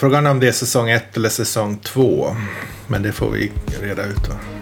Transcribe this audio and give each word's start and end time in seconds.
Frågan 0.00 0.26
är 0.26 0.30
om 0.30 0.40
det 0.40 0.48
är 0.48 0.52
säsong 0.52 0.90
1 0.90 1.16
eller 1.16 1.28
säsong 1.28 1.78
2. 1.78 2.36
Men 2.86 3.02
det 3.02 3.12
får 3.12 3.30
vi 3.30 3.52
reda 3.82 4.04
ut 4.04 4.24
då. 4.28 4.59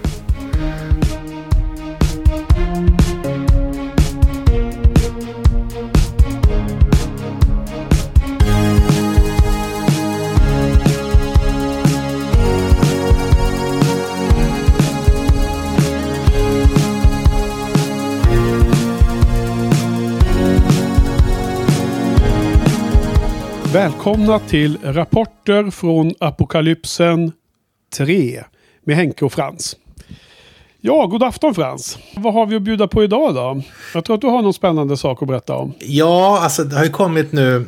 Välkomna 23.78 24.38
till 24.38 24.78
Rapporter 24.82 25.70
från 25.70 26.14
Apokalypsen 26.20 27.32
3 27.96 28.44
med 28.84 28.96
Henke 28.96 29.24
och 29.24 29.32
Frans. 29.32 29.76
Ja, 30.80 31.06
god 31.06 31.22
afton 31.22 31.54
Frans. 31.54 31.98
Vad 32.16 32.34
har 32.34 32.46
vi 32.46 32.56
att 32.56 32.62
bjuda 32.62 32.88
på 32.88 33.04
idag 33.04 33.34
då? 33.34 33.62
Jag 33.94 34.04
tror 34.04 34.14
att 34.14 34.20
du 34.20 34.26
har 34.26 34.42
någon 34.42 34.54
spännande 34.54 34.96
sak 34.96 35.22
att 35.22 35.28
berätta 35.28 35.54
om. 35.54 35.74
Ja, 35.78 36.40
alltså 36.42 36.64
det 36.64 36.76
har 36.76 36.84
ju 36.84 36.90
kommit 36.90 37.32
nu 37.32 37.66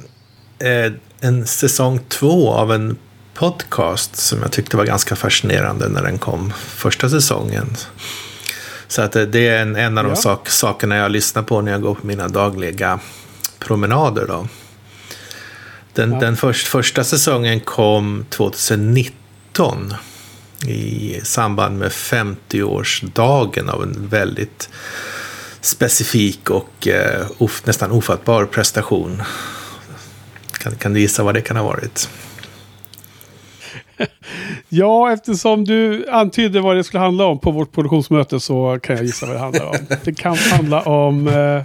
eh, 0.59 0.93
en 1.21 1.47
säsong 1.47 2.01
två 2.09 2.51
av 2.53 2.73
en 2.73 2.97
podcast 3.35 4.17
som 4.17 4.39
jag 4.43 4.53
tyckte 4.53 4.77
var 4.77 4.85
ganska 4.85 5.17
fascinerande 5.17 5.89
när 5.89 6.03
den 6.03 6.19
kom 6.19 6.53
första 6.57 7.09
säsongen. 7.09 7.67
Så 8.89 9.03
att 9.03 9.13
det 9.13 9.49
är 9.49 9.63
en, 9.63 9.77
en 9.77 9.99
av 9.99 10.05
de 10.05 10.11
Ja. 10.11 10.17
sak, 10.17 10.49
sakerna 10.49 10.97
jag 10.97 11.11
lyssnar 11.11 11.43
på 11.43 11.61
när 11.61 11.73
jag 11.73 11.83
går 11.83 11.95
på 11.95 12.07
mina 12.07 12.29
dagliga 12.29 12.99
promenader. 13.59 14.27
Då. 14.29 14.47
Den, 15.93 16.13
Ja. 16.13 16.19
den 16.19 16.37
först, 16.37 16.67
första 16.67 17.05
säsongen 17.05 17.61
kom 17.61 18.25
2019 18.29 19.95
i 20.67 21.21
samband 21.23 21.79
med 21.79 21.91
50-årsdagen 21.91 23.71
av 23.71 23.83
en 23.83 24.09
väldigt 24.09 24.69
specifik 25.61 26.51
och 26.51 26.89
eh, 26.89 27.27
of, 27.39 27.67
nästan 27.67 27.91
ofattbar 27.91 28.45
prestation. 28.45 29.23
Kan, 30.59 30.77
kan 30.77 30.93
du 30.95 31.01
gissa 31.01 31.23
vad 31.23 31.35
det 31.35 31.41
kan 31.41 31.57
ha 31.57 31.65
varit? 31.65 32.09
Ja, 34.69 35.13
eftersom 35.13 35.65
du 35.65 36.09
antydde 36.11 36.61
vad 36.61 36.77
det 36.77 36.85
skulle 36.85 37.01
handla 37.01 37.25
om 37.25 37.39
på 37.39 37.51
vårt 37.51 37.73
produktionsmöte 37.73 38.41
så 38.41 38.79
kan 38.83 38.97
jag 38.97 39.05
gissa 39.05 39.27
vad 39.27 39.35
det 39.35 39.41
handlar 39.41 39.67
om. 39.67 39.77
Det 40.05 40.15
kan 40.15 40.37
handla 40.37 40.83
om... 40.83 41.29
Eh, 41.29 41.63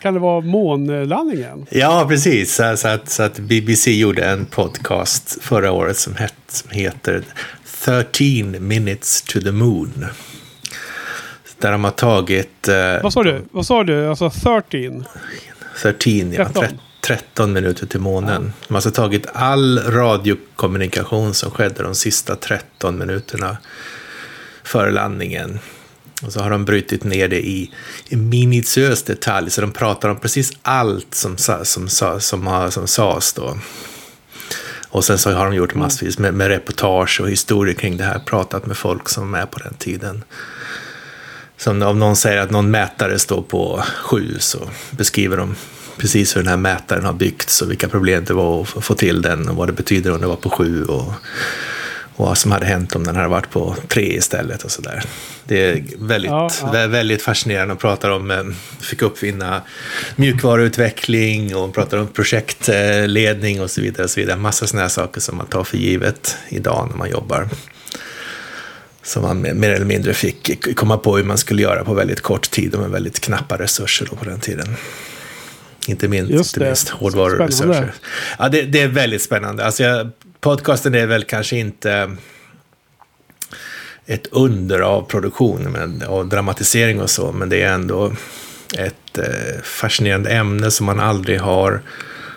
kan 0.00 0.14
det 0.14 0.20
vara 0.20 0.40
månlandningen? 0.40 1.66
Ja, 1.70 2.06
precis. 2.08 2.54
Så, 2.54 2.88
att, 2.88 3.10
så 3.10 3.22
att 3.22 3.38
BBC 3.38 3.92
gjorde 3.92 4.24
en 4.24 4.46
podcast 4.46 5.38
förra 5.42 5.72
året 5.72 5.96
som, 5.96 6.14
het, 6.14 6.34
som 6.48 6.70
heter 6.70 7.22
13 7.84 8.56
minutes 8.68 9.22
to 9.22 9.40
the 9.40 9.52
moon. 9.52 10.06
Där 11.58 11.72
de 11.72 11.84
har 11.84 11.90
tagit... 11.90 12.68
Eh, 12.68 13.02
Vad 13.02 13.12
sa 13.12 13.22
du? 13.22 13.42
Vad 13.50 13.66
sa 13.66 13.84
du? 13.84 14.08
Alltså 14.08 14.30
13? 14.30 15.04
13, 15.82 16.32
ja, 16.32 16.44
13. 16.44 16.62
13. 16.62 16.78
13 17.00 17.52
minuter 17.52 17.86
till 17.86 18.00
månen. 18.00 18.52
De 18.68 18.74
har 18.74 18.76
alltså 18.76 18.90
tagit 18.90 19.26
all 19.32 19.78
radiokommunikation 19.78 21.34
som 21.34 21.50
skedde 21.50 21.82
de 21.82 21.94
sista 21.94 22.36
13 22.36 22.98
minuterna 22.98 23.56
före 24.64 24.90
landningen. 24.90 25.58
Och 26.22 26.32
så 26.32 26.40
har 26.40 26.50
de 26.50 26.64
brutit 26.64 27.04
ner 27.04 27.28
det 27.28 27.46
i, 27.46 27.70
i 28.08 28.16
minutiös 28.16 29.02
detalj, 29.02 29.50
så 29.50 29.60
de 29.60 29.72
pratar 29.72 30.08
om 30.08 30.20
precis 30.20 30.52
allt 30.62 31.14
som, 31.14 31.36
som, 31.64 31.88
som, 32.20 32.68
som 32.70 32.86
sades 32.86 33.32
då. 33.32 33.58
Och 34.88 35.04
sen 35.04 35.18
så 35.18 35.32
har 35.32 35.44
de 35.44 35.54
gjort 35.54 35.74
massvis 35.74 36.18
med, 36.18 36.34
med 36.34 36.48
reportage 36.48 37.20
och 37.20 37.30
historier 37.30 37.74
kring 37.74 37.96
det 37.96 38.04
här, 38.04 38.18
pratat 38.18 38.66
med 38.66 38.76
folk 38.76 39.08
som 39.08 39.34
är 39.34 39.46
på 39.46 39.58
den 39.58 39.74
tiden. 39.74 40.24
Som 41.56 41.82
om 41.82 41.98
någon 41.98 42.16
säger 42.16 42.38
att 42.38 42.50
någon 42.50 42.70
mätare 42.70 43.18
står 43.18 43.42
på 43.42 43.82
sju 44.02 44.36
så 44.38 44.70
beskriver 44.90 45.36
de 45.36 45.54
precis 45.96 46.36
hur 46.36 46.40
den 46.40 46.48
här 46.48 46.56
mätaren 46.56 47.04
har 47.04 47.12
byggts 47.12 47.62
och 47.62 47.70
vilka 47.70 47.88
problem 47.88 48.24
det 48.24 48.34
var 48.34 48.62
att 48.62 48.84
få 48.84 48.94
till 48.94 49.22
den 49.22 49.48
och 49.48 49.56
vad 49.56 49.68
det 49.68 49.72
betyder 49.72 50.12
om 50.12 50.20
det 50.20 50.26
var 50.26 50.36
på 50.36 50.50
sju 50.50 50.84
och, 50.84 51.12
och 52.16 52.26
vad 52.26 52.38
som 52.38 52.52
hade 52.52 52.66
hänt 52.66 52.96
om 52.96 53.04
den 53.04 53.16
hade 53.16 53.28
varit 53.28 53.50
på 53.50 53.76
tre 53.88 54.16
istället 54.16 54.62
och 54.64 54.70
sådär. 54.70 55.02
Det 55.44 55.60
är 55.70 55.82
väldigt, 55.98 56.30
Ja, 56.30 56.50
ja. 56.62 56.70
vä- 56.72 56.88
väldigt 56.88 57.22
fascinerande 57.22 57.74
och 57.74 57.80
pratar 57.80 58.10
om, 58.10 58.30
eh, 58.30 58.42
fick 58.80 59.02
uppfinna 59.02 59.62
mjukvaruutveckling 60.16 61.56
och 61.56 61.74
pratar 61.74 61.98
om 61.98 62.06
projektledning 62.08 63.62
och 63.62 63.70
så 63.70 63.80
vidare. 63.80 64.04
Och 64.04 64.10
så 64.10 64.20
vidare. 64.20 64.36
Massa 64.36 64.66
sådana 64.66 64.82
här 64.82 64.88
saker 64.88 65.20
som 65.20 65.36
man 65.36 65.46
tar 65.46 65.64
för 65.64 65.76
givet 65.76 66.36
idag 66.48 66.86
när 66.90 66.96
man 66.96 67.10
jobbar 67.10 67.48
som 69.02 69.22
man 69.22 69.42
mer 69.42 69.70
eller 69.70 69.84
mindre 69.86 70.14
fick 70.14 70.74
komma 70.76 70.98
på 70.98 71.16
hur 71.16 71.24
man 71.24 71.38
skulle 71.38 71.62
göra 71.62 71.84
på 71.84 71.94
väldigt 71.94 72.20
kort 72.20 72.50
tid 72.50 72.74
och 72.74 72.80
med 72.80 72.90
väldigt 72.90 73.20
knappa 73.20 73.56
resurser 73.58 74.06
då 74.10 74.16
på 74.16 74.24
den 74.24 74.40
tiden. 74.40 74.76
Inte 75.86 76.08
minst, 76.08 76.32
inte 76.32 76.60
minst 76.60 76.88
hårdvaruresurser. 76.88 77.92
Ja, 78.38 78.48
det, 78.48 78.62
det 78.62 78.80
är 78.82 78.88
väldigt 78.88 79.22
spännande. 79.22 79.64
Alltså 79.64 79.82
jag, 79.82 80.10
podcasten 80.46 80.94
är 80.94 81.06
väl 81.06 81.24
kanske 81.24 81.56
inte 81.56 82.16
ett 84.06 84.26
under 84.30 84.80
av 84.80 85.02
produktion 85.02 85.62
men, 85.62 86.02
och 86.02 86.26
dramatisering 86.26 87.00
och 87.00 87.10
så, 87.10 87.32
men 87.32 87.48
det 87.48 87.62
är 87.62 87.72
ändå 87.72 88.12
ett 88.78 89.18
eh, 89.18 89.62
fascinerande 89.62 90.30
ämne 90.30 90.70
som 90.70 90.86
man 90.86 91.00
aldrig 91.00 91.40
har 91.40 91.82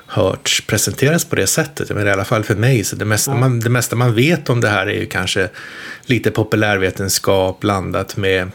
hört 0.05 0.63
presenteras 0.67 1.25
på 1.25 1.35
det 1.35 1.47
sättet. 1.47 1.89
Menar, 1.89 2.05
I 2.05 2.11
alla 2.11 2.25
fall 2.25 2.43
för 2.43 2.55
mig, 2.55 2.83
så 2.83 2.95
det 2.95 3.05
mesta, 3.05 3.35
man, 3.35 3.59
det 3.59 3.69
mesta 3.69 3.95
man 3.95 4.15
vet 4.15 4.49
om 4.49 4.61
det 4.61 4.69
här 4.69 4.87
är 4.87 4.99
ju 4.99 5.05
kanske 5.05 5.49
lite 6.05 6.31
populärvetenskap 6.31 7.59
blandat 7.59 8.17
med 8.17 8.51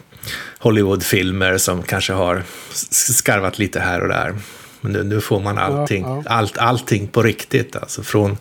Hollywoodfilmer 0.59 1.59
som 1.59 1.83
kanske 1.83 2.13
har 2.13 2.43
skarvat 2.91 3.59
lite 3.59 3.81
här 3.81 4.01
och 4.01 4.09
där. 4.09 4.35
Men 4.81 4.93
nu, 4.93 5.03
nu 5.03 5.21
får 5.21 5.41
man 5.41 5.59
allting, 5.59 6.25
Allt, 6.27 6.59
allting 6.59 7.09
på 7.09 7.23
riktigt, 7.23 7.77
alltså 7.77 8.03
från 8.03 8.37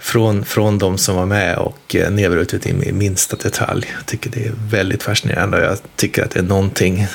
från, 0.00 0.44
från 0.44 0.78
de 0.78 0.98
som 0.98 1.16
var 1.16 1.26
med 1.26 1.56
och 1.58 1.94
eh, 1.96 2.10
nedbrutet 2.10 2.66
i 2.66 2.72
min- 2.72 2.98
minsta 2.98 3.36
detalj. 3.36 3.86
Jag 3.96 4.06
tycker 4.06 4.30
det 4.30 4.46
är 4.46 4.52
väldigt 4.70 5.02
fascinerande 5.02 5.56
och 5.58 5.64
jag 5.64 5.78
tycker 5.96 6.24
att 6.24 6.30
det 6.30 6.38
är 6.38 6.42
någonting 6.44 7.06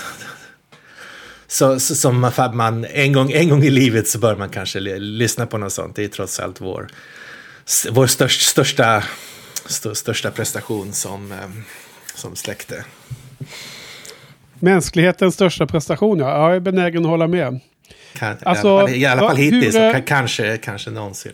så, 1.47 1.79
så, 1.79 1.95
som 1.95 2.31
man, 2.53 2.85
en, 2.93 3.13
gång, 3.13 3.31
en 3.31 3.49
gång 3.49 3.63
i 3.63 3.69
livet 3.69 4.07
så 4.07 4.19
bör 4.19 4.35
man 4.35 4.49
kanske 4.49 4.79
lyssna 4.99 5.45
på 5.45 5.57
något 5.57 5.73
sånt. 5.73 5.95
Det 5.95 6.03
är 6.03 6.07
trots 6.07 6.39
allt 6.39 6.61
vår, 6.61 6.87
vår 7.91 8.07
störst, 8.07 8.41
största, 8.41 9.03
stö- 9.67 9.93
största 9.93 10.31
prestation 10.31 10.93
som, 10.93 11.31
eh, 11.31 11.37
som 12.15 12.35
släkte. 12.35 12.85
Mänsklighetens 14.59 15.33
största 15.35 15.67
prestation, 15.67 16.19
ja. 16.19 16.47
Jag 16.47 16.55
är 16.55 16.59
benägen 16.59 17.05
att 17.05 17.09
hålla 17.09 17.27
med. 17.27 17.59
Kan, 18.13 18.35
Alltså, 18.43 18.89
I 18.89 19.05
alla 19.05 19.21
fall, 19.21 19.39
ja, 19.39 19.43
hur, 19.45 19.51
hittills, 19.51 19.75
och 19.75 19.81
eh, 19.81 19.93
ka- 19.95 20.03
kanske, 20.07 20.57
kanske 20.57 20.89
någonsin. 20.89 21.31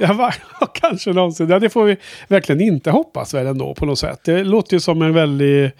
Ja, 0.00 0.32
kanske 0.74 1.12
någonsin. 1.12 1.48
Ja, 1.48 1.58
det 1.58 1.70
får 1.70 1.84
vi 1.84 1.96
verkligen 2.28 2.60
inte 2.60 2.90
hoppas 2.90 3.34
väl 3.34 3.46
ändå 3.46 3.74
på 3.74 3.86
något 3.86 3.98
sätt. 3.98 4.20
Det 4.24 4.44
låter 4.44 4.74
ju 4.76 4.80
som 4.80 5.02
en 5.02 5.14
väldig 5.14 5.72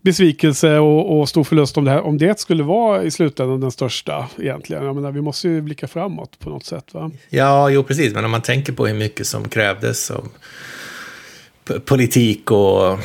besvikelse 0.00 0.78
och, 0.78 1.20
och 1.20 1.28
stor 1.28 1.44
förlust 1.44 1.78
om 1.78 1.84
det, 1.84 1.90
här, 1.90 2.00
om 2.00 2.18
det 2.18 2.40
skulle 2.40 2.62
vara 2.62 3.02
i 3.02 3.10
slutändan 3.10 3.60
den 3.60 3.70
största 3.70 4.28
egentligen. 4.38 4.84
Jag 4.84 4.94
menar, 4.94 5.12
vi 5.12 5.20
måste 5.20 5.48
ju 5.48 5.60
blicka 5.60 5.88
framåt 5.88 6.38
på 6.38 6.50
något 6.50 6.64
sätt. 6.64 6.94
Va? 6.94 7.10
Ja, 7.28 7.70
jo 7.70 7.82
precis. 7.84 8.14
Men 8.14 8.24
om 8.24 8.30
man 8.30 8.42
tänker 8.42 8.72
på 8.72 8.86
hur 8.86 8.94
mycket 8.94 9.26
som 9.26 9.48
krävdes 9.48 10.10
av 10.10 10.28
politik 11.84 12.50
och 12.50 12.98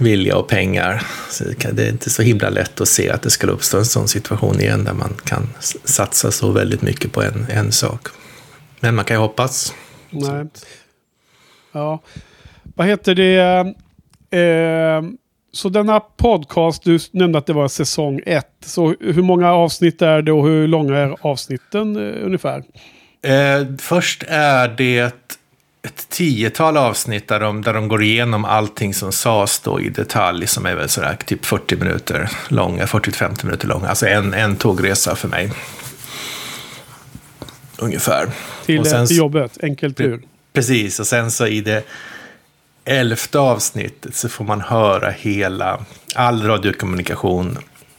vilja 0.00 0.36
och 0.36 0.48
pengar. 0.48 1.02
Så 1.30 1.44
det 1.72 1.82
är 1.82 1.90
inte 1.90 2.10
så 2.10 2.22
himla 2.22 2.50
lätt 2.50 2.80
att 2.80 2.88
se 2.88 3.10
att 3.10 3.22
det 3.22 3.30
skulle 3.30 3.52
uppstå 3.52 3.78
en 3.78 3.84
sån 3.84 4.08
situation 4.08 4.60
igen 4.60 4.84
där 4.84 4.92
man 4.92 5.14
kan 5.24 5.48
satsa 5.84 6.30
så 6.30 6.50
väldigt 6.50 6.82
mycket 6.82 7.12
på 7.12 7.22
en, 7.22 7.46
en 7.50 7.72
sak. 7.72 8.08
Men 8.80 8.94
man 8.94 9.04
kan 9.04 9.16
ju 9.16 9.20
hoppas. 9.20 9.74
Nej. 10.10 10.46
Ja. 11.72 12.00
Vad 12.76 12.86
heter 12.86 13.14
det? 13.14 13.74
Eh, 14.38 15.02
så 15.52 15.68
denna 15.68 16.00
podcast, 16.00 16.84
du 16.84 16.98
nämnde 17.12 17.38
att 17.38 17.46
det 17.46 17.52
var 17.52 17.68
säsong 17.68 18.20
ett. 18.26 18.46
Så 18.64 18.94
hur 19.00 19.22
många 19.22 19.52
avsnitt 19.52 20.02
är 20.02 20.22
det 20.22 20.32
och 20.32 20.46
hur 20.46 20.68
långa 20.68 20.98
är 20.98 21.16
avsnitten 21.20 21.96
eh, 21.96 22.26
ungefär? 22.26 22.62
Eh, 23.22 23.76
först 23.78 24.24
är 24.28 24.68
det 24.68 24.98
ett 25.82 26.08
tiotal 26.08 26.76
avsnitt 26.76 27.28
där 27.28 27.40
de, 27.40 27.62
där 27.62 27.74
de 27.74 27.88
går 27.88 28.02
igenom 28.02 28.44
allting 28.44 28.94
som 28.94 29.12
sades 29.12 29.60
då 29.60 29.80
i 29.80 29.88
detalj 29.88 30.46
som 30.46 30.66
är 30.66 30.74
väl 30.74 30.88
sådär 30.88 31.16
typ 31.26 31.44
40 31.44 31.76
minuter 31.76 32.30
långa, 32.48 32.84
40-50 32.84 33.44
minuter 33.44 33.68
långa. 33.68 33.88
Alltså 33.88 34.06
en, 34.06 34.34
en 34.34 34.56
tågresa 34.56 35.16
för 35.16 35.28
mig. 35.28 35.50
Ungefär. 37.80 38.28
Till, 38.66 38.80
Och 38.80 38.86
sen 38.86 39.00
eh, 39.00 39.06
till 39.06 39.16
jobbet, 39.16 39.58
enkel 39.62 39.94
tur. 39.94 40.22
Precis, 40.52 41.00
och 41.00 41.06
sen 41.06 41.30
så 41.30 41.46
i 41.46 41.60
det 41.60 41.84
elfte 42.84 43.38
avsnittet 43.38 44.14
så 44.14 44.28
får 44.28 44.44
man 44.44 44.60
höra 44.60 45.10
hela, 45.10 45.84
all 46.14 46.42
radiokommunikation, 46.42 47.58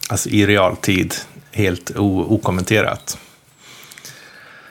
alltså 0.09 0.29
i 0.29 0.45
realtid, 0.45 1.15
helt 1.51 1.91
okommenterat. 1.95 3.17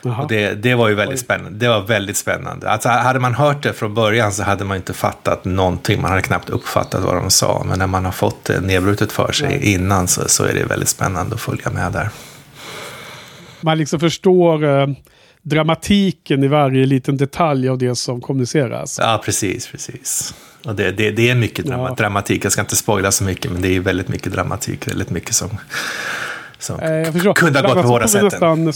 Och 0.03 0.29
det, 0.29 0.55
det 0.55 0.75
var 0.75 0.89
ju 0.89 0.95
väldigt 0.95 1.21
spännande. 1.21 1.59
Det 1.59 1.69
var 1.69 1.81
väldigt 1.81 2.17
spännande. 2.17 2.71
Alltså, 2.71 2.89
hade 2.89 3.19
man 3.19 3.35
hört 3.35 3.62
det 3.62 3.73
från 3.73 3.95
början 3.95 4.33
så 4.33 4.43
hade 4.43 4.65
man 4.65 4.77
inte 4.77 4.93
fattat 4.93 5.45
någonting. 5.45 6.01
Man 6.01 6.11
hade 6.11 6.23
knappt 6.23 6.51
uppfattat 6.51 7.05
vad 7.05 7.15
de 7.15 7.31
sa. 7.31 7.65
Men 7.69 7.79
när 7.79 7.87
man 7.87 8.05
har 8.05 8.12
fått 8.12 8.45
det 8.45 8.61
nedbrutet 8.61 9.12
för 9.12 9.33
sig 9.33 9.49
Nej. 9.49 9.73
innan 9.73 10.09
så, 10.09 10.29
så 10.29 10.45
är 10.45 10.55
det 10.55 10.65
väldigt 10.65 10.89
spännande 10.89 11.35
att 11.35 11.41
följa 11.41 11.71
med 11.71 11.93
där. 11.93 12.11
Man 13.61 13.79
liksom 13.79 14.01
förstår 14.01 14.65
eh, 14.65 14.87
dramatiken 15.43 16.45
i 16.45 16.49
varje 16.49 16.87
liten 16.87 17.17
detalj 17.17 17.69
av 17.69 17.79
det 17.79 17.95
som 17.95 18.21
kommuniceras. 18.21 18.99
Ja, 19.03 19.23
precis, 19.25 19.67
precis. 19.67 20.35
Och 20.65 20.75
det, 20.75 20.91
det, 20.91 21.11
det 21.11 21.31
är 21.31 21.35
mycket 21.35 21.67
drama 21.67 21.89
ja. 21.89 21.95
dramatik. 21.95 22.45
Jag 22.45 22.53
ska 22.53 22.61
inte 22.61 22.77
spoila 22.77 23.12
så 23.12 23.25
mycket, 23.25 23.53
men 23.53 23.62
det 23.62 23.77
är 23.77 23.81
väldigt 23.81 24.09
mycket 24.09 24.33
dramatik. 24.33 24.89
Väldigt 24.89 25.11
mycket 25.11 25.35
som, 25.35 25.49
som 26.59 26.81
eh, 26.81 27.33
kunde 27.35 27.61
ha 27.61 27.75
gått 27.75 27.83
på 27.83 27.89
båda 27.89 28.09
sätten. 28.09 28.73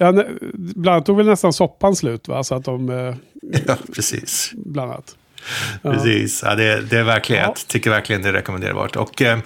Ja, 0.00 0.12
bland 0.52 0.88
annat 0.88 1.06
tog 1.06 1.16
väl 1.16 1.26
nästan 1.26 1.52
soppan 1.52 1.96
slut 1.96 2.28
va? 2.28 2.44
Så 2.44 2.54
att 2.54 2.64
de... 2.64 2.90
Eh, 2.90 3.14
ja, 3.66 3.76
precis. 3.94 4.52
Bland 4.54 4.92
annat. 4.92 5.16
Precis, 5.82 6.42
ja, 6.46 6.54
det, 6.54 6.80
det 6.80 6.98
är 6.98 7.02
verkligen, 7.02 7.42
ja. 7.42 7.48
jag 7.48 7.66
tycker 7.66 7.90
verkligen 7.90 8.22
det 8.22 8.28
är 8.28 8.32
rekommenderbart. 8.32 8.96
Och 8.96 9.22
eh, 9.22 9.38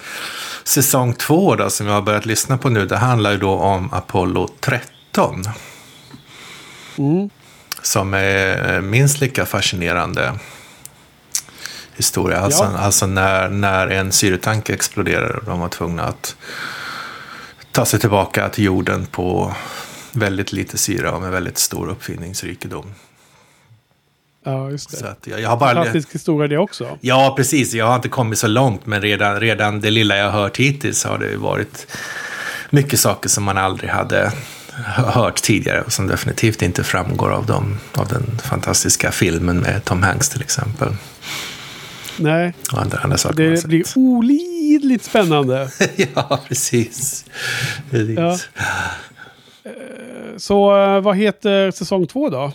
säsong 0.63 1.13
två 1.13 1.55
då, 1.55 1.69
som 1.69 1.87
jag 1.87 1.93
har 1.93 2.01
börjat 2.01 2.25
lyssna 2.25 2.57
på 2.57 2.69
nu, 2.69 2.85
det 2.85 2.97
handlar 2.97 3.31
ju 3.31 3.37
då 3.37 3.51
om 3.51 3.93
Apollo 3.93 4.49
13. 4.59 5.43
Mm. 6.97 7.29
Som 7.81 8.13
är 8.13 8.81
minst 8.81 9.21
lika 9.21 9.45
fascinerande 9.45 10.33
historia. 11.95 12.39
Alltså, 12.39 12.63
ja. 12.63 12.77
alltså 12.77 13.05
när, 13.05 13.49
när 13.49 13.87
en 13.87 14.11
syretank 14.11 14.69
exploderar 14.69 15.35
och 15.35 15.45
de 15.45 15.59
var 15.59 15.69
tvungna 15.69 16.03
att 16.03 16.35
ta 17.71 17.85
sig 17.85 17.99
tillbaka 17.99 18.49
till 18.49 18.63
jorden 18.63 19.05
på 19.05 19.55
väldigt 20.11 20.51
lite 20.51 20.77
syra 20.77 21.11
och 21.11 21.21
med 21.21 21.31
väldigt 21.31 21.57
stor 21.57 21.89
uppfinningsrikedom. 21.89 22.93
Ja, 24.43 24.71
just 24.71 24.91
det. 24.91 24.97
Så 24.97 25.05
att 25.05 25.27
jag, 25.27 25.41
jag 25.41 25.49
har 25.49 25.57
bara... 25.57 25.73
Fantastisk 25.73 26.13
historia 26.13 26.47
det 26.47 26.57
också. 26.57 26.97
Ja, 27.01 27.33
precis. 27.37 27.73
Jag 27.73 27.85
har 27.85 27.95
inte 27.95 28.09
kommit 28.09 28.39
så 28.39 28.47
långt, 28.47 28.85
men 28.85 29.01
redan, 29.01 29.39
redan 29.39 29.81
det 29.81 29.91
lilla 29.91 30.17
jag 30.17 30.31
har 30.31 30.41
hört 30.41 30.57
hittills 30.57 31.03
har 31.03 31.17
det 31.17 31.37
varit 31.37 31.87
mycket 32.69 32.99
saker 32.99 33.29
som 33.29 33.43
man 33.43 33.57
aldrig 33.57 33.89
hade 33.89 34.31
hört 34.95 35.41
tidigare 35.41 35.81
och 35.81 35.93
som 35.93 36.07
definitivt 36.07 36.61
inte 36.61 36.83
framgår 36.83 37.29
av, 37.31 37.45
dem, 37.45 37.79
av 37.93 38.07
den 38.07 38.37
fantastiska 38.43 39.11
filmen 39.11 39.59
med 39.59 39.85
Tom 39.85 40.03
Hanks 40.03 40.29
till 40.29 40.41
exempel. 40.41 40.89
Nej, 42.17 42.53
och 42.71 42.81
andra, 42.81 42.97
andra 42.97 43.17
saker 43.17 43.43
det 43.43 43.65
blir 43.65 43.83
olidligt 43.95 45.03
spännande. 45.03 45.69
ja, 46.15 46.43
precis. 46.47 47.25
precis. 47.89 48.17
Ja. 48.17 48.37
Så 50.37 50.83
eh, 50.83 51.01
vad 51.01 51.17
heter 51.17 51.71
säsong 51.71 52.07
två 52.07 52.29
då? 52.29 52.53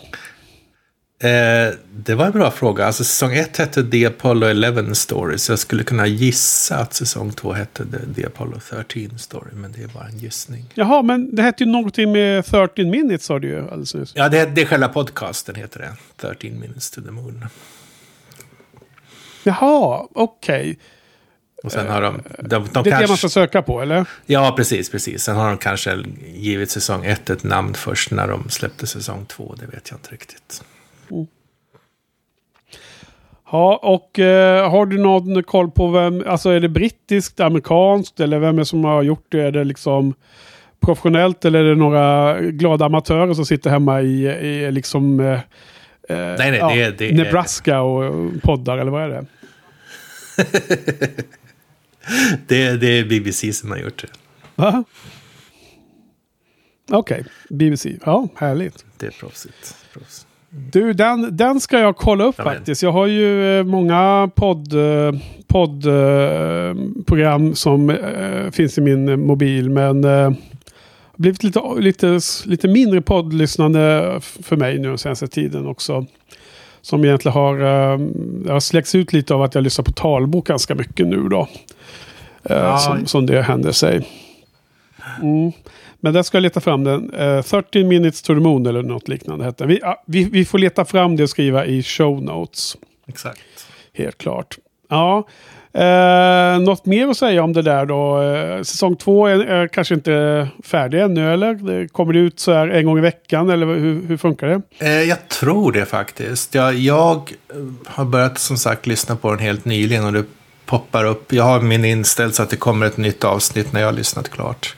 Eh, 1.21 1.73
det 1.91 2.15
var 2.15 2.25
en 2.25 2.31
bra 2.31 2.51
fråga. 2.51 2.85
Alltså, 2.85 3.03
säsong 3.03 3.35
ett 3.35 3.57
hette 3.57 3.83
The 3.83 4.05
Apollo 4.05 4.47
11 4.47 4.93
Story. 4.95 5.37
Så 5.37 5.51
jag 5.51 5.59
skulle 5.59 5.83
kunna 5.83 6.07
gissa 6.07 6.77
att 6.77 6.93
säsong 6.93 7.31
två 7.31 7.53
hette 7.53 7.85
The, 7.85 8.13
The 8.15 8.25
Apollo 8.25 8.59
13 8.69 9.19
Story. 9.19 9.51
Men 9.53 9.71
det 9.71 9.83
är 9.83 9.87
bara 9.87 10.07
en 10.07 10.17
gissning. 10.17 10.65
Jaha, 10.73 11.01
men 11.01 11.35
det 11.35 11.41
hette 11.41 11.63
ju 11.63 11.69
någonting 11.69 12.11
med 12.11 12.45
13 12.45 12.89
minutes 12.89 13.25
sa 13.25 13.39
du 13.39 13.47
ju 13.47 13.59
alldeles 13.59 13.93
nyss. 13.93 14.11
Ja, 14.15 14.29
det, 14.29 14.45
det 14.45 14.61
är 14.61 14.65
själva 14.65 14.87
podcasten 14.87 15.55
heter 15.55 15.79
det. 15.79 15.93
13 16.17 16.59
minutes 16.59 16.91
to 16.91 17.01
the 17.01 17.11
moon. 17.11 17.45
Jaha, 19.43 20.07
okej. 20.13 20.61
Okay. 20.61 20.75
Och 21.63 21.71
sen 21.71 21.87
har 21.87 22.01
de, 22.01 22.23
de, 22.37 22.45
de 22.47 22.47
det 22.47 22.79
är 22.79 22.83
kanske, 22.83 22.89
det 22.89 23.07
man 23.07 23.17
ska 23.17 23.29
söka 23.29 23.61
på, 23.61 23.81
eller? 23.81 24.05
Ja, 24.25 24.53
precis, 24.57 24.89
precis. 24.89 25.23
Sen 25.23 25.35
har 25.35 25.47
de 25.47 25.57
kanske 25.57 26.03
givit 26.33 26.71
säsong 26.71 27.05
ett 27.05 27.29
ett 27.29 27.43
namn 27.43 27.73
först 27.73 28.11
när 28.11 28.27
de 28.27 28.49
släppte 28.49 28.87
säsong 28.87 29.25
två. 29.25 29.55
Det 29.59 29.65
vet 29.65 29.89
jag 29.89 29.97
inte 29.97 30.11
riktigt. 30.11 30.63
Mm. 31.11 31.27
Ja, 33.51 33.79
och 33.83 34.19
eh, 34.19 34.71
har 34.71 34.85
du 34.85 34.97
någon 34.97 35.43
koll 35.43 35.71
på 35.71 35.87
vem, 35.87 36.23
alltså 36.27 36.49
är 36.49 36.59
det 36.59 36.69
brittiskt, 36.69 37.39
amerikanskt 37.39 38.19
eller 38.19 38.39
vem 38.39 38.55
är 38.55 38.59
det 38.59 38.65
som 38.65 38.83
har 38.83 39.03
gjort 39.03 39.25
det? 39.29 39.41
Är 39.41 39.51
det 39.51 39.63
liksom 39.63 40.13
professionellt 40.79 41.45
eller 41.45 41.59
är 41.59 41.69
det 41.69 41.75
några 41.75 42.41
glada 42.41 42.85
amatörer 42.85 43.33
som 43.33 43.45
sitter 43.45 43.69
hemma 43.69 44.01
i, 44.01 44.25
i 44.27 44.71
liksom 44.71 45.19
eh, 45.19 45.39
nej, 46.09 46.37
nej, 46.37 46.57
ja, 46.57 46.75
det, 46.75 46.91
det, 46.91 47.13
Nebraska 47.13 47.81
och 47.81 48.13
poddar 48.41 48.77
eller 48.77 48.91
vad 48.91 49.03
är 49.03 49.09
det? 49.09 49.25
det, 52.47 52.77
det 52.81 52.99
är 52.99 53.05
BBC 53.05 53.53
som 53.53 53.71
har 53.71 53.77
gjort 53.77 54.01
det. 54.01 54.09
Va? 54.55 54.83
Okej, 56.91 57.19
okay. 57.19 57.57
BBC. 57.57 57.97
Ja, 58.05 58.27
härligt. 58.35 58.85
Det 58.97 59.05
är 59.05 59.11
proffsigt. 59.11 59.75
Proffs. 59.93 60.25
Du, 60.49 60.93
den, 60.93 61.37
den 61.37 61.59
ska 61.59 61.79
jag 61.79 61.97
kolla 61.97 62.23
upp 62.23 62.39
Amen. 62.39 62.53
faktiskt. 62.53 62.83
Jag 62.83 62.91
har 62.91 63.07
ju 63.07 63.59
eh, 63.59 63.63
många 63.63 64.29
podd, 64.35 64.73
eh, 64.73 65.11
poddprogram 65.47 67.47
eh, 67.47 67.53
som 67.53 67.97
finns 68.51 68.77
i 68.77 68.81
min 68.81 69.25
mobil. 69.25 69.69
Men 69.69 70.01
det 70.01 70.35
blivit 71.15 71.43
lite, 71.43 71.61
lite, 71.77 72.19
lite 72.45 72.67
mindre 72.67 73.01
poddlyssnande 73.01 74.13
för 74.21 74.55
mig 74.55 74.79
nu 74.79 74.87
den 74.87 74.97
senaste 74.97 75.27
tiden 75.27 75.67
också. 75.67 76.05
Som 76.81 77.05
egentligen 77.05 77.33
har, 77.33 77.57
har 78.51 78.59
släckts 78.59 78.95
ut 78.95 79.13
lite 79.13 79.33
av 79.33 79.41
att 79.41 79.55
jag 79.55 79.63
lyssnar 79.63 79.85
på 79.85 79.91
talbok 79.91 80.47
ganska 80.47 80.75
mycket 80.75 81.07
nu 81.07 81.27
då. 81.29 81.47
Ja. 82.43 82.77
Som, 82.77 83.05
som 83.05 83.25
det 83.25 83.41
händer 83.41 83.71
sig. 83.71 84.07
Mm. 85.21 85.51
Men 85.99 86.13
där 86.13 86.23
ska 86.23 86.37
jag 86.37 86.41
leta 86.41 86.59
fram 86.59 86.83
den. 86.83 87.13
Uh, 87.13 87.41
13 87.41 87.87
minutes 87.87 88.21
to 88.21 88.33
the 88.33 88.39
moon 88.39 88.65
eller 88.65 88.83
något 88.83 89.07
liknande 89.07 89.45
hette 89.45 89.65
vi, 89.65 89.81
uh, 89.81 89.93
vi, 90.05 90.23
vi 90.23 90.45
får 90.45 90.57
leta 90.57 90.85
fram 90.85 91.15
det 91.15 91.23
och 91.23 91.29
skriva 91.29 91.65
i 91.65 91.83
show 91.83 92.23
notes. 92.23 92.77
Exakt. 93.07 93.39
Helt 93.93 94.17
klart. 94.17 94.57
Ja. 94.89 95.27
Uh, 95.75 96.61
något 96.61 96.85
mer 96.85 97.07
att 97.07 97.17
säga 97.17 97.43
om 97.43 97.53
det 97.53 97.61
där 97.61 97.85
då? 97.85 98.21
Uh, 98.21 98.63
säsong 98.63 98.95
två 98.95 99.27
är, 99.27 99.39
är, 99.39 99.67
kanske 99.67 99.93
inte 99.93 100.47
färdig 100.63 101.01
ännu 101.01 101.33
eller? 101.33 101.87
Kommer 101.87 102.13
det 102.13 102.19
ut 102.19 102.39
så 102.39 102.53
här 102.53 102.67
en 102.67 102.85
gång 102.85 102.97
i 102.97 103.01
veckan 103.01 103.49
eller 103.49 103.65
hur, 103.65 104.07
hur 104.07 104.17
funkar 104.17 104.47
det? 104.47 104.85
Uh, 104.85 105.03
jag 105.03 105.27
tror 105.27 105.71
det 105.71 105.85
faktiskt. 105.85 106.55
Jag, 106.55 106.73
jag 106.73 107.31
har 107.85 108.05
börjat 108.05 108.37
som 108.37 108.57
sagt 108.57 108.87
lyssna 108.87 109.15
på 109.15 109.31
den 109.31 109.39
helt 109.39 109.65
nyligen 109.65 110.05
och 110.05 110.13
det 110.13 110.25
poppar 110.65 111.05
upp. 111.05 111.33
Jag 111.33 111.43
har 111.43 111.61
min 111.61 111.85
inställd 111.85 112.35
så 112.35 112.43
att 112.43 112.49
det 112.49 112.57
kommer 112.57 112.85
ett 112.85 112.97
nytt 112.97 113.23
avsnitt 113.23 113.73
när 113.73 113.79
jag 113.79 113.87
har 113.87 113.93
lyssnat 113.93 114.29
klart. 114.29 114.75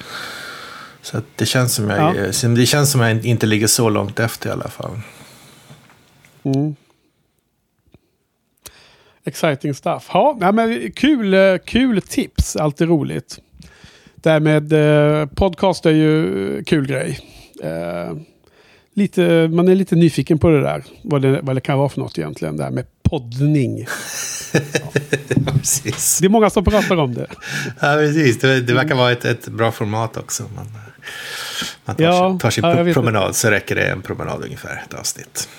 Så 1.02 1.22
det, 1.36 1.46
känns 1.46 1.76
som 1.76 1.90
jag, 1.90 2.16
ja. 2.16 2.48
det 2.48 2.66
känns 2.66 2.92
som 2.92 3.02
jag 3.02 3.26
inte 3.26 3.46
ligger 3.46 3.68
så 3.68 3.90
långt 3.90 4.20
efter 4.20 4.50
i 4.50 4.52
alla 4.52 4.70
fall. 4.70 5.00
Mm. 6.44 6.76
Exciting 9.24 9.74
stuff. 9.74 10.10
Ja, 10.14 10.52
men 10.54 10.92
kul, 10.92 11.34
eh, 11.34 11.58
kul 11.66 12.02
tips. 12.02 12.56
Alltid 12.56 12.88
roligt. 12.88 13.40
Det 14.16 14.30
här 14.30 14.40
med 14.40 14.74
eh, 14.74 15.26
podcast 15.26 15.86
är 15.86 15.92
ju 15.92 16.64
kul 16.64 16.88
grej. 16.88 17.20
Eh, 17.64 18.18
lite, 18.94 19.48
man 19.48 19.68
är 19.68 19.76
lite 19.76 19.96
nyfiken 19.96 20.40
på 20.40 20.50
det 20.50 20.62
där. 20.62 20.84
Vad 21.04 21.22
det, 21.22 21.40
vad 21.42 21.56
det 21.56 21.62
kan 21.62 21.78
vara 21.78 21.90
för 21.90 22.00
något 22.00 22.18
egentligen. 22.18 22.58
Det 22.58 22.64
här 22.64 22.72
med 22.72 22.86
poddning. 23.04 23.86
Ja. 24.54 24.92
Det 26.20 26.26
är 26.26 26.30
många 26.30 26.50
som 26.50 26.64
pratar 26.64 26.98
om 26.98 27.14
det. 27.14 27.28
Ja, 27.80 27.96
precis. 27.96 28.40
Det, 28.40 28.62
det 28.62 28.74
verkar 28.74 28.96
vara 28.96 29.12
ett, 29.12 29.26
ett 29.26 29.48
bra 29.48 29.72
format 29.72 30.18
också. 30.18 30.44
Man, 30.56 30.68
man 31.86 31.96
tar, 31.96 32.04
ja, 32.04 32.38
tar 32.42 32.50
sin 32.50 32.64
ja, 32.64 32.94
promenad 32.94 33.36
så 33.36 33.50
räcker 33.50 33.76
det 33.76 33.84
en 33.84 34.02
promenad 34.02 34.44
ungefär, 34.44 34.84
ett 34.86 34.94
avsnitt. 34.94 35.50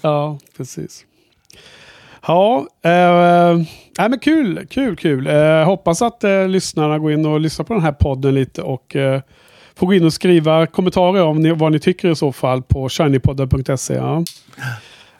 Ja, 0.00 0.38
precis. 0.56 1.04
Ja, 2.26 2.66
eh, 2.82 3.56
nej, 3.98 4.08
men 4.08 4.18
kul, 4.18 4.66
kul, 4.70 4.96
kul. 4.96 5.26
Eh, 5.26 5.64
hoppas 5.64 6.02
att 6.02 6.24
eh, 6.24 6.48
lyssnarna 6.48 6.98
går 6.98 7.12
in 7.12 7.26
och 7.26 7.40
lyssnar 7.40 7.64
på 7.64 7.74
den 7.74 7.82
här 7.82 7.92
podden 7.92 8.34
lite 8.34 8.62
och 8.62 8.96
eh, 8.96 9.20
får 9.74 9.86
gå 9.86 9.94
in 9.94 10.04
och 10.04 10.12
skriva 10.12 10.66
kommentarer 10.66 11.22
om 11.22 11.42
ni, 11.42 11.50
vad 11.50 11.72
ni 11.72 11.78
tycker 11.78 12.10
i 12.10 12.16
så 12.16 12.32
fall 12.32 12.62
på 12.62 12.88
shinypodden.se. 12.88 13.94
Ja. 13.94 14.24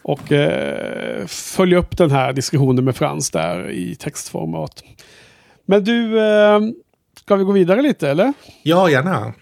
Och 0.02 0.32
eh, 0.32 1.26
följa 1.26 1.78
upp 1.78 1.96
den 1.96 2.10
här 2.10 2.32
diskussionen 2.32 2.84
med 2.84 2.96
Frans 2.96 3.30
där 3.30 3.70
i 3.70 3.94
textformat. 3.94 4.82
Men 5.66 5.84
du, 5.84 6.20
eh, 6.20 6.60
ska 7.20 7.36
vi 7.36 7.44
gå 7.44 7.52
vidare 7.52 7.82
lite 7.82 8.10
eller? 8.10 8.32
Ja, 8.62 8.90
gärna. 8.90 9.32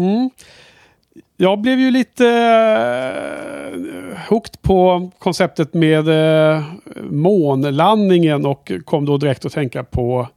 Mm. 0.00 0.30
Jag 1.36 1.60
blev 1.60 1.80
ju 1.80 1.90
lite 1.90 2.26
eh, 3.72 3.78
hooked 4.28 4.62
på 4.62 5.10
konceptet 5.18 5.74
med 5.74 6.08
eh, 6.08 6.62
månlandningen 7.10 8.46
och 8.46 8.72
kom 8.84 9.04
då 9.04 9.16
direkt 9.16 9.44
att 9.44 9.52
tänka 9.52 9.84
på 9.84 10.28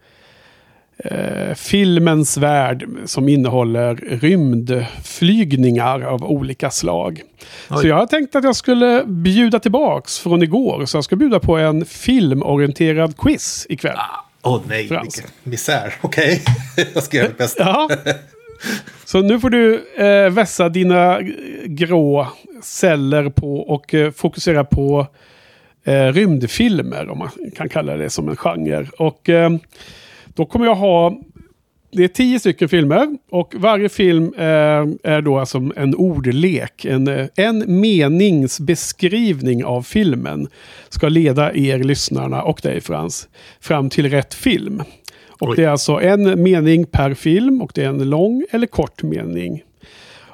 eh, 0.98 1.54
filmens 1.56 2.38
värld 2.38 2.88
som 3.06 3.30
innehåller 3.30 3.96
rymdflygningar 3.96 6.02
av 6.02 6.24
olika 6.24 6.70
slag. 6.70 7.22
Oj. 7.70 7.78
Så 7.82 7.88
jag 7.88 7.96
har 7.96 8.06
tänkt 8.06 8.36
att 8.36 8.44
jag 8.44 8.56
skulle 8.56 9.04
bjuda 9.06 9.60
tillbaks 9.60 10.20
från 10.20 10.44
igår. 10.44 10.86
Så 10.86 10.98
jag 10.98 11.04
ska 11.04 11.16
bjuda 11.16 11.40
på 11.40 11.58
en 11.58 11.86
filmorienterad 11.86 13.18
quiz 13.18 13.66
ikväll. 13.70 13.98
Ah, 13.98 14.26
Åh 14.42 14.56
oh, 14.56 14.62
nej, 14.68 14.88
Frans. 14.88 15.18
vilken 15.18 15.32
misär. 15.44 15.94
Okej, 16.02 16.42
okay. 16.42 16.86
jag 16.94 17.04
ska 17.04 17.18
göra 17.18 17.28
mitt 17.28 17.38
bästa. 17.38 17.64
ja. 17.64 17.90
Så 19.06 19.22
nu 19.22 19.40
får 19.40 19.50
du 19.50 19.86
eh, 19.98 20.30
vässa 20.30 20.70
dina 20.70 21.22
grå 21.66 22.28
celler 22.62 23.30
på 23.30 23.60
och 23.60 23.94
eh, 23.94 24.12
fokusera 24.12 24.64
på 24.64 25.08
eh, 25.84 26.08
rymdfilmer, 26.08 27.10
om 27.10 27.18
man 27.18 27.30
kan 27.56 27.70
kalla 27.70 27.98
det 27.98 28.10
som 28.10 28.30
en 28.30 28.36
genre. 28.36 28.88
Och 28.98 29.30
eh, 29.30 29.50
då 30.36 30.46
kommer 30.46 30.66
jag 30.66 30.76
ha 30.76 31.18
det 31.96 32.04
är 32.04 32.08
tio 32.08 32.40
stycken 32.40 32.70
filmer 32.70 33.18
och 33.30 33.56
varje 33.58 33.90
film 33.90 34.34
eh, 34.38 34.44
är 35.04 35.22
då 35.22 35.40
alltså 35.40 35.72
en 35.76 35.96
ordlek. 35.96 36.86
En, 36.86 37.08
eh, 37.08 37.28
en 37.36 37.82
meningsbeskrivning 37.82 39.66
av 39.66 39.82
filmen 39.82 40.48
ska 40.90 41.10
leda 41.10 41.56
er 41.56 41.80
lyssnarna 41.80 42.44
och 42.44 42.60
dig 42.64 42.82
Frans 42.82 43.28
fram 43.60 43.90
till 43.90 44.10
rätt 44.10 44.34
film. 44.34 44.84
Och 45.44 45.50
Oj. 45.50 45.56
det 45.56 45.64
är 45.64 45.70
alltså 45.70 46.02
en 46.02 46.44
mening 46.44 46.86
per 46.86 47.14
film 47.14 47.62
och 47.62 47.72
det 47.76 47.84
är 47.84 47.90
en 47.90 48.10
lång 48.10 48.44
eller 48.52 48.68
kort 48.68 49.04
mening. 49.04 49.64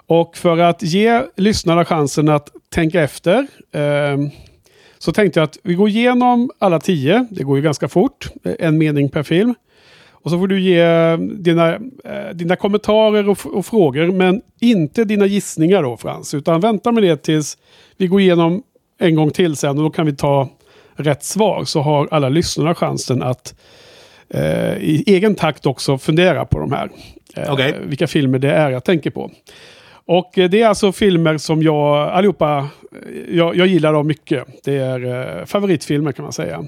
Och 0.08 0.38
för 0.38 0.58
att 0.58 0.84
ge 0.84 1.22
lyssnarna 1.36 1.86
chansen 1.86 2.30
att 2.30 2.50
tänka 2.70 3.02
efter 3.02 3.48
eh, 3.72 4.18
så 4.98 5.12
tänkte 5.12 5.40
jag 5.40 5.46
att 5.48 5.58
vi 5.64 5.74
går 5.74 5.90
igenom 5.90 6.50
alla 6.60 6.80
tio. 6.80 7.28
Det 7.32 7.44
går 7.44 7.58
ju 7.58 7.64
ganska 7.64 7.88
fort. 7.88 8.28
eh, 8.44 8.54
En 8.60 8.78
mening 8.78 9.10
per 9.10 9.24
film. 9.24 9.56
Och 10.12 10.32
så 10.32 10.40
får 10.40 10.48
du 10.48 10.62
ge 10.62 10.80
eh, 10.82 11.18
dina, 11.18 11.74
eh, 11.76 12.30
dina 12.34 12.56
kommentarer 12.56 13.30
och, 13.30 13.38
och 13.46 13.66
frågor. 13.66 14.12
Men 14.12 14.42
inte 14.60 15.04
dina 15.04 15.26
gissningar 15.26 15.84
då 15.84 15.98
Frans. 15.98 16.34
Utan 16.34 16.60
vänta 16.62 16.92
med 16.92 17.04
det 17.04 17.18
tills 17.24 17.58
vi 17.98 18.08
går 18.08 18.22
igenom 18.22 18.64
en 19.00 19.16
gång 19.16 19.32
till 19.32 19.56
sen. 19.56 19.78
Och 19.78 19.84
då 19.84 19.90
kan 19.90 20.06
vi 20.06 20.16
ta 20.16 20.50
rätt 20.96 21.24
svar. 21.24 21.64
Så 21.66 21.82
har 21.82 22.08
alla 22.12 22.30
lyssnarna 22.30 22.76
chansen 22.76 23.24
att 23.24 23.56
eh, 24.30 24.78
i 24.78 25.04
egen 25.08 25.36
takt 25.36 25.66
också 25.66 25.98
fundera 25.98 26.46
på 26.46 26.60
de 26.60 26.72
här. 26.72 26.90
Eh, 27.36 27.54
Okej. 27.54 27.76
Vilka 27.84 28.08
filmer 28.08 28.40
det 28.40 28.52
är 28.52 28.72
jag 28.72 28.84
tänker 28.84 29.10
på. 29.10 29.32
Och 30.06 30.38
eh, 30.38 30.50
det 30.50 30.62
är 30.62 30.68
alltså 30.68 30.92
filmer 30.92 31.38
som 31.38 31.64
jag 31.64 32.10
allihopa, 32.10 32.58
eh, 32.92 33.36
jag, 33.38 33.56
jag 33.56 33.68
gillar 33.68 33.94
dem 33.94 34.08
mycket. 34.08 34.46
Det 34.64 34.78
är 34.78 35.40
eh, 35.40 35.46
favoritfilmer 35.46 36.12
kan 36.12 36.24
man 36.24 36.34
säga. 36.34 36.66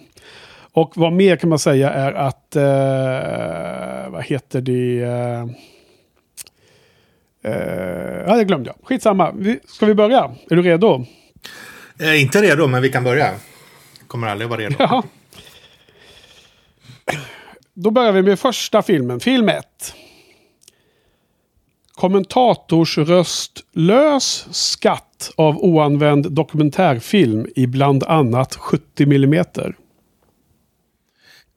Och 0.74 0.92
vad 0.96 1.14
mer 1.14 1.36
kan 1.36 1.50
man 1.50 1.60
säga 1.60 1.90
är 1.92 2.14
att, 2.14 2.56
eh, 2.56 4.12
vad 4.12 4.24
heter 4.24 4.62
det? 4.62 5.02
Eh, 5.02 5.42
eh, 7.52 8.24
ja, 8.28 8.36
det 8.36 8.44
glömde 8.44 8.70
jag. 8.70 8.88
Skitsamma. 8.88 9.32
Vi, 9.38 9.60
ska 9.66 9.86
vi 9.86 9.94
börja? 9.94 10.32
Är 10.50 10.56
du 10.56 10.62
redo? 10.62 11.06
Eh, 12.00 12.22
inte 12.22 12.42
redo, 12.42 12.68
men 12.68 12.82
vi 12.82 12.90
kan 12.90 13.04
börja. 13.04 13.30
Kommer 14.08 14.28
aldrig 14.28 14.50
vara 14.50 14.60
redo. 14.60 14.76
Ja. 14.80 15.04
Då 17.74 17.92
börjar 17.92 18.12
vi 18.12 18.22
med 18.22 18.40
första 18.40 18.82
filmen. 18.82 19.20
Film 19.20 19.50
1. 19.50 19.66
Kommentatorsröstlös 21.94 24.48
skatt 24.52 25.32
av 25.36 25.58
oanvänd 25.58 26.32
dokumentärfilm 26.32 27.48
i 27.56 27.68
bland 27.68 28.04
annat 28.04 28.56
70 28.56 29.06
millimeter. 29.06 29.76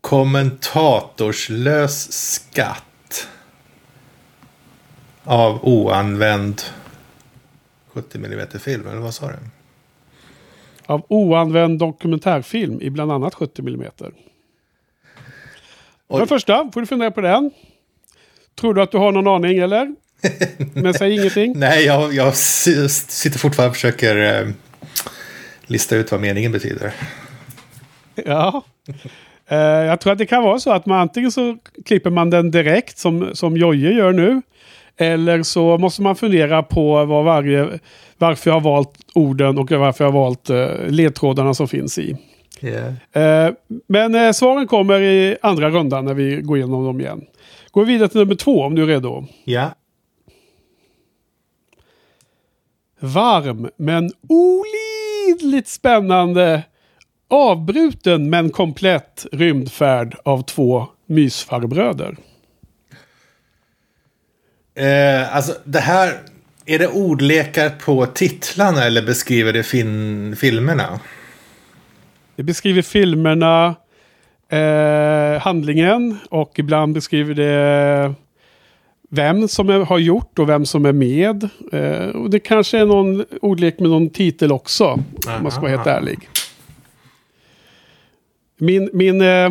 Kommentatorslös 0.01 2.13
skatt. 2.13 3.29
Av 5.25 5.65
oanvänd 5.65 6.63
70 7.89 8.19
mm 8.19 8.49
film, 8.61 8.87
eller 8.87 9.01
vad 9.01 9.15
sa 9.15 9.27
du? 9.27 9.39
Av 10.87 11.03
oanvänd 11.09 11.79
dokumentärfilm 11.79 12.81
i 12.81 12.91
bland 12.91 13.13
annat 13.13 13.35
70 13.35 13.63
millimeter. 13.63 14.13
Oj. 16.15 16.21
det 16.21 16.27
första, 16.27 16.71
får 16.75 16.81
du 16.81 16.87
fundera 16.87 17.11
på 17.11 17.21
den. 17.21 17.51
Tror 18.61 18.75
du 18.75 18.83
att 18.83 18.91
du 18.91 18.99
har 18.99 19.13
någon 19.13 19.27
aning 19.27 19.59
eller? 19.59 19.95
Men 20.75 20.95
säg 20.95 21.15
ingenting. 21.21 21.53
Nej, 21.57 21.85
jag, 21.85 22.15
jag 22.15 22.37
sitter 22.37 23.39
fortfarande 23.39 23.71
och 23.71 23.75
försöker 23.75 24.41
eh, 24.41 24.49
lista 25.67 25.97
ut 25.97 26.13
vad 26.13 26.21
meningen 26.21 26.53
betyder. 26.53 26.93
Ja. 28.15 28.65
Eh, 29.49 29.59
jag 29.59 30.01
tror 30.01 30.13
att 30.13 30.19
det 30.19 30.27
kan 30.27 30.43
vara 30.43 30.59
så 30.59 30.73
att 30.73 30.87
man 30.87 30.99
antingen 30.99 31.33
så 31.33 31.57
klipper 31.85 32.11
man 32.11 32.31
den 32.31 32.51
direkt 32.51 32.99
som, 32.99 33.31
som 33.35 33.57
Jojje 33.57 33.93
gör 33.93 34.13
nu. 34.13 34.43
Eller 34.97 35.43
så 35.43 35.79
måste 35.79 36.03
man 36.03 36.17
fundera 36.17 36.63
på 36.63 37.05
vad 37.05 37.25
varje, 37.25 37.69
varför 38.19 38.51
jag 38.51 38.55
har 38.55 38.61
valt 38.61 38.91
orden 39.15 39.59
och 39.59 39.71
varför 39.71 40.05
jag 40.05 40.13
har 40.13 40.21
valt 40.21 40.51
eh, 40.51 40.69
ledtrådarna 40.89 41.55
som 41.55 41.69
finns 41.69 41.99
i. 41.99 42.17
Eh, 43.13 43.51
men 43.87 44.15
eh, 44.15 44.33
svaren 44.33 44.67
kommer 44.67 45.01
i 45.01 45.37
andra 45.43 45.71
rundan 45.71 46.05
när 46.05 46.15
vi 46.15 46.41
går 46.43 46.57
igenom 46.57 46.85
dem 46.85 47.01
igen. 47.01 47.25
Går 47.71 47.85
vi 47.85 47.93
vidare 47.93 48.09
till 48.09 48.21
nummer 48.21 48.35
två 48.35 48.63
om 48.63 48.75
du 48.75 48.83
är 48.83 48.87
redo. 48.87 49.27
Ja. 49.45 49.75
Varm 53.01 53.69
men 53.77 54.11
olidligt 54.29 55.69
spännande 55.69 56.63
avbruten 57.29 58.31
men 58.31 58.51
komplett 58.51 59.27
rymdfärd 59.33 60.17
av 60.25 60.43
två 60.43 60.87
mysfarbröder. 61.07 62.17
Eh, 64.75 65.37
alltså, 65.37 65.55
det 65.65 65.81
här... 65.81 66.19
Är 66.67 66.79
det 66.79 66.89
ordlekar 66.89 67.71
på 67.71 68.07
titlarna 68.07 68.85
eller 68.85 69.03
beskriver 69.03 69.53
det 69.53 69.63
fin- 69.63 70.37
filmerna? 70.37 71.01
Det 72.37 72.43
beskriver 72.43 72.83
filmerna, 72.83 73.75
eh, 74.49 75.41
handlingen 75.43 76.19
och 76.31 76.59
ibland 76.59 76.95
beskriver 76.95 77.35
det 77.35 78.15
vem 79.11 79.49
som 79.49 79.69
är, 79.69 79.79
har 79.79 79.99
gjort 79.99 80.39
och 80.39 80.49
vem 80.49 80.67
som 80.67 80.87
är 80.87 80.93
med. 80.93 81.49
Eh, 81.73 82.09
och 82.09 82.31
det 82.31 82.41
kanske 82.41 82.79
är 82.79 82.87
någon 82.87 83.25
ordlek 83.43 83.79
med 83.79 83.91
någon 83.91 84.11
titel 84.11 84.53
också, 84.53 84.85
om 84.85 85.43
man 85.43 85.51
ska 85.51 85.61
vara 85.61 85.71
helt 85.71 85.87
ärlig. 85.87 86.29
Min, 88.59 88.91
min, 88.93 89.21
eh, 89.21 89.51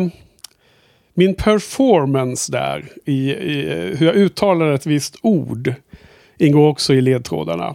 min 1.14 1.34
performance 1.34 2.52
där, 2.52 2.84
i, 3.04 3.30
i 3.30 3.94
hur 3.98 4.06
jag 4.06 4.16
uttalar 4.16 4.72
ett 4.72 4.86
visst 4.86 5.16
ord, 5.22 5.74
ingår 6.38 6.68
också 6.68 6.94
i 6.94 7.00
ledtrådarna. 7.00 7.74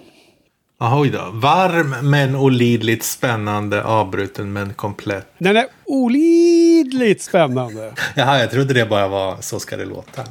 Jaha, 0.81 0.99
oj 0.99 1.09
då. 1.09 1.29
Varm 1.33 2.09
men 2.09 2.35
olidligt 2.35 3.03
spännande, 3.03 3.83
avbruten 3.83 4.53
men 4.53 4.73
komplett. 4.73 5.27
Den 5.37 5.57
är 5.57 5.65
olidligt 5.85 7.21
spännande. 7.21 7.93
Jaha, 8.15 8.39
jag 8.39 8.51
trodde 8.51 8.73
det 8.73 8.85
bara 8.85 9.07
var 9.07 9.37
så 9.41 9.59
ska 9.59 9.77
det 9.77 9.85
låta. 9.85 10.23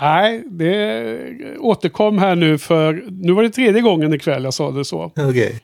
Nej, 0.00 0.42
det 0.46 1.58
återkom 1.58 2.18
här 2.18 2.34
nu 2.34 2.58
för... 2.58 3.04
Nu 3.10 3.32
var 3.32 3.42
det 3.42 3.50
tredje 3.50 3.82
gången 3.82 4.14
ikväll 4.14 4.44
jag 4.44 4.54
sa 4.54 4.70
det 4.70 4.84
så. 4.84 5.12
Okej. 5.16 5.60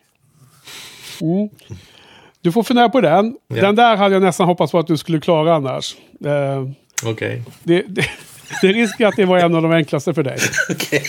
Du 2.40 2.52
får 2.52 2.62
fundera 2.62 2.88
på 2.88 3.00
den. 3.00 3.36
Ja. 3.48 3.60
Den 3.62 3.74
där 3.74 3.96
hade 3.96 4.14
jag 4.14 4.22
nästan 4.22 4.46
hoppats 4.46 4.72
på 4.72 4.78
att 4.78 4.86
du 4.86 4.96
skulle 4.96 5.20
klara 5.20 5.54
annars. 5.54 5.96
Eh, 6.24 6.68
Okej. 7.06 7.42
det, 7.62 7.82
det, 7.88 8.04
det 8.62 8.68
är 8.68 8.72
risk 8.72 9.00
att 9.00 9.16
det 9.16 9.24
var 9.24 9.38
en 9.38 9.54
av 9.54 9.62
de 9.62 9.72
enklaste 9.72 10.14
för 10.14 10.22
dig. 10.22 10.38
Okej. 10.70 11.02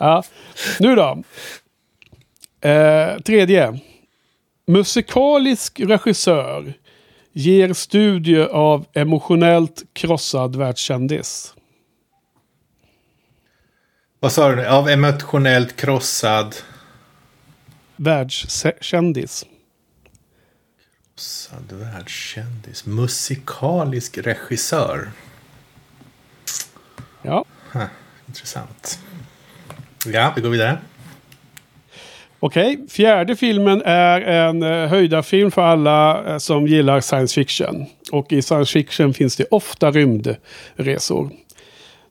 Ja. 0.00 0.22
Nu 0.78 0.94
då. 0.94 1.22
Eh, 2.68 3.18
tredje. 3.18 3.80
Musikalisk 4.66 5.80
regissör 5.80 6.74
ger 7.32 7.72
studie 7.72 8.42
av 8.42 8.86
emotionellt 8.92 9.82
krossad 9.92 10.56
världskändis. 10.56 11.54
Vad 14.20 14.32
sa 14.32 14.48
du? 14.48 14.66
Av 14.66 14.88
emotionellt 14.88 15.76
krossad... 15.76 16.54
Världskändis. 17.96 19.46
Krossad 21.14 21.72
världskändis. 21.72 22.86
Musikalisk 22.86 24.18
regissör. 24.18 25.10
Ja. 27.22 27.44
Huh, 27.72 27.86
intressant. 28.26 29.00
Ja, 30.06 30.32
vi 30.36 30.42
går 30.42 30.50
vidare. 30.50 30.78
Okej, 32.42 32.86
fjärde 32.88 33.36
filmen 33.36 33.82
är 33.84 34.20
en 34.20 34.62
eh, 34.62 34.88
höjdarfilm 34.88 35.50
för 35.50 35.62
alla 35.62 36.24
eh, 36.24 36.38
som 36.38 36.66
gillar 36.66 37.00
science 37.00 37.34
fiction. 37.34 37.86
Och 38.12 38.32
i 38.32 38.42
science 38.42 38.72
fiction 38.72 39.14
finns 39.14 39.36
det 39.36 39.44
ofta 39.50 39.90
rymdresor. 39.90 41.30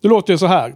Det 0.02 0.08
låter 0.08 0.34
ju 0.34 0.38
så 0.38 0.48
här. 0.48 0.76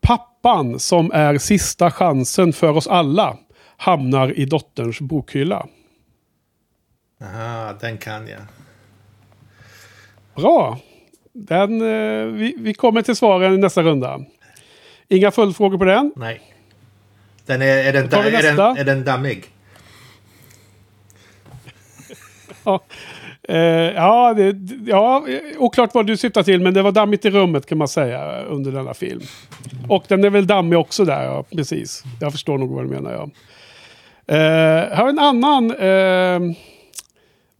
Pappan 0.00 0.78
som 0.78 1.12
är 1.12 1.38
sista 1.38 1.90
chansen 1.90 2.52
för 2.52 2.70
oss 2.70 2.86
alla 2.86 3.36
hamnar 3.76 4.38
i 4.38 4.44
dotterns 4.44 5.00
bokhylla. 5.00 5.66
Aha, 7.22 7.72
den 7.80 7.98
kan 7.98 8.28
jag. 8.28 8.40
Bra! 10.34 10.78
Den, 11.32 11.80
eh, 11.80 12.26
vi, 12.26 12.54
vi 12.58 12.74
kommer 12.74 13.02
till 13.02 13.16
svaren 13.16 13.54
i 13.54 13.58
nästa 13.58 13.82
runda. 13.82 14.20
Inga 15.08 15.30
följdfrågor 15.30 15.78
på 15.78 15.84
den. 15.84 16.12
Nej. 16.16 16.40
Den 17.46 17.62
är, 17.62 17.66
är, 17.66 17.92
den, 17.92 18.04
är, 18.04 18.42
den, 18.42 18.76
är 18.76 18.84
den 18.84 19.04
dammig? 19.04 19.44
Ja. 22.64 22.80
Eh, 23.48 23.58
ja, 23.94 24.34
det, 24.34 24.56
ja, 24.86 25.26
oklart 25.58 25.94
vad 25.94 26.06
du 26.06 26.16
syftar 26.16 26.42
till, 26.42 26.60
men 26.60 26.74
det 26.74 26.82
var 26.82 26.92
dammigt 26.92 27.24
i 27.24 27.30
rummet 27.30 27.66
kan 27.66 27.78
man 27.78 27.88
säga 27.88 28.42
under 28.42 28.72
denna 28.72 28.94
film. 28.94 29.20
Och 29.88 30.04
den 30.08 30.24
är 30.24 30.30
väl 30.30 30.46
dammig 30.46 30.78
också 30.78 31.04
där, 31.04 31.24
ja, 31.24 31.42
precis. 31.42 32.04
Jag 32.20 32.32
förstår 32.32 32.58
nog 32.58 32.70
vad 32.70 32.84
du 32.84 32.88
menar, 32.88 33.12
ja. 33.12 33.28
Eh, 34.34 34.36
här 34.36 34.96
har 34.96 35.08
en 35.08 35.18
annan 35.18 35.70
eh, 35.70 36.56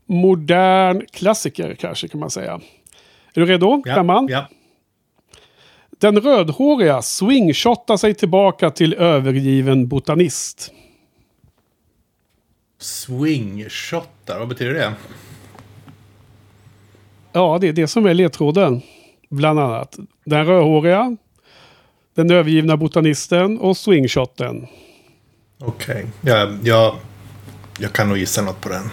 modern 0.07 1.07
klassiker 1.13 1.75
kanske 1.75 2.09
kan 2.09 2.21
man 2.21 2.31
säga. 2.31 2.61
Är 3.35 3.41
du 3.41 3.47
redo? 3.47 3.83
Ja, 3.85 3.95
Femman? 3.95 4.29
ja. 4.31 4.49
Den 6.05 6.21
rödhåriga 6.21 7.03
swingshottar 7.03 7.97
sig 7.97 8.15
tillbaka 8.15 8.71
till 8.71 8.95
övergiven 8.95 9.89
botanist. 9.89 10.73
Swingshottar, 12.79 14.39
vad 14.39 14.49
betyder 14.49 14.75
det? 14.75 14.93
Ja, 17.33 17.59
det 17.61 17.69
är 17.69 17.73
det 17.73 17.87
som 17.87 18.07
är 18.07 18.15
ledtråden. 18.15 18.83
Bland 19.31 19.61
annat. 19.61 19.99
Den 20.25 20.47
rödhåriga, 20.47 21.17
den 22.15 22.31
övergivna 22.31 22.77
botanisten 22.77 23.59
och 23.59 23.77
swingshotten. 23.77 24.67
Okej. 25.59 26.07
Ja, 26.21 26.53
jag, 26.63 26.95
jag 27.79 27.93
kan 27.93 28.09
nog 28.09 28.19
gissa 28.19 28.43
något 28.43 28.61
på 28.61 28.69
den. 28.69 28.91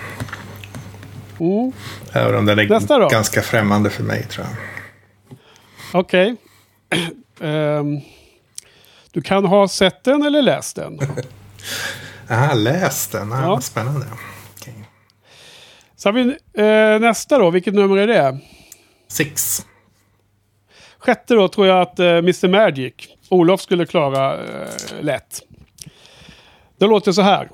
Mm. 1.40 1.72
Även 2.12 2.36
om 2.36 2.46
den 2.46 2.60
är 2.60 3.10
ganska 3.10 3.42
främmande 3.42 3.90
för 3.90 4.04
mig 4.04 4.24
tror 4.24 4.46
jag. 4.48 4.58
Okej. 5.94 6.36
Ehm, 7.42 8.00
du 9.12 9.22
kan 9.22 9.46
ha 9.46 9.68
sett 9.68 10.04
den 10.04 10.24
eller 10.24 10.42
läst 10.42 10.76
den. 10.76 11.00
Aha, 12.30 12.54
läs 12.54 13.08
den. 13.08 13.34
Ah, 13.34 13.42
Ja. 13.42 13.62
Spännande. 13.62 14.06
Så 15.96 16.10
har 16.10 16.14
vi 16.14 16.22
eh, 16.54 17.00
nästa 17.10 17.38
då. 17.38 17.50
Vilket 17.50 17.74
nummer 17.74 17.98
är 17.98 18.08
det? 18.08 18.40
Six. 19.08 19.66
Sjätte 21.00 21.34
då 21.34 21.48
tror 21.48 21.68
jag 21.68 21.82
att 21.82 22.00
eh, 22.00 22.08
Mr 22.08 22.48
Magic, 22.48 22.94
Olof 23.30 23.62
skulle 23.62 23.86
klara 23.86 24.44
eh, 24.44 24.70
lätt. 25.02 25.42
Det 26.80 26.86
låter 26.88 27.12
så 27.12 27.22
här. 27.22 27.50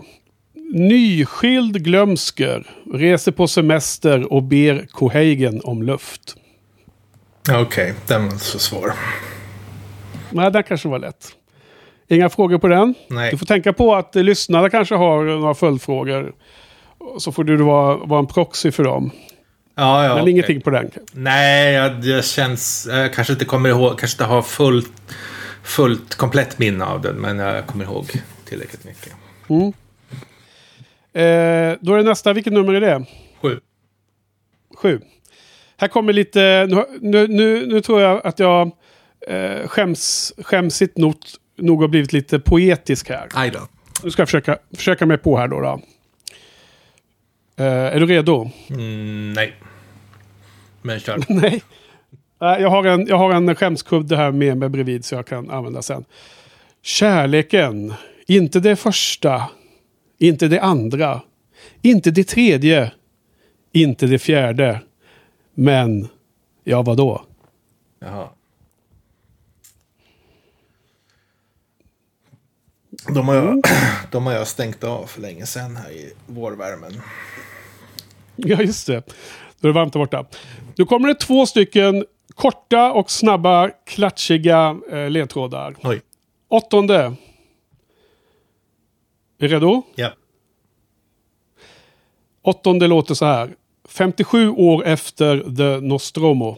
Nyskild 0.74 1.84
glömsker 1.84 2.68
reser 2.94 3.32
på 3.32 3.48
semester 3.48 4.34
och 4.34 4.44
ber 4.44 4.88
Cohagen 4.92 5.62
om 5.64 5.84
luft. 5.84 6.36
Okej, 7.56 7.94
den 8.08 8.30
var 8.30 8.38
så 8.38 8.60
svår. 8.60 8.94
Nej, 10.30 10.52
den 10.52 10.64
kanske 10.64 10.88
var 10.88 11.00
lätt. 11.00 11.28
Inga 12.08 12.30
frågor 12.30 12.58
på 12.58 12.68
den? 12.68 12.96
Nej. 13.10 13.32
Du 13.32 13.38
får 13.38 13.46
tänka 13.46 13.74
på 13.74 13.96
att 13.96 14.16
lyssnarna 14.16 14.70
kanske 14.70 14.96
har 14.96 15.24
några 15.24 15.54
följdfrågor. 15.54 16.34
Så 17.20 17.32
får 17.32 17.44
du 17.44 17.58
vara, 17.58 17.98
vara 17.98 18.20
en 18.20 18.28
proxy 18.28 18.72
för 18.72 18.84
dem. 18.84 19.12
Ja, 19.76 20.04
ja, 20.04 20.10
Men 20.14 20.22
okej. 20.22 20.32
ingenting 20.32 20.62
på 20.62 20.70
den. 20.70 20.92
Nej, 21.12 21.74
jag, 21.74 22.02
det 22.02 22.26
känns... 22.26 22.88
Jag 22.92 23.14
kanske 23.14 23.34
inte 23.34 23.46
kommer 23.46 23.70
ihåg, 23.70 24.00
kanske 24.00 24.16
inte 24.16 24.34
har 24.34 24.42
fullt, 24.42 24.92
fullt 25.64 26.16
komplett 26.16 26.60
minne 26.60 26.86
av 26.86 27.02
den, 27.02 27.16
men 27.16 27.40
jag 27.40 27.68
kommer 27.68 27.86
ihåg 27.86 28.12
tillräckligt 28.46 28.86
mycket. 28.86 29.14
Eh, 31.14 31.78
då 31.82 31.94
är 31.94 31.98
det 31.98 32.04
nästa. 32.04 32.34
Vilket 32.34 32.54
nummer 32.54 32.74
är 32.74 32.82
det? 32.82 33.06
Sju. 33.42 33.60
Sju. 34.76 35.02
Här 35.78 35.88
kommer 35.88 36.14
lite... 36.14 36.68
Nu, 36.70 36.86
nu, 37.02 37.28
nu, 37.28 37.68
nu 37.68 37.82
tror 37.82 38.02
jag 38.02 38.28
att 38.28 38.40
jag 38.40 38.72
eh, 39.28 39.68
skäms, 39.68 40.34
skämsigt 40.38 40.98
nog, 40.98 41.16
nog 41.58 41.82
har 41.82 41.88
blivit 41.88 42.14
lite 42.14 42.40
poetisk 42.40 43.10
här. 43.10 43.28
Aj 43.34 43.50
då. 43.50 43.60
Nu 44.04 44.12
ska 44.12 44.22
jag 44.22 44.28
försöka, 44.28 44.58
försöka 44.76 45.06
mig 45.06 45.18
på 45.18 45.38
här 45.38 45.48
då. 45.48 45.60
då. 45.60 45.82
Eh, 47.58 47.66
är 47.66 48.00
du 48.00 48.06
redo? 48.06 48.50
Mm, 48.70 49.34
nej. 49.34 49.54
Men 50.82 51.00
kör. 51.00 51.24
Nej. 51.30 51.64
Jag 52.40 52.70
har 52.70 52.84
en, 52.84 53.08
jag 53.08 53.18
har 53.18 53.34
en 53.34 53.56
skämskudde 53.56 54.18
här 54.18 54.32
med 54.32 54.58
mig 54.58 54.70
bredvid 54.70 55.06
så 55.06 55.16
jag 55.16 55.28
kan 55.28 55.50
använda 55.50 55.82
sen. 55.82 56.06
Kärleken. 56.82 57.94
Inte 58.28 58.60
det 58.60 58.76
första. 58.76 59.44
Inte 60.20 60.48
det 60.48 60.60
andra. 60.60 61.22
Inte 61.82 62.12
det 62.12 62.24
tredje. 62.24 62.92
Inte 63.72 64.06
det 64.06 64.20
fjärde. 64.20 64.82
Men, 65.60 66.08
ja 66.64 66.82
vadå? 66.82 67.22
Jaha. 68.00 68.30
De 73.14 73.28
har, 73.28 73.36
jag, 73.36 73.62
de 74.12 74.26
har 74.26 74.34
jag 74.34 74.48
stängt 74.48 74.84
av 74.84 75.06
för 75.06 75.22
länge 75.22 75.46
sedan 75.46 75.76
här 75.76 75.92
i 75.92 76.14
vårvärmen. 76.26 77.02
Ja, 78.36 78.62
just 78.62 78.88
det. 78.88 79.14
Då 79.60 79.68
är 79.68 79.74
det 79.74 79.80
varmt 79.80 79.94
där 79.94 80.00
borta. 80.00 80.26
Nu 80.76 80.86
kommer 80.86 81.08
det 81.08 81.16
två 81.16 81.46
stycken 81.46 82.06
korta 82.36 82.94
och 82.94 83.12
snabba 83.12 83.70
klatschiga 83.70 84.80
eh, 84.92 85.10
ledtrådar. 85.10 85.76
Oj. 85.84 86.02
Åttonde. 86.48 86.96
Är 86.98 87.16
du 89.38 89.48
redo? 89.48 89.84
Ja. 89.96 90.10
Åttonde 92.42 92.88
låter 92.88 93.14
så 93.14 93.26
här. 93.26 93.56
57 93.88 94.50
år 94.50 94.86
efter 94.86 95.56
The 95.58 95.88
Nostromo. 95.88 96.58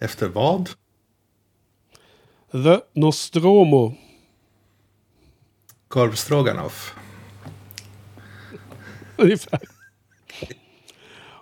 Efter 0.00 0.28
vad? 0.28 0.70
The 2.52 2.80
Nostromo. 2.92 3.94
Korvstroganoff. 5.88 6.94
Ungefär. 9.16 9.60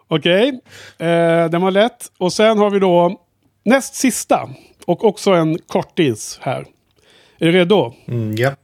Okej, 0.08 0.60
eh, 0.98 1.50
den 1.50 1.60
var 1.62 1.70
lätt. 1.70 2.12
Och 2.18 2.32
sen 2.32 2.58
har 2.58 2.70
vi 2.70 2.78
då 2.78 3.20
näst 3.62 3.94
sista. 3.94 4.50
Och 4.86 5.04
också 5.04 5.30
en 5.30 5.58
kortis 5.58 6.38
här. 6.42 6.66
Är 7.38 7.46
du 7.46 7.52
redo? 7.52 7.94
Mm, 8.08 8.34
ja. 8.36 8.56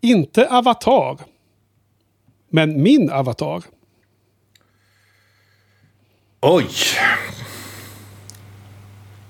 Inte 0.00 0.48
Avatar. 0.48 1.18
Men 2.54 2.82
min 2.82 3.10
Avatar. 3.10 3.62
Oj! 6.40 6.68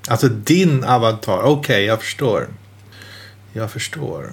Alltså 0.08 0.28
din 0.28 0.85
avatar. 0.85 1.42
Okej, 1.42 1.85
jag 1.85 2.00
förstår. 2.00 2.48
Jag 3.52 3.70
förstår. 3.70 4.32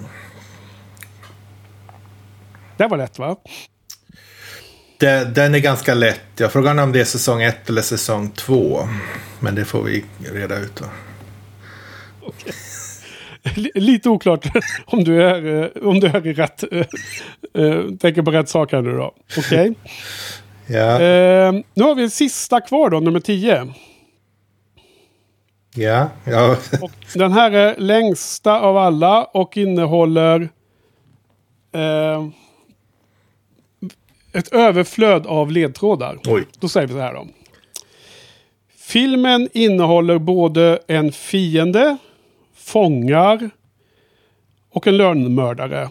Det 2.76 2.86
var 2.86 2.96
lätt 2.96 3.18
va? 3.18 3.36
Det, 4.98 5.24
den 5.34 5.54
är 5.54 5.58
ganska 5.58 5.94
lätt. 5.94 6.20
Jag 6.36 6.52
frågar 6.52 6.82
om 6.82 6.92
det 6.92 7.00
är 7.00 7.04
säsong 7.04 7.42
ett 7.42 7.68
eller 7.68 7.82
säsong 7.82 8.30
två. 8.30 8.88
Men 9.40 9.54
det 9.54 9.64
får 9.64 9.82
vi 9.82 10.04
reda 10.32 10.58
ut 10.58 10.76
då. 10.76 10.84
L- 12.46 12.52
Lite 13.74 14.08
oklart 14.08 14.46
om 14.86 15.04
du 15.04 15.22
är, 15.22 15.62
eh, 15.62 15.88
om 15.88 16.00
du 16.00 16.06
är 16.06 16.26
i 16.26 16.32
rätt... 16.32 16.64
eh, 16.72 16.78
eh, 17.64 17.84
tänker 18.00 18.22
på 18.22 18.30
rätt 18.30 18.48
sak 18.48 18.72
här 18.72 18.82
nu 18.82 18.92
då. 18.96 19.14
Okej. 19.38 19.74
Ja, 20.72 21.00
Eh, 21.00 21.52
nu 21.74 21.84
har 21.84 21.94
vi 21.94 22.02
en 22.02 22.10
sista 22.10 22.60
kvar 22.60 22.90
då, 22.90 23.00
nummer 23.00 23.20
10. 23.20 23.74
ja, 25.74 26.08
ja. 26.24 26.56
Och 26.82 26.90
den 27.14 27.32
här 27.32 27.50
är 27.50 27.74
längsta 27.78 28.60
av 28.60 28.76
alla 28.76 29.24
och 29.24 29.56
innehåller 29.56 30.48
eh, 31.72 32.26
ett 34.32 34.52
överflöd 34.52 35.26
av 35.26 35.52
ledtrådar. 35.52 36.18
Oj. 36.26 36.44
Då 36.60 36.68
säger 36.68 36.86
vi 36.86 36.92
så 36.92 37.00
här 37.00 37.14
då. 37.14 37.26
Filmen 38.78 39.48
innehåller 39.52 40.18
både 40.18 40.78
en 40.86 41.12
fiende, 41.12 41.96
fångar 42.60 43.50
och 44.70 44.86
en 44.86 44.96
lönnmördare. 44.96 45.88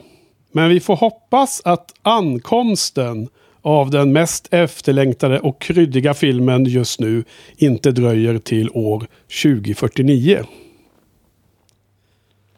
Men 0.52 0.70
vi 0.70 0.80
får 0.80 0.96
hoppas 0.96 1.62
att 1.66 1.94
ankomsten 2.02 3.30
av 3.62 3.90
den 3.90 4.14
mest 4.14 4.48
efterlängtade 4.52 5.40
och 5.40 5.62
kryddiga 5.62 6.14
filmen 6.14 6.66
just 6.66 7.00
nu 7.00 7.24
inte 7.58 7.92
dröjer 7.92 8.40
till 8.40 8.70
år 8.70 9.08
2049. 9.44 10.44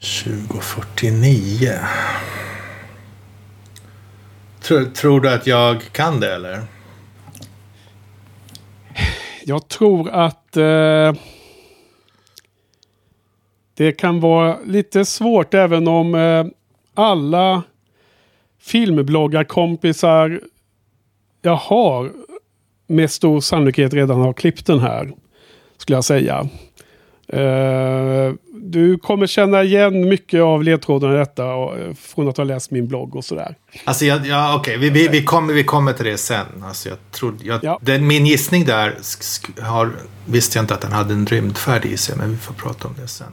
2049. 0.02 1.72
Tror, 4.62 4.86
tror 4.86 5.22
du 5.22 5.30
att 5.30 5.48
jag 5.48 5.82
kan 5.92 6.20
det 6.20 6.36
eller? 6.36 6.62
Jag 9.44 9.68
tror 9.68 10.10
att 10.10 10.58
eh, 10.58 11.14
det 13.82 13.92
kan 13.92 14.20
vara 14.20 14.58
lite 14.66 15.06
svårt 15.06 15.54
även 15.54 15.88
om 15.88 16.16
eh, 16.16 16.46
alla 16.94 17.64
filmbloggarkompisar 18.62 20.42
jag 21.42 21.56
har 21.56 22.12
med 22.88 23.12
stor 23.12 23.42
sannolikhet 23.42 23.94
redan 23.94 24.20
har 24.22 24.34
klippt 24.34 24.66
den 24.66 24.80
här. 24.80 25.12
Skulle 25.78 25.98
jag 25.98 26.04
säga. 26.04 26.48
Eh, 27.28 28.34
du 28.54 28.98
kommer 28.98 29.28
känna 29.28 29.64
igen 29.64 30.10
mycket 30.10 30.42
av 30.42 30.64
ledtrådarna 30.64 31.14
i 31.16 31.18
detta 31.18 31.46
och, 31.54 31.80
eh, 31.80 31.94
från 31.94 32.28
att 32.30 32.38
ha 32.38 32.44
läst 32.44 32.72
min 32.72 32.88
blogg 32.88 33.16
och 33.16 33.26
sådär. 33.26 33.56
Alltså, 33.86 34.06
jag, 34.06 34.26
ja, 34.28 34.56
okej, 34.56 34.78
vi, 34.78 34.90
vi, 34.90 35.08
vi, 35.08 35.24
kommer, 35.24 35.54
vi 35.54 35.64
kommer 35.64 35.94
till 35.94 36.06
det 36.06 36.18
sen. 36.18 36.46
Alltså, 36.64 36.90
jag 36.90 36.98
trodde, 37.12 37.46
jag, 37.46 37.60
Ja. 37.64 37.80
den, 37.82 38.08
min 38.08 38.26
gissning 38.26 38.66
där 38.66 38.96
sk, 39.02 39.24
sk, 39.24 39.60
har, 39.62 39.92
visste 40.26 40.58
jag 40.58 40.64
inte 40.64 40.74
att 40.74 40.82
den 40.82 40.92
hade 40.92 41.14
en 41.14 41.26
rymdfärd 41.26 41.86
i 41.86 41.98
sig, 41.98 42.16
men 42.18 42.32
vi 42.32 42.38
får 42.38 42.54
prata 42.54 42.88
om 42.88 42.94
det 43.02 43.08
sen. 43.08 43.28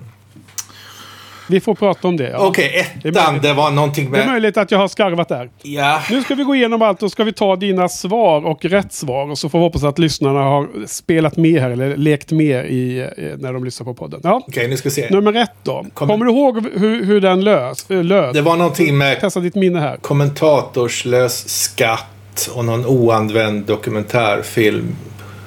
Vi 1.48 1.60
får 1.60 1.74
prata 1.74 2.08
om 2.08 2.16
det. 2.16 2.28
Ja. 2.30 2.38
Okej, 2.46 2.86
Det 3.02 3.08
är 3.08 3.12
ettan, 3.12 3.24
möjligt. 3.24 3.42
det 3.42 3.52
var 3.52 3.70
någonting 3.70 4.10
Det 4.10 4.18
är 4.18 4.24
med... 4.24 4.32
möjligt 4.32 4.56
att 4.56 4.70
jag 4.70 4.78
har 4.78 4.88
skarvat 4.88 5.28
där. 5.28 5.50
Ja, 5.62 6.00
Nu 6.10 6.22
ska 6.22 6.34
vi 6.34 6.42
gå 6.44 6.54
igenom 6.54 6.82
allt 6.82 7.02
och 7.02 7.12
ska 7.12 7.24
vi 7.24 7.32
ta 7.32 7.56
dina 7.56 7.88
svar 7.88 8.46
och 8.46 8.64
rätt 8.64 8.92
svar. 8.92 9.30
Och 9.30 9.38
så 9.38 9.48
får 9.48 9.58
vi 9.58 9.64
hoppas 9.64 9.84
att 9.84 9.98
lyssnarna 9.98 10.40
har 10.40 10.68
spelat 10.86 11.36
med 11.36 11.60
här 11.62 11.70
eller 11.70 11.96
lekt 11.96 12.30
med 12.30 12.66
i, 12.70 12.98
eh, 12.98 13.06
när 13.38 13.52
de 13.52 13.64
lyssnar 13.64 13.84
på 13.84 13.94
podden. 13.94 14.20
Ja. 14.22 14.42
okej, 14.48 14.68
nu 14.68 14.76
ska 14.76 14.88
vi 14.88 14.94
se. 14.94 15.08
Nummer 15.10 15.34
ett 15.42 15.50
då. 15.62 15.86
Kommer- 15.94 16.14
Kommer 16.14 16.26
du 16.26 16.32
ihåg 16.32 16.66
hur, 16.78 17.04
hur 17.04 17.20
den 17.20 17.40
lös, 17.44 17.90
eh, 17.90 18.04
löd? 18.04 18.34
Det 18.34 18.42
var 18.42 18.56
någonting 18.56 18.98
med 18.98 19.20
Testa 19.20 19.40
ditt 19.40 19.54
minne 19.54 19.80
här. 19.80 19.96
kommentatorslös 19.96 21.48
skatt 21.48 22.50
och 22.54 22.64
någon 22.64 22.86
oanvänd 22.86 23.64
dokumentärfilm 23.66 24.96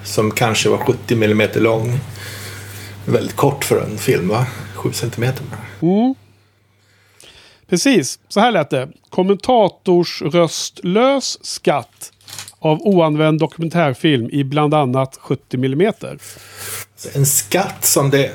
som 0.03 0.31
kanske 0.31 0.69
var 0.69 0.77
70 0.77 1.13
mm 1.23 1.49
lång. 1.55 1.99
Väldigt 3.05 3.35
kort 3.35 3.63
för 3.65 3.81
en 3.83 3.97
film, 3.97 4.27
va? 4.27 4.45
7 4.81 4.93
centimeter 4.93 5.43
bara. 5.43 5.59
Precis, 7.69 8.19
så 8.27 8.39
här 8.39 8.51
lät 8.51 8.69
det. 8.69 8.89
Kommentatorsröstlös 9.09 11.45
skatt 11.45 12.11
av 12.59 12.81
oanvänd 12.81 13.39
dokumentärfilm 13.39 14.29
i 14.29 14.43
bland 14.43 14.73
annat 14.73 15.17
70 15.21 15.57
mm. 15.57 15.93
En 17.15 17.25
skatt 17.25 17.85
som 17.85 18.09
det 18.09 18.31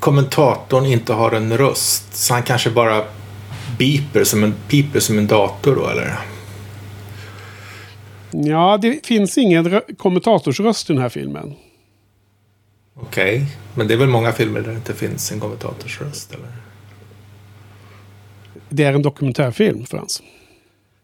kommentatorn 0.00 0.86
inte 0.86 1.12
har 1.12 1.32
en 1.32 1.58
röst. 1.58 2.16
Så 2.16 2.34
han 2.34 2.42
kanske 2.42 2.70
bara 2.70 3.04
beeper 3.78 4.24
som 4.24 4.44
en, 4.44 4.54
piper 4.68 5.00
som 5.00 5.18
en 5.18 5.26
dator 5.26 5.76
då, 5.76 5.88
eller? 5.88 6.18
Ja, 8.30 8.78
det 8.82 9.06
finns 9.06 9.38
ingen 9.38 9.68
rö- 9.68 9.96
kommentatorsröst 9.96 10.90
i 10.90 10.92
den 10.92 11.02
här 11.02 11.08
filmen. 11.08 11.54
Okej, 12.94 13.46
men 13.74 13.88
det 13.88 13.94
är 13.94 13.98
väl 13.98 14.08
många 14.08 14.32
filmer 14.32 14.60
där 14.60 14.70
det 14.70 14.76
inte 14.76 14.94
finns 14.94 15.32
en 15.32 15.40
kommentatorsröst, 15.40 16.34
eller? 16.34 16.52
Det 18.68 18.84
är 18.84 18.92
en 18.92 19.02
dokumentärfilm, 19.02 19.86
Frans. 19.86 20.22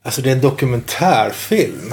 Alltså, 0.03 0.23
det 0.23 0.31
är 0.31 0.35
en 0.35 0.41
dokumentärfilm. 0.41 1.93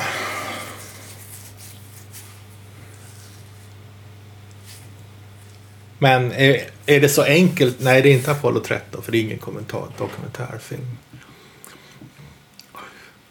Men 5.99 6.31
är, 6.31 6.61
är 6.85 7.01
det 7.01 7.09
så 7.09 7.23
enkelt? 7.23 7.77
Nej, 7.79 8.01
det 8.01 8.09
är 8.09 8.13
inte 8.13 8.31
Apollo 8.31 8.59
13, 8.59 9.03
för 9.03 9.11
det 9.11 9.17
är 9.17 9.21
ingen 9.21 9.37
kommentar, 9.37 9.87
dokumentärfilm. 9.97 10.97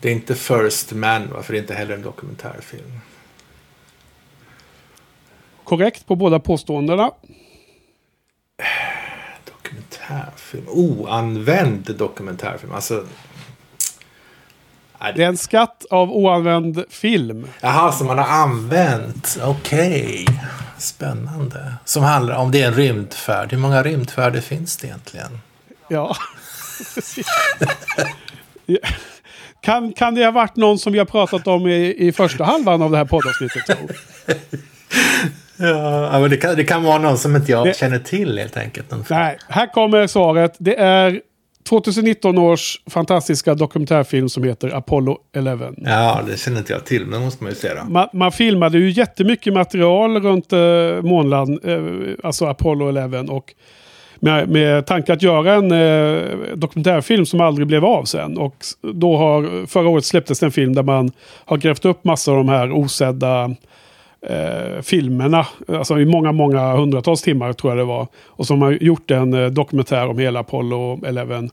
Det 0.01 0.09
är 0.09 0.12
inte 0.12 0.35
First 0.35 0.92
Man, 0.92 1.31
va? 1.31 1.42
för 1.42 1.53
det 1.53 1.59
är 1.59 1.61
inte 1.61 1.75
heller 1.75 1.94
en 1.94 2.03
dokumentärfilm. 2.03 3.01
Korrekt 5.72 6.06
på 6.06 6.16
båda 6.16 6.38
påståendena. 6.40 7.11
Dokumentärfilm? 9.44 10.64
Oanvänd 10.68 11.96
dokumentärfilm. 11.96 12.72
Alltså... 12.72 13.06
Det 15.14 15.22
är 15.22 15.28
en 15.28 15.37
skatt 15.37 15.85
av 15.90 16.12
oanvänd 16.12 16.85
film. 16.90 17.48
Jaha, 17.61 17.92
som 17.92 18.06
man 18.06 18.18
har 18.18 18.26
använt. 18.26 19.38
Okej. 19.42 20.26
Spännande. 20.78 21.74
Som 21.85 22.02
handlar 22.02 22.37
om 22.37 22.50
det 22.50 22.62
är 22.62 22.66
en 22.66 22.74
rymdfärd. 22.74 23.50
Hur 23.50 23.58
många 23.58 23.82
rymdfärder 23.82 24.40
finns 24.40 24.76
det 24.76 24.87
egentligen? 24.87 25.40
Ja. 25.88 26.16
Kan, 29.61 29.92
kan 29.92 30.14
det 30.14 30.24
ha 30.24 30.30
varit 30.30 30.56
någon 30.56 30.78
som 30.78 30.92
vi 30.92 30.98
har 30.98 31.06
pratat 31.06 31.46
om 31.46 31.66
i, 31.66 32.08
i 32.08 32.12
första 32.12 32.44
halvan 32.44 32.82
av 32.82 32.90
det 32.90 32.96
här 32.96 33.04
poddavsnittet? 33.04 33.78
Ja, 35.68 36.20
men 36.20 36.31
det 36.31 36.37
kan, 36.37 36.57
det 36.57 36.64
kan 36.64 36.83
vara 36.85 36.98
någon 36.98 37.18
som 37.18 37.37
inte 37.37 37.53
jag 37.53 37.66
Det- 37.66 37.77
känner 37.77 37.98
till 37.98 38.38
helt 38.38 38.57
enkelt. 38.57 38.87
Nej, 39.11 39.37
här 39.48 39.66
kommer 39.72 40.07
svaret. 40.07 40.55
Det 40.59 40.75
är 40.81 41.20
2019 41.68 42.38
års 42.38 42.81
fantastiska 42.90 43.55
dokumentärfilm 43.55 44.29
som 44.29 44.44
heter 44.44 44.75
Apollo 44.77 45.18
11. 45.37 45.70
Ja, 45.77 46.20
det 46.31 46.38
känner 46.40 46.59
inte 46.59 46.72
jag 46.72 46.85
till, 46.85 47.03
men 47.07 47.18
det 47.20 47.25
måste 47.25 47.44
man 47.44 47.53
ju 47.53 47.57
se 47.59 47.68
då. 47.75 47.90
Man, 47.90 48.09
man 48.12 48.33
filmade 48.33 48.79
ju 48.79 48.90
jättemycket 48.90 49.53
material 49.53 50.20
runt 50.22 50.53
eh, 50.53 50.59
månland, 51.03 51.61
eh, 51.64 51.79
alltså 52.22 52.46
Apollo 52.46 52.88
11. 52.88 53.20
Och 53.20 53.55
med, 54.16 54.48
med 54.48 54.87
tanke 54.87 55.12
att 55.12 55.22
göra 55.22 55.55
en 55.55 55.72
eh, 55.72 56.22
dokumentärfilm 56.55 57.27
som 57.27 57.40
aldrig 57.40 57.66
blev 57.66 57.85
av 57.85 58.05
sen. 58.05 58.38
Och 58.38 58.57
då 58.94 59.16
har, 59.16 59.66
förra 59.66 59.88
året 59.88 60.05
släpptes 60.05 60.42
en 60.42 60.53
film 60.53 60.75
där 60.75 60.83
man 60.83 61.12
har 61.44 61.57
grävt 61.57 61.85
upp 61.85 62.05
massor 62.05 62.33
av 62.33 62.38
de 62.38 62.48
här 62.48 62.72
osedda 62.72 63.55
eh, 64.28 64.82
filmerna. 64.82 65.46
Alltså 65.68 66.00
i 66.00 66.04
många, 66.04 66.32
många 66.32 66.72
hundratals 66.72 67.22
timmar 67.22 67.52
tror 67.52 67.70
jag 67.70 67.78
det 67.78 67.85
var. 67.85 68.06
Och 68.26 68.46
som 68.46 68.62
har 68.62 68.72
gjort 68.72 69.11
en 69.11 69.35
eh, 69.35 69.46
dokumentär 69.46 70.06
om 70.06 70.18
hela 70.18 70.40
Apollo 70.40 71.00
11. 71.06 71.48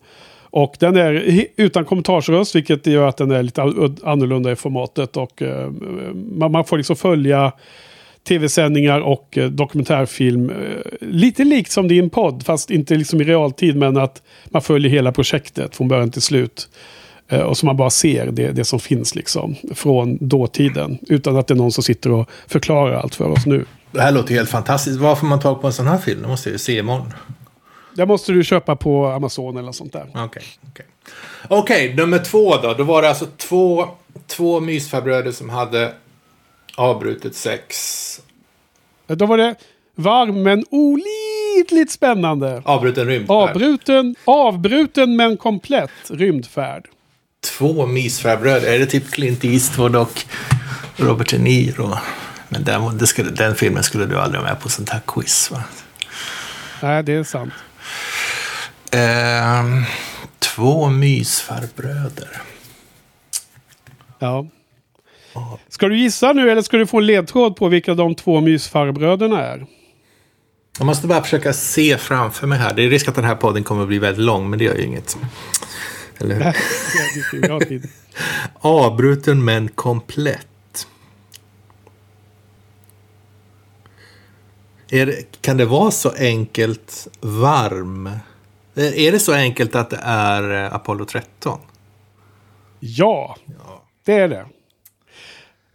Och 0.52 0.76
den 0.80 0.98
är 0.98 1.46
utan 1.56 1.86
kommentarsröst, 1.86 2.56
vilket 2.56 2.88
gör 2.88 3.08
att 3.08 3.18
den 3.18 3.32
är 3.32 3.44
lite 3.44 3.62
annorlunda 4.04 4.52
i 4.52 4.56
formatet. 4.56 5.18
Och 5.18 5.42
eh, 5.42 5.72
man, 6.14 6.52
man 6.52 6.66
får 6.66 6.78
liksom 6.78 6.96
följa 6.96 7.52
tv-sändningar 8.28 9.00
och 9.00 9.38
eh, 9.38 9.50
dokumentärfilm. 9.50 10.50
Eh, 10.50 10.56
lite 11.02 11.44
likt 11.44 11.72
som 11.72 11.88
din 11.88 12.10
podd, 12.10 12.46
fast 12.46 12.72
inte 12.72 12.96
liksom 12.96 13.22
i 13.22 13.24
realtid, 13.24 13.76
men 13.76 13.98
att 13.98 14.22
man 14.46 14.62
följer 14.62 14.92
hela 14.92 15.12
projektet 15.12 15.76
från 15.76 15.88
början 15.88 16.12
till 16.12 16.22
slut. 16.22 16.70
Eh, 17.30 17.42
och 17.42 17.58
så 17.58 17.66
man 17.66 17.78
bara 17.78 17.90
ser 17.90 18.26
det, 18.32 18.52
det 18.52 18.66
som 18.66 18.80
finns 18.80 19.16
liksom 19.16 19.56
från 19.76 20.18
dåtiden. 20.28 20.98
Utan 21.08 21.38
att 21.38 21.48
det 21.48 21.54
är 21.54 21.56
någon 21.56 21.72
som 21.72 21.84
sitter 21.84 22.12
och 22.12 22.30
förklarar 22.48 22.94
allt 22.94 23.16
för 23.16 23.30
oss 23.30 23.46
nu. 23.46 23.66
Det 23.92 24.02
här 24.02 24.12
låter 24.12 24.34
helt 24.34 24.50
fantastiskt. 24.50 25.00
Var 25.00 25.16
får 25.16 25.28
man 25.28 25.40
tag 25.40 25.62
på 25.62 25.68
en 25.68 25.74
sån 25.74 25.88
här 25.88 25.98
film? 25.98 26.22
Det 26.22 26.28
måste 26.28 26.50
jag 26.50 26.60
se 26.60 26.78
imorgon. 26.78 27.14
Det 27.94 28.06
måste 28.06 28.32
du 28.32 28.44
köpa 28.44 28.76
på 28.76 29.06
Amazon 29.08 29.58
eller 29.58 29.72
sånt 29.72 29.94
där. 29.94 30.08
Okej, 30.16 30.44
okej. 30.72 30.86
Okej, 31.48 31.94
nummer 31.96 32.20
två 32.20 32.56
då. 32.58 32.74
Då 32.74 32.84
var 32.84 33.02
det 33.02 33.10
alltså 33.10 33.26
två, 33.38 33.88
två 34.28 34.60
mysfarbröder 34.60 35.32
som 35.32 35.50
hade 35.50 35.94
avbrutet 36.76 37.36
sex. 37.36 38.22
Eh, 39.08 39.16
Då 39.16 39.26
var 39.26 39.38
det 39.38 39.56
varm 39.96 40.44
men 40.44 40.66
olidligt 40.70 41.92
spännande. 41.92 42.62
Avbruten 42.66 43.08
rymdfärd. 43.08 43.50
Avbruten, 43.50 44.16
avbruten 44.26 45.16
men 45.16 45.38
komplett 45.38 45.92
rymdfärd. 46.10 46.88
Två 47.42 47.86
mysfarbröder. 47.86 48.68
Är 48.74 48.80
det 48.80 48.86
typ 48.86 49.12
Clint 49.12 49.46
Eastwood 49.46 49.96
och 49.96 50.26
Robert 50.96 51.30
De 51.30 51.38
Niro? 51.38 51.98
Men 52.50 52.64
den, 52.64 52.98
det 52.98 53.08
skulle, 53.08 53.30
den 53.30 53.56
filmen 53.56 53.84
skulle 53.84 54.06
du 54.06 54.20
aldrig 54.20 54.42
vara 54.42 54.52
med 54.54 54.62
på 54.62 54.70
sånt 54.70 54.90
här 54.90 55.02
quiz 55.08 55.52
va? 55.52 55.64
Nej, 56.82 57.04
det 57.04 57.14
är 57.14 57.24
sant. 57.24 57.54
Ehm, 58.92 59.84
två 60.40 60.90
mysfarbröder. 60.90 62.42
Ja. 64.20 64.48
Ska 65.70 65.88
du 65.88 65.98
gissa 65.98 66.34
nu 66.34 66.52
eller 66.52 66.62
ska 66.62 66.78
du 66.78 66.88
få 66.88 66.98
en 66.98 67.06
ledtråd 67.06 67.56
på 67.56 67.68
vilka 67.68 67.94
de 67.94 68.16
två 68.16 68.42
mysfarbröderna 68.42 69.44
är? 69.44 69.66
Jag 70.78 70.86
måste 70.86 71.08
bara 71.08 71.22
försöka 71.24 71.54
se 71.54 71.98
framför 71.98 72.48
mig 72.48 72.60
här. 72.60 72.74
Det 72.74 72.84
är 72.84 72.90
risk 72.90 73.08
att 73.08 73.16
den 73.16 73.24
här 73.24 73.36
podden 73.36 73.64
kommer 73.64 73.82
att 73.82 73.88
bli 73.88 74.00
väldigt 74.00 74.26
lång, 74.26 74.50
men 74.50 74.60
det 74.60 74.66
gör 74.66 74.76
ju 74.76 74.84
inget. 74.84 75.18
Eller 76.20 76.36
hur? 76.36 76.56
Ja. 77.48 77.60
Avbruten 78.60 79.46
men 79.46 79.68
komplett. 79.68 80.88
Det, 84.90 85.42
kan 85.42 85.58
det 85.58 85.66
vara 85.66 85.92
så 85.92 86.12
enkelt 86.18 87.08
varm? 87.22 88.10
Är 88.76 89.12
det 89.12 89.20
så 89.20 89.34
enkelt 89.34 89.76
att 89.76 89.90
det 89.90 90.00
är 90.04 90.66
eh, 90.66 90.74
Apollo 90.74 91.06
13? 91.06 91.60
Ja, 92.80 93.38
det 94.06 94.14
är 94.14 94.28
det. 94.28 94.46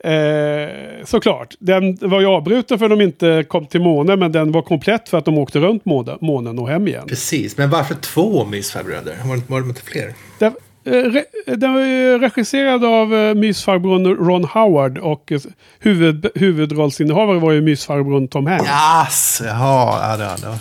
Eh, 0.04 0.68
såklart. 1.04 1.54
Den 1.58 1.98
var 2.00 2.20
ju 2.20 2.26
avbruten 2.26 2.78
för 2.78 2.86
att 2.86 2.90
de 2.90 3.00
inte 3.00 3.44
kom 3.48 3.66
till 3.66 3.80
månen. 3.80 4.18
Men 4.18 4.32
den 4.32 4.52
var 4.52 4.62
komplett 4.62 5.08
för 5.08 5.18
att 5.18 5.24
de 5.24 5.38
åkte 5.38 5.58
runt 5.58 5.84
månen- 5.84 6.18
månen 6.20 6.58
och 6.58 6.68
hem 6.68 6.88
igen. 6.88 7.04
Precis, 7.08 7.56
men 7.56 7.70
varför 7.70 7.94
två 7.94 8.44
mysfarbröder? 8.44 9.16
Var 9.24 9.36
det, 9.36 9.42
var 9.46 9.60
det 9.60 9.68
inte 9.68 9.82
fler? 9.82 10.14
Den, 10.38 10.52
eh, 10.84 11.22
den 11.56 11.74
var 11.74 11.80
ju 11.80 12.18
regisserad 12.18 12.84
av 12.84 13.14
eh, 13.14 13.34
mysfarbrorn 13.34 14.06
Ron 14.06 14.44
Howard. 14.44 14.98
Och 14.98 15.32
eh, 15.32 15.40
huvud, 15.78 16.26
huvudrollsinnehavare 16.34 17.38
var 17.38 17.52
ju 17.52 17.60
mysfarbrorn 17.60 18.28
Tom 18.28 18.46
Hanks. 18.46 18.64
Yes, 18.66 19.42
jaha, 19.44 20.10
ja, 20.10 20.16
det, 20.16 20.46
var 20.48 20.58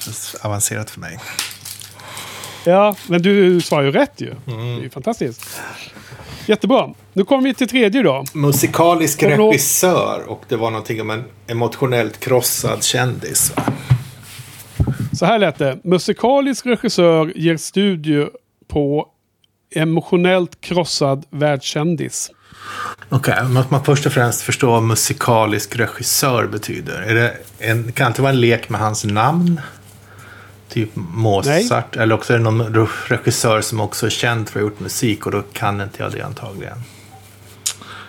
avancerat 0.48 0.90
för 0.90 1.00
mig. 1.00 1.20
Ja, 2.66 2.96
men 3.08 3.22
du 3.22 3.62
sa 3.62 3.84
ju 3.84 3.92
rätt 3.92 4.22
ju. 4.22 4.34
Det 4.46 4.52
är 4.52 4.82
ju 4.84 4.90
fantastiskt. 4.90 5.62
Jättebra. 6.46 6.90
Nu 7.14 7.24
kommer 7.24 7.44
vi 7.44 7.54
till 7.54 7.68
tredje 7.68 8.02
då. 8.02 8.24
Musikalisk 8.34 9.20
Kommer 9.20 9.38
regissör 9.38 10.24
och 10.28 10.44
det 10.48 10.56
var 10.56 10.72
någonting 10.72 11.02
om 11.02 11.10
en 11.10 11.24
emotionellt 11.48 12.20
krossad 12.20 12.84
kändis. 12.84 13.54
Så 15.14 15.26
här 15.26 15.40
lät 15.40 15.58
det. 15.58 15.80
Musikalisk 15.84 16.66
regissör 16.66 17.34
ger 17.36 17.58
studio 17.58 18.30
på 18.68 19.08
emotionellt 19.76 20.62
krossad 20.62 21.26
världskändis. 21.30 22.32
Okej, 23.10 23.34
okay, 23.34 23.48
måste 23.48 23.74
man 23.74 23.84
först 23.84 24.06
och 24.06 24.12
främst 24.12 24.42
förstå 24.42 24.72
vad 24.72 24.84
musikalisk 24.84 25.76
regissör 25.76 26.48
betyder? 26.48 27.02
Är 27.02 27.16
det 27.16 27.38
en, 27.60 27.92
kan 27.92 28.06
det 28.06 28.08
inte 28.08 28.22
vara 28.22 28.34
en 28.34 28.42
lek 28.42 28.70
med 28.70 28.82
hans 28.82 29.06
namn? 29.06 29.62
Typ 30.74 30.90
Mozart. 30.94 31.96
Nej. 31.96 32.04
Eller 32.04 32.16
också 32.16 32.34
är 32.34 32.38
det 32.38 32.44
någon 32.44 32.88
regissör 33.08 33.62
som 33.62 33.80
också 33.80 34.06
är 34.06 34.10
känd 34.10 34.50
för 34.50 34.60
att 34.60 34.64
ha 34.64 34.70
gjort 34.70 34.80
musik 34.80 35.26
och 35.26 35.32
då 35.32 35.42
kan 35.42 35.82
inte 35.82 36.04
jag 36.04 36.12
det 36.12 36.22
antagligen. 36.22 36.78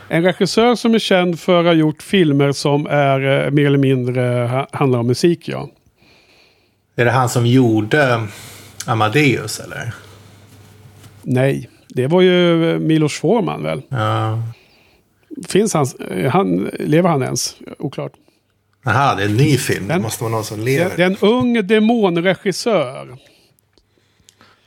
En 0.09 0.23
regissör 0.23 0.75
som 0.75 0.95
är 0.95 0.99
känd 0.99 1.41
för 1.41 1.59
att 1.59 1.67
ha 1.67 1.73
gjort 1.73 2.03
filmer 2.03 2.53
som 2.53 2.87
är 2.87 3.45
eh, 3.45 3.51
mer 3.51 3.67
eller 3.67 3.79
mindre 3.79 4.67
handlar 4.73 4.99
om 4.99 5.07
musik, 5.07 5.49
ja. 5.49 5.71
Är 6.97 7.05
det 7.05 7.11
han 7.11 7.29
som 7.29 7.47
gjorde 7.47 8.27
Amadeus, 8.87 9.61
eller? 9.61 9.95
Nej, 11.23 11.71
det 11.89 12.07
var 12.07 12.21
ju 12.21 12.71
eh, 12.73 12.79
Milos 12.79 13.21
Forman 13.21 13.63
väl? 13.63 13.83
Ja. 13.89 14.43
Finns 15.49 15.75
han, 15.75 15.87
eh, 16.11 16.31
han, 16.31 16.71
lever 16.79 17.09
han 17.09 17.23
ens? 17.23 17.57
Oklart. 17.79 18.13
Jaha, 18.85 19.15
det 19.15 19.23
är 19.23 19.29
en 19.29 19.37
ny 19.37 19.59
film. 19.59 19.89
Det 19.89 19.99
måste 19.99 20.23
vara 20.25 20.33
någon 20.33 20.45
som 20.45 20.61
lever. 20.61 20.97
Det 20.97 21.03
är 21.03 21.07
en 21.07 21.17
ung 21.21 21.67
demonregissör. 21.67 23.17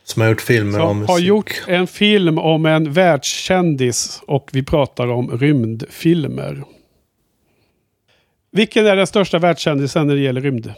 Som 0.04 0.22
har 0.22 0.30
gjort 0.30 0.42
filmer 0.42 0.80
som 0.80 0.88
om 0.90 1.00
musik. 1.00 1.10
har 1.10 1.20
gjort 1.20 1.64
en 1.68 1.88
film 1.88 2.38
om 2.38 2.66
en 2.66 2.94
världskändis. 2.94 4.22
Och 4.28 4.50
vi 4.54 4.64
pratar 4.64 5.08
om 5.08 5.38
rymdfilmer. 5.38 6.64
Vilken 8.52 8.86
är 8.86 8.96
den 8.96 9.08
största 9.08 9.40
världskändisen 9.40 10.08
när 10.08 10.16
det 10.16 10.22
gäller 10.22 10.42
rymd? 10.42 10.74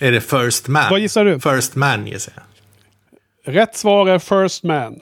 Är 0.00 0.12
det 0.12 0.20
First 0.20 0.68
Man? 0.68 0.90
Vad 0.90 1.00
gissar 1.00 1.24
du? 1.24 1.40
First 1.40 1.74
Man 1.74 2.06
gissar 2.06 2.32
jag. 2.36 2.44
Rätt 3.54 3.76
svar 3.76 4.08
är 4.08 4.18
First 4.18 4.62
Man. 4.62 5.00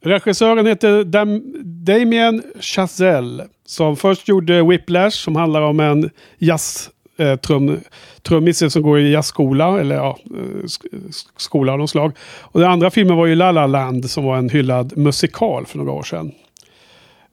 Regissören 0.00 0.66
heter 0.66 1.04
Dam 1.04 1.42
Damien 1.64 2.42
Chazelle. 2.60 3.44
Som 3.66 3.96
först 3.96 4.28
gjorde 4.28 4.62
Whiplash 4.62 5.16
som 5.16 5.36
handlar 5.36 5.62
om 5.62 5.80
en 5.80 6.10
jazz 6.38 6.90
eh, 7.18 7.36
trum, 7.36 7.80
trummis 8.22 8.72
som 8.72 8.82
går 8.82 9.00
i 9.00 9.12
jazzskola. 9.12 9.80
Eller 9.80 9.96
ja, 9.96 10.18
eh, 10.24 10.68
skola 11.36 11.72
av 11.72 11.78
något 11.78 11.90
slag. 11.90 12.12
Och 12.40 12.60
den 12.60 12.70
andra 12.70 12.90
filmen 12.90 13.16
var 13.16 13.26
ju 13.26 13.34
La 13.34 13.52
La 13.52 13.66
Land 13.66 14.10
som 14.10 14.24
var 14.24 14.36
en 14.36 14.48
hyllad 14.48 14.96
musikal 14.96 15.66
för 15.66 15.78
några 15.78 15.92
år 15.92 16.02
sedan. 16.02 16.32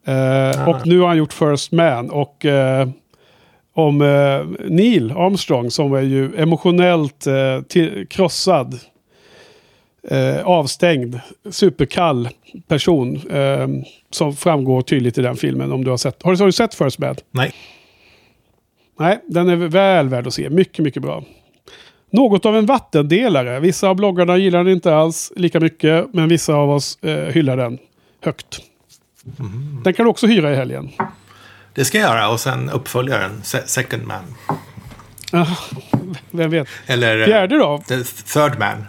Eh, 0.05 0.69
och 0.69 0.87
nu 0.87 0.99
har 0.99 1.07
han 1.07 1.17
gjort 1.17 1.33
First 1.33 1.71
Man. 1.71 2.09
Och 2.09 2.45
eh, 2.45 2.87
om 3.73 4.01
eh, 4.01 4.67
Neil 4.69 5.11
Armstrong 5.11 5.71
som 5.71 5.93
är 5.93 6.01
ju 6.01 6.35
emotionellt 6.35 7.27
eh, 7.27 8.05
krossad. 8.09 8.79
Eh, 10.07 10.45
avstängd, 10.45 11.19
superkall 11.49 12.29
person. 12.67 13.21
Eh, 13.29 13.67
som 14.09 14.35
framgår 14.35 14.81
tydligt 14.81 15.17
i 15.17 15.21
den 15.21 15.35
filmen. 15.35 15.71
Om 15.71 15.83
du 15.83 15.89
har 15.89 15.97
sett. 15.97 16.23
Har 16.23 16.31
du, 16.31 16.39
har 16.39 16.45
du 16.45 16.51
sett 16.51 16.75
First 16.75 16.99
Man? 16.99 17.15
Nej. 17.31 17.53
Nej, 18.99 19.19
den 19.27 19.49
är 19.49 19.55
väl 19.55 20.09
värd 20.09 20.27
att 20.27 20.33
se. 20.33 20.49
Mycket, 20.49 20.85
mycket 20.85 21.01
bra. 21.01 21.23
Något 22.09 22.45
av 22.45 22.57
en 22.57 22.65
vattendelare. 22.65 23.59
Vissa 23.59 23.89
av 23.89 23.95
bloggarna 23.95 24.37
gillar 24.37 24.63
den 24.63 24.73
inte 24.73 24.95
alls 24.95 25.33
lika 25.35 25.59
mycket. 25.59 26.13
Men 26.13 26.27
vissa 26.27 26.53
av 26.53 26.69
oss 26.69 27.03
eh, 27.03 27.33
hyllar 27.33 27.57
den 27.57 27.77
högt. 28.21 28.59
Mm. 29.39 29.81
Den 29.83 29.93
kan 29.93 30.05
du 30.05 30.09
också 30.09 30.27
hyra 30.27 30.51
i 30.51 30.55
helgen. 30.55 30.91
Det 31.73 31.85
ska 31.85 31.97
jag 31.97 32.09
göra 32.09 32.29
och 32.29 32.39
sen 32.39 32.69
uppföljaren, 32.69 33.41
Second 33.65 34.03
Man. 34.07 34.23
Ah, 35.31 35.45
vem 36.31 36.49
vet. 36.49 36.67
Eller 36.85 37.19
eh, 37.19 37.25
Fjärde 37.25 37.57
då? 37.57 37.83
Third 38.33 38.59
Man. 38.59 38.85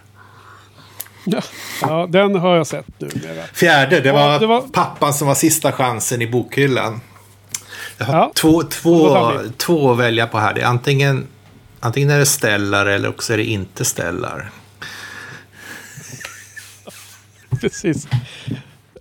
Ja, 1.82 2.06
den 2.10 2.34
har 2.34 2.56
jag 2.56 2.66
sett 2.66 2.86
nu. 2.98 3.08
Fjärde, 3.52 4.00
det 4.00 4.12
var, 4.12 4.32
ja, 4.32 4.38
det 4.38 4.46
var... 4.46 4.60
pappan 4.60 5.14
som 5.14 5.28
var 5.28 5.34
sista 5.34 5.72
chansen 5.72 6.22
i 6.22 6.26
bokhyllan. 6.26 7.00
Jag 7.98 8.06
har 8.06 8.14
ja, 8.14 8.32
två, 8.34 8.62
två, 8.62 9.30
två 9.56 9.92
att 9.92 9.98
välja 9.98 10.26
på 10.26 10.38
här. 10.38 10.54
Det 10.54 10.60
är 10.60 10.66
antingen, 10.66 11.26
antingen 11.80 12.10
är 12.10 12.18
det 12.18 12.26
Stellar 12.26 12.86
eller 12.86 13.08
också 13.08 13.32
är 13.32 13.36
det 13.36 13.44
inte 13.44 13.84
Stellar. 13.84 14.50
Precis. 17.60 18.08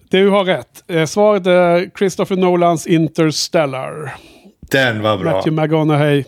Du 0.10 0.30
har 0.30 0.46
rätt. 0.46 0.84
Eh, 0.88 1.06
svaret 1.06 1.48
är 1.48 1.90
Christopher 1.98 2.36
Nolans 2.36 2.88
Interstellar. 2.88 4.16
Den 4.72 5.02
var 5.02 5.18
bra. 5.18 5.32
Matthew 5.32 5.62
McGonaghy. 5.62 6.24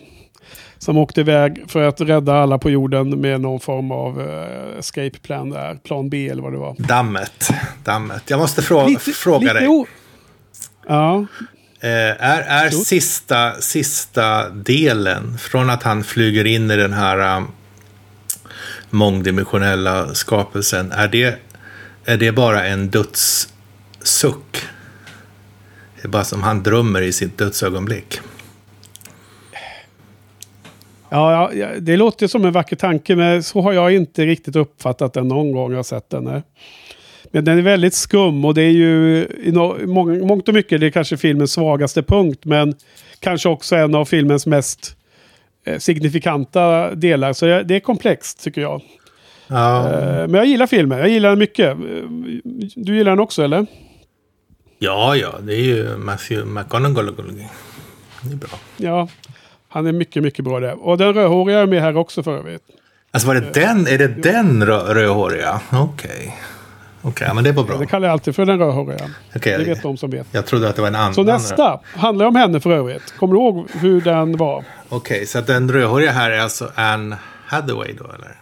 Som 0.78 0.96
åkte 0.96 1.20
iväg 1.20 1.64
för 1.68 1.82
att 1.82 2.00
rädda 2.00 2.34
alla 2.34 2.58
på 2.58 2.70
jorden 2.70 3.20
med 3.20 3.40
någon 3.40 3.60
form 3.60 3.90
av 3.90 4.20
uh, 4.20 4.78
escape 4.78 5.18
plan 5.22 5.50
där. 5.50 5.74
Plan 5.74 6.10
B 6.10 6.28
eller 6.28 6.42
vad 6.42 6.52
det 6.52 6.58
var. 6.58 6.76
Dammet. 6.78 7.50
Dammet. 7.84 8.22
Jag 8.26 8.38
måste 8.38 8.62
fråga, 8.62 8.86
lite, 8.86 9.12
fråga 9.12 9.52
lite 9.52 9.54
dig. 9.54 9.84
Ja. 10.88 11.26
Eh, 11.80 11.90
är 12.24 12.40
är 12.40 12.70
sista, 12.70 13.54
sista 13.60 14.48
delen 14.50 15.38
från 15.38 15.70
att 15.70 15.82
han 15.82 16.04
flyger 16.04 16.44
in 16.44 16.70
i 16.70 16.76
den 16.76 16.92
här 16.92 17.36
um, 17.36 17.46
mångdimensionella 18.90 20.14
skapelsen. 20.14 20.92
Är 20.92 21.08
det, 21.08 21.38
är 22.04 22.16
det 22.16 22.32
bara 22.32 22.66
en 22.66 22.88
döds 22.88 23.48
suck. 24.02 24.68
Det 25.96 26.04
är 26.04 26.08
bara 26.08 26.24
som 26.24 26.42
han 26.42 26.62
drömmer 26.62 27.02
i 27.02 27.12
sitt 27.12 27.38
dödsögonblick. 27.38 28.20
Ja, 31.10 31.52
ja, 31.52 31.68
det 31.80 31.96
låter 31.96 32.26
som 32.26 32.44
en 32.44 32.52
vacker 32.52 32.76
tanke, 32.76 33.16
men 33.16 33.42
så 33.42 33.60
har 33.60 33.72
jag 33.72 33.94
inte 33.94 34.26
riktigt 34.26 34.56
uppfattat 34.56 35.12
den 35.12 35.28
någon 35.28 35.52
gång 35.52 35.72
jag 35.72 35.86
sett 35.86 36.10
den. 36.10 36.42
Men 37.30 37.44
den 37.44 37.58
är 37.58 37.62
väldigt 37.62 37.94
skum 37.94 38.44
och 38.44 38.54
det 38.54 38.62
är 38.62 38.70
ju 38.70 39.24
i 39.42 39.52
mångt 40.26 40.48
och 40.48 40.54
mycket 40.54 40.80
det 40.80 40.86
är 40.86 40.90
kanske 40.90 41.16
filmens 41.16 41.52
svagaste 41.52 42.02
punkt, 42.02 42.44
men 42.44 42.74
kanske 43.20 43.48
också 43.48 43.76
en 43.76 43.94
av 43.94 44.04
filmens 44.04 44.46
mest 44.46 44.96
eh, 45.66 45.78
signifikanta 45.78 46.94
delar. 46.94 47.32
Så 47.32 47.46
det 47.46 47.76
är 47.76 47.80
komplext 47.80 48.44
tycker 48.44 48.60
jag. 48.60 48.82
Ja. 49.46 49.92
Eh, 49.92 50.28
men 50.28 50.34
jag 50.34 50.46
gillar 50.46 50.66
filmen, 50.66 50.98
jag 50.98 51.08
gillar 51.08 51.28
den 51.28 51.38
mycket. 51.38 51.76
Du 52.74 52.96
gillar 52.96 53.12
den 53.12 53.20
också 53.20 53.42
eller? 53.42 53.66
Ja, 54.78 55.16
ja, 55.16 55.34
det 55.40 55.54
är 55.54 55.62
ju 55.62 55.96
Matthew 55.96 56.60
McConaughey. 56.60 57.46
Det 58.22 58.32
är 58.32 58.36
bra. 58.36 58.50
Ja, 58.76 59.08
han 59.68 59.86
är 59.86 59.92
mycket, 59.92 60.22
mycket 60.22 60.44
bra 60.44 60.60
där. 60.60 60.86
Och 60.86 60.98
den 60.98 61.14
rödhåriga 61.14 61.58
är 61.58 61.66
med 61.66 61.82
här 61.82 61.96
också 61.96 62.22
för 62.22 62.36
övrigt. 62.38 62.62
Alltså 63.10 63.28
var 63.28 63.34
det 63.34 63.54
den? 63.54 63.86
Är 63.86 63.98
det 63.98 64.08
den 64.08 64.66
rö 64.66 64.94
rödhåriga? 64.94 65.60
Okej. 65.72 66.10
Okay. 66.10 66.32
Okej, 67.02 67.24
okay, 67.24 67.34
men 67.34 67.44
det 67.44 67.52
var 67.52 67.64
bra. 67.64 67.74
Ja, 67.74 67.80
det 67.80 67.86
kallar 67.86 68.08
jag 68.08 68.12
alltid 68.12 68.34
för 68.34 68.46
den 68.46 68.58
rödhåriga. 68.58 69.10
Okay, 69.34 69.58
det 69.58 69.64
vet 69.64 69.82
de 69.82 69.96
som 69.96 70.10
vet. 70.10 70.26
Jag 70.32 70.46
trodde 70.46 70.68
att 70.68 70.76
det 70.76 70.82
var 70.82 70.88
en 70.88 70.94
annan. 70.94 71.14
Så 71.14 71.22
nästa 71.22 71.80
handlar 71.84 72.26
om 72.26 72.36
henne 72.36 72.60
för 72.60 72.70
övrigt. 72.70 73.14
Kommer 73.18 73.34
du 73.34 73.40
ihåg 73.40 73.70
hur 73.72 74.00
den 74.00 74.36
var? 74.36 74.64
Okej, 74.88 75.16
okay, 75.16 75.26
så 75.26 75.40
den 75.40 75.72
rödhåriga 75.72 76.12
här 76.12 76.30
är 76.30 76.38
alltså 76.38 76.70
Anne 76.74 77.16
Hathaway 77.46 77.92
då, 77.92 78.04
eller? 78.04 78.36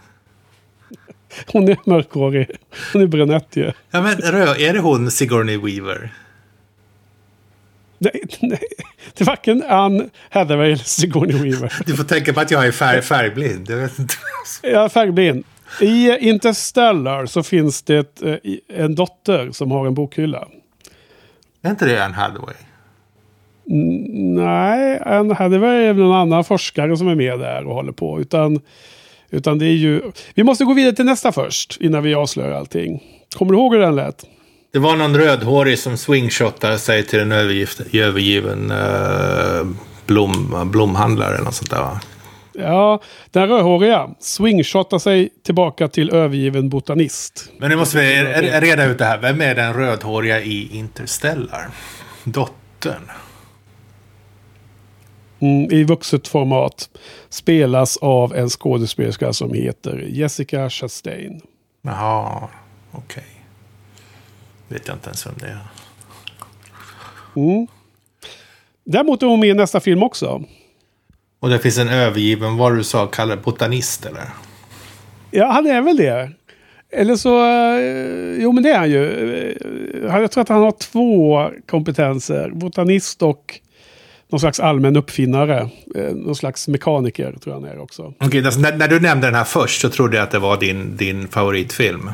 Hon 1.53 1.69
är 1.69 1.77
mörkhårig. 1.85 2.51
Hon 2.93 3.03
är 3.03 3.07
brunett 3.07 3.57
ju. 3.57 3.73
Ja, 3.91 4.03
men 4.03 4.17
röd, 4.17 4.61
är 4.61 4.73
det 4.73 4.81
hon 4.81 5.11
Sigourney 5.11 5.57
Weaver? 5.57 6.13
Nej, 7.99 8.23
nej, 8.41 8.69
det 9.17 9.25
är 9.25 9.27
varken 9.27 9.63
Ann 9.69 10.11
Hathaway 10.31 10.67
eller 10.67 10.85
Sigourney 10.85 11.37
Weaver. 11.37 11.73
Du 11.87 11.97
får 11.97 12.05
tänka 12.05 12.33
på 12.33 12.41
att 12.41 12.51
jag 12.51 12.67
är 12.67 12.73
färg, 12.73 13.03
färgblind. 13.03 13.71
Jag 13.71 13.77
vet 13.77 13.99
inte. 13.99 14.15
Jag 14.63 14.85
är 14.85 14.89
färgblind. 14.89 15.45
I 15.81 16.29
Interstellar 16.29 17.27
så 17.27 17.43
finns 17.43 17.83
det 17.83 18.23
eh, 18.23 18.37
en 18.69 18.95
dotter 18.95 19.51
som 19.51 19.71
har 19.71 19.87
en 19.87 19.95
bokhylla. 19.95 20.49
Är 21.63 21.71
inte 21.71 21.87
det 21.87 22.05
Ann 22.05 22.15
Hathaway? 22.15 22.55
Nej, 24.35 25.01
Ann 25.07 25.31
Hathaway 25.31 25.85
är 25.85 25.95
någon 25.95 26.17
annan 26.17 26.45
forskare 26.45 26.97
som 26.97 27.09
är 27.09 27.15
med 27.15 27.39
där 27.39 27.67
och 27.67 27.75
håller 27.75 27.93
på. 27.93 28.21
Utan, 28.21 28.61
utan 29.31 29.59
det 29.59 29.67
är 29.67 29.77
ju... 29.77 30.03
Vi 30.35 30.45
måste 30.45 30.65
gå 30.65 30.75
vidare 30.75 30.95
till 30.95 31.05
nästa 31.05 31.33
först 31.33 31.77
innan 31.81 32.03
vi 32.03 32.15
avslöjar 32.15 32.53
allting. 32.53 33.03
Kommer 33.37 33.53
du 33.53 33.59
ihåg 33.59 33.75
hur 33.75 33.81
den 33.81 33.97
lät? 33.97 34.25
Det 34.77 34.81
var 34.81 34.97
någon 34.97 35.17
rödhårig 35.17 35.79
som 35.79 35.97
swingshotade 35.97 36.79
sig 36.79 37.07
till 37.07 37.21
en 37.21 37.33
övergiven 37.33 38.71
uh, 38.71 39.67
blom, 40.07 40.71
blomhandlare 40.71 41.35
eller 41.35 41.45
något 41.45 41.55
sånt 41.55 41.71
där 41.71 41.81
va? 41.81 42.01
Ja, 42.53 43.03
den 43.31 43.49
rödhåriga 43.49 44.11
swingshottar 44.21 44.99
sig 44.99 45.29
tillbaka 45.45 45.89
till 45.89 46.11
övergiven 46.11 46.69
botanist. 46.69 47.51
Men 47.59 47.71
nu 47.71 47.77
måste 47.77 47.99
vi 47.99 48.25
reda 48.61 48.85
ut 48.85 48.99
det 48.99 49.05
här. 49.05 49.19
Vem 49.19 49.41
är 49.41 49.55
den 49.55 49.75
rödhåriga 49.75 50.41
i 50.41 50.77
Interstellar? 50.77 51.69
Dottern? 52.25 53.11
Mm, 55.41 55.73
I 55.73 55.85
vuxet 55.85 56.29
format. 56.29 56.89
Spelas 57.29 57.97
av 57.97 58.35
en 58.35 58.49
skådespelerska 58.49 59.33
som 59.33 59.55
heter 59.55 60.05
Jessica 60.09 60.71
Chastain. 60.71 61.41
Jaha, 61.83 62.49
okej. 62.93 63.03
Okay. 63.07 63.36
Vet 64.69 64.89
jag 64.89 64.97
inte 64.97 65.07
ens 65.09 65.27
vem 65.27 65.35
det 65.41 65.47
är. 65.47 65.59
Mm. 67.37 67.67
Däremot 68.85 69.23
är 69.23 69.27
hon 69.27 69.41
med 69.41 69.49
i 69.49 69.55
nästa 69.55 69.81
film 69.81 70.03
också. 70.03 70.43
Och 71.41 71.49
det 71.49 71.59
finns 71.59 71.79
en 71.79 71.89
övergiven, 71.89 72.57
vad 72.57 72.77
du 72.77 72.85
sa, 72.85 73.07
kallad 73.07 73.41
botanist 73.41 74.07
eller? 74.07 74.25
Ja, 75.31 75.47
han 75.53 75.67
är 75.67 75.83
väl 75.83 75.97
det. 75.97 76.31
Eller 76.93 77.17
så... 77.17 77.45
eh, 77.45 78.43
Jo, 78.43 78.53
men 78.53 78.63
det 78.63 78.71
är 78.71 78.79
han 78.79 78.91
ju. 78.91 79.05
Eh, 80.07 80.17
Jag 80.21 80.31
tror 80.31 80.43
att 80.43 80.49
han 80.49 80.63
har 80.63 80.73
två 80.73 81.49
kompetenser. 81.67 82.51
Botanist 82.55 83.23
och 83.23 83.61
någon 84.29 84.41
slags 84.41 84.61
allmän 84.61 84.97
uppfinnare. 84.97 85.69
Eh, 85.97 86.15
Någon 86.15 86.37
slags 86.37 86.69
mekaniker 86.69 87.33
tror 87.33 87.55
jag 87.57 87.61
han 87.61 87.71
är 87.71 87.79
också. 87.81 88.15
Okej, 88.21 88.45
alltså, 88.45 88.61
när, 88.61 88.77
när 88.77 88.89
du 88.89 89.01
nämnde 89.01 89.27
den 89.27 89.35
här 89.35 89.45
först 89.45 89.81
så 89.81 89.89
trodde 89.91 90.17
jag 90.17 90.25
att 90.25 90.31
det 90.31 90.39
var 90.39 90.57
din, 90.61 90.97
din 90.97 91.29
favoritfilm. 91.29 92.11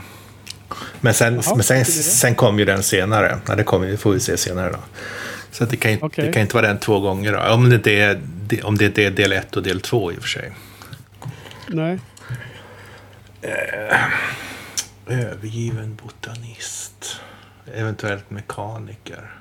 Men 1.01 1.15
sen, 1.15 1.35
Jaha, 1.35 1.55
men 1.55 1.65
sen, 1.65 1.85
sen 1.85 2.35
kom 2.35 2.59
ju 2.59 2.65
den 2.65 2.83
senare. 2.83 3.41
Ja, 3.49 3.55
det 3.57 3.65
kommer 3.65 3.97
får 3.97 4.13
vi 4.13 4.21
se 4.21 4.37
senare 4.37 4.71
då. 4.73 4.79
Så 5.51 5.65
det, 5.65 5.77
kan, 5.77 5.91
inte- 5.91 6.05
Okej. 6.05 6.27
det 6.27 6.33
kan 6.33 6.43
inte 6.43 6.55
vara 6.57 6.67
den 6.67 6.79
två 6.79 7.01
gånger 7.01 7.33
då. 7.33 7.55
Om 7.55 7.69
det 7.71 7.75
inte 7.77 7.91
är, 7.93 8.21
om 8.63 8.79
det 8.79 8.99
är 8.99 9.11
del 9.11 9.33
ett 9.33 9.57
och 9.57 9.63
del 9.63 9.81
två 9.81 10.13
i 10.13 10.17
och 10.17 10.23
för 10.23 10.29
sig. 10.29 10.53
Nej. 11.69 11.99
Övergiven 15.07 15.95
botanist. 16.03 17.21
Eventuellt 17.75 18.31
mekaniker. 18.31 19.35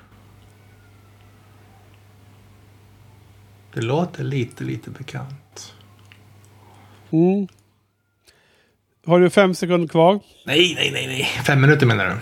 Det 3.74 3.80
låter 3.80 4.24
lite, 4.24 4.64
lite 4.64 4.90
bekant. 4.90 5.74
Mm. 7.10 7.48
Har 9.06 9.20
du 9.20 9.30
fem 9.30 9.54
sekunder 9.54 9.88
kvar? 9.88 10.20
Nej, 10.46 10.74
nej, 10.74 10.90
nej, 10.92 11.06
nej. 11.06 11.24
Fem 11.46 11.60
minuter 11.60 11.86
menar 11.86 12.06
du? 12.06 12.12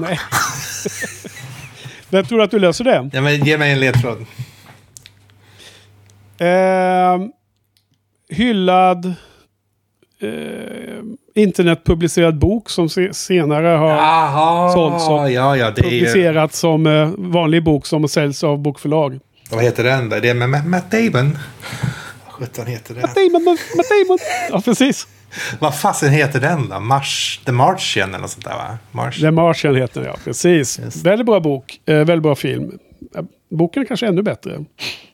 Nej. 0.00 0.18
Vem 2.10 2.24
tror 2.24 2.38
du 2.38 2.44
att 2.44 2.50
du 2.50 2.58
löser 2.58 2.84
det? 2.84 3.10
Ja, 3.12 3.20
men 3.20 3.44
ge 3.44 3.58
mig 3.58 3.72
en 3.72 3.80
ledtråd. 3.80 4.26
Eh, 6.38 7.18
hyllad 8.28 9.06
eh, 10.20 10.32
internetpublicerad 11.34 12.38
bok 12.38 12.70
som 12.70 12.88
se 12.88 13.14
senare 13.14 13.66
har 13.66 13.88
Jaha, 13.90 14.72
Sånt 14.72 15.02
som 15.02 15.32
ja, 15.32 15.56
ja, 15.56 15.70
det 15.70 15.86
är 15.86 16.42
ju... 16.42 16.48
som 16.52 16.86
eh, 16.86 17.10
vanlig 17.18 17.64
bok 17.64 17.86
som 17.86 18.08
säljs 18.08 18.44
av 18.44 18.58
bokförlag. 18.58 19.18
Vad 19.50 19.62
heter 19.64 19.84
den 19.84 20.08
där? 20.08 20.20
Det 20.20 20.28
är 20.30 20.34
med 20.34 20.48
Matt- 20.50 20.66
Matt 20.66 20.90
Damon. 20.90 21.38
Vad 22.24 22.32
sjutton 22.32 22.66
heter 22.66 22.94
den? 22.94 23.02
Matt 23.02 23.14
Damon, 23.14 23.44
Matt 23.76 23.86
Damon. 23.88 24.18
Ja, 24.50 24.60
precis. 24.64 25.06
Vad 25.58 25.80
fasen 25.80 26.10
heter 26.10 26.40
den 26.40 26.68
då? 26.68 26.80
Mars, 26.80 27.40
The 27.44 27.52
Martian 27.52 28.08
eller 28.08 28.18
något 28.18 28.30
sånt 28.30 28.44
där 28.44 28.54
va? 28.54 28.78
Mars. 28.92 29.20
The 29.20 29.30
Martian 29.30 29.76
heter 29.76 30.00
den, 30.00 30.10
ja. 30.10 30.16
Precis. 30.24 30.78
Just. 30.78 31.06
Väldigt 31.06 31.26
bra 31.26 31.40
bok. 31.40 31.80
Eh, 31.86 31.94
väldigt 31.94 32.22
bra 32.22 32.34
film. 32.34 32.78
Eh, 33.16 33.22
Boken 33.50 33.82
är 33.82 33.86
kanske 33.86 34.06
ännu 34.06 34.22
bättre. 34.22 34.64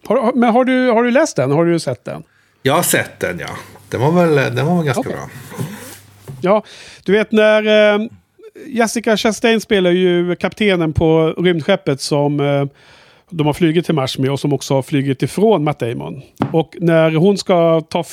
Har, 0.07 0.33
men 0.33 0.53
har 0.53 0.65
du, 0.65 0.91
har 0.91 1.03
du 1.03 1.11
läst 1.11 1.37
den? 1.37 1.51
Har 1.51 1.65
du 1.65 1.79
sett 1.79 2.05
den? 2.05 2.23
Jag 2.63 2.75
har 2.75 2.83
sett 2.83 3.21
den 3.21 3.39
ja. 3.39 3.49
Den 3.89 4.01
var 4.01 4.13
väl, 4.13 4.55
den 4.57 4.67
var 4.67 4.77
väl 4.77 4.85
ganska 4.85 5.01
Okej. 5.01 5.13
bra. 5.13 5.29
Ja, 6.41 6.63
du 7.05 7.13
vet 7.13 7.33
när 7.33 7.95
eh, 7.95 8.07
Jessica 8.67 9.17
Chastain 9.17 9.61
spelar 9.61 9.91
ju 9.91 10.37
kaptenen 10.37 10.93
på 10.93 11.35
rymdskeppet 11.39 12.01
som 12.01 12.41
eh, 12.41 12.65
de 13.31 13.47
har 13.47 13.55
flugit 13.55 13.87
till 13.87 13.95
Mars 13.95 14.19
med 14.19 14.31
och 14.31 14.41
som 14.41 14.53
också 14.53 14.75
har 14.75 14.83
flugit 14.83 15.23
ifrån 15.23 15.65
Matt 15.65 15.79
Damon. 15.79 16.23
Och 16.53 16.77
när 16.81 17.11
hon 17.11 17.39
ska 17.39 17.81
ta... 17.81 18.05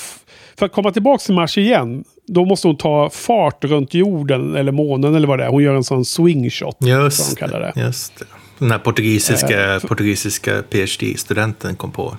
För 0.59 0.65
att 0.65 0.71
komma 0.71 0.91
tillbaka 0.91 1.21
till 1.21 1.33
Mars 1.33 1.57
igen, 1.57 2.03
då 2.27 2.45
måste 2.45 2.67
hon 2.67 2.77
ta 2.77 3.09
fart 3.09 3.63
runt 3.63 3.93
jorden 3.93 4.55
eller 4.55 4.71
månen 4.71 5.15
eller 5.15 5.27
vad 5.27 5.39
det 5.39 5.45
är. 5.45 5.49
Hon 5.49 5.63
gör 5.63 5.75
en 5.75 5.83
sån 5.83 6.05
swingshot. 6.05 6.77
som 6.79 6.87
de 6.87 7.03
Just 7.03 7.37
kallar 7.37 7.59
det. 7.59 7.81
Just 7.81 8.19
det. 8.19 8.25
Den 8.57 8.71
här 8.71 8.79
portugisiska, 8.79 9.79
portugisiska 9.87 10.63
PhD-studenten 10.69 11.75
kom 11.75 11.91
på. 11.91 12.17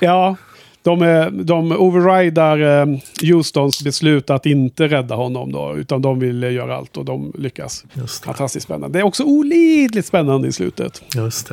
Ja, 0.00 0.36
de, 0.82 1.28
de 1.44 1.72
overridar 1.72 2.80
eh, 2.80 2.86
Houstons 3.22 3.82
beslut 3.84 4.30
att 4.30 4.46
inte 4.46 4.88
rädda 4.88 5.14
honom 5.14 5.52
då. 5.52 5.76
Utan 5.76 6.02
de 6.02 6.18
vill 6.18 6.44
eh, 6.44 6.52
göra 6.52 6.76
allt 6.76 6.96
och 6.96 7.04
de 7.04 7.32
lyckas. 7.38 7.84
Just. 7.92 8.24
Fantastiskt 8.24 8.64
spännande. 8.64 8.98
Det 8.98 9.02
är 9.02 9.06
också 9.06 9.24
olidligt 9.24 10.06
spännande 10.06 10.48
i 10.48 10.52
slutet. 10.52 11.02
Just 11.14 11.52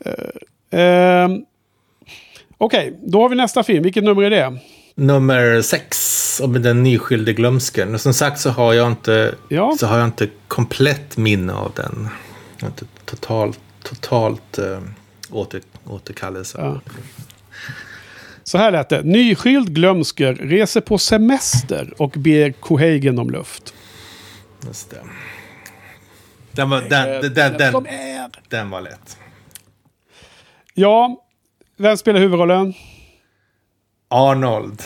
det. 0.00 0.78
Ehm, 0.78 1.44
Okej, 2.58 2.98
då 3.02 3.22
har 3.22 3.28
vi 3.28 3.36
nästa 3.36 3.62
film. 3.62 3.82
Vilket 3.82 4.04
nummer 4.04 4.22
är 4.22 4.30
det? 4.30 4.58
Nummer 4.96 5.62
sex, 5.62 6.40
om 6.44 6.62
den 6.62 6.82
nyskyldige 6.82 7.34
glömsken. 7.36 7.94
Och 7.94 8.00
som 8.00 8.14
sagt 8.14 8.40
så 8.40 8.50
har 8.50 8.74
jag 8.74 8.92
inte, 8.92 9.34
Ja. 9.48 9.76
så 9.80 9.86
har 9.86 9.98
jag 9.98 10.06
inte 10.06 10.28
komplett 10.48 11.16
minne 11.16 11.52
av 11.52 11.72
den. 11.76 12.08
Jag 12.56 12.62
har 12.64 12.68
inte 12.70 12.84
totalt, 13.04 13.60
totalt 13.82 14.58
äh, 14.58 14.78
åter, 15.30 15.60
återkallelse. 15.86 16.58
Ja. 16.60 16.80
Så 18.44 18.58
här 18.58 18.70
lät 18.70 18.88
det. 18.88 19.02
Nyskild 19.02 19.74
glömsker 19.74 20.34
reser 20.34 20.80
på 20.80 20.98
semester 20.98 21.92
och 21.98 22.10
ber 22.10 22.52
Cohagen 22.52 23.18
om 23.18 23.30
luft. 23.30 23.74
Just 24.66 24.90
det. 24.90 25.00
Den 26.52 26.70
var, 26.70 26.80
den, 26.80 26.88
den, 27.22 27.34
den, 27.34 27.58
den, 27.58 27.84
den 28.48 28.70
var 28.70 28.80
lätt. 28.80 29.16
Ja, 30.74 31.24
vem 31.76 31.96
spelar 31.96 32.20
huvudrollen? 32.20 32.74
Arnold. 34.14 34.82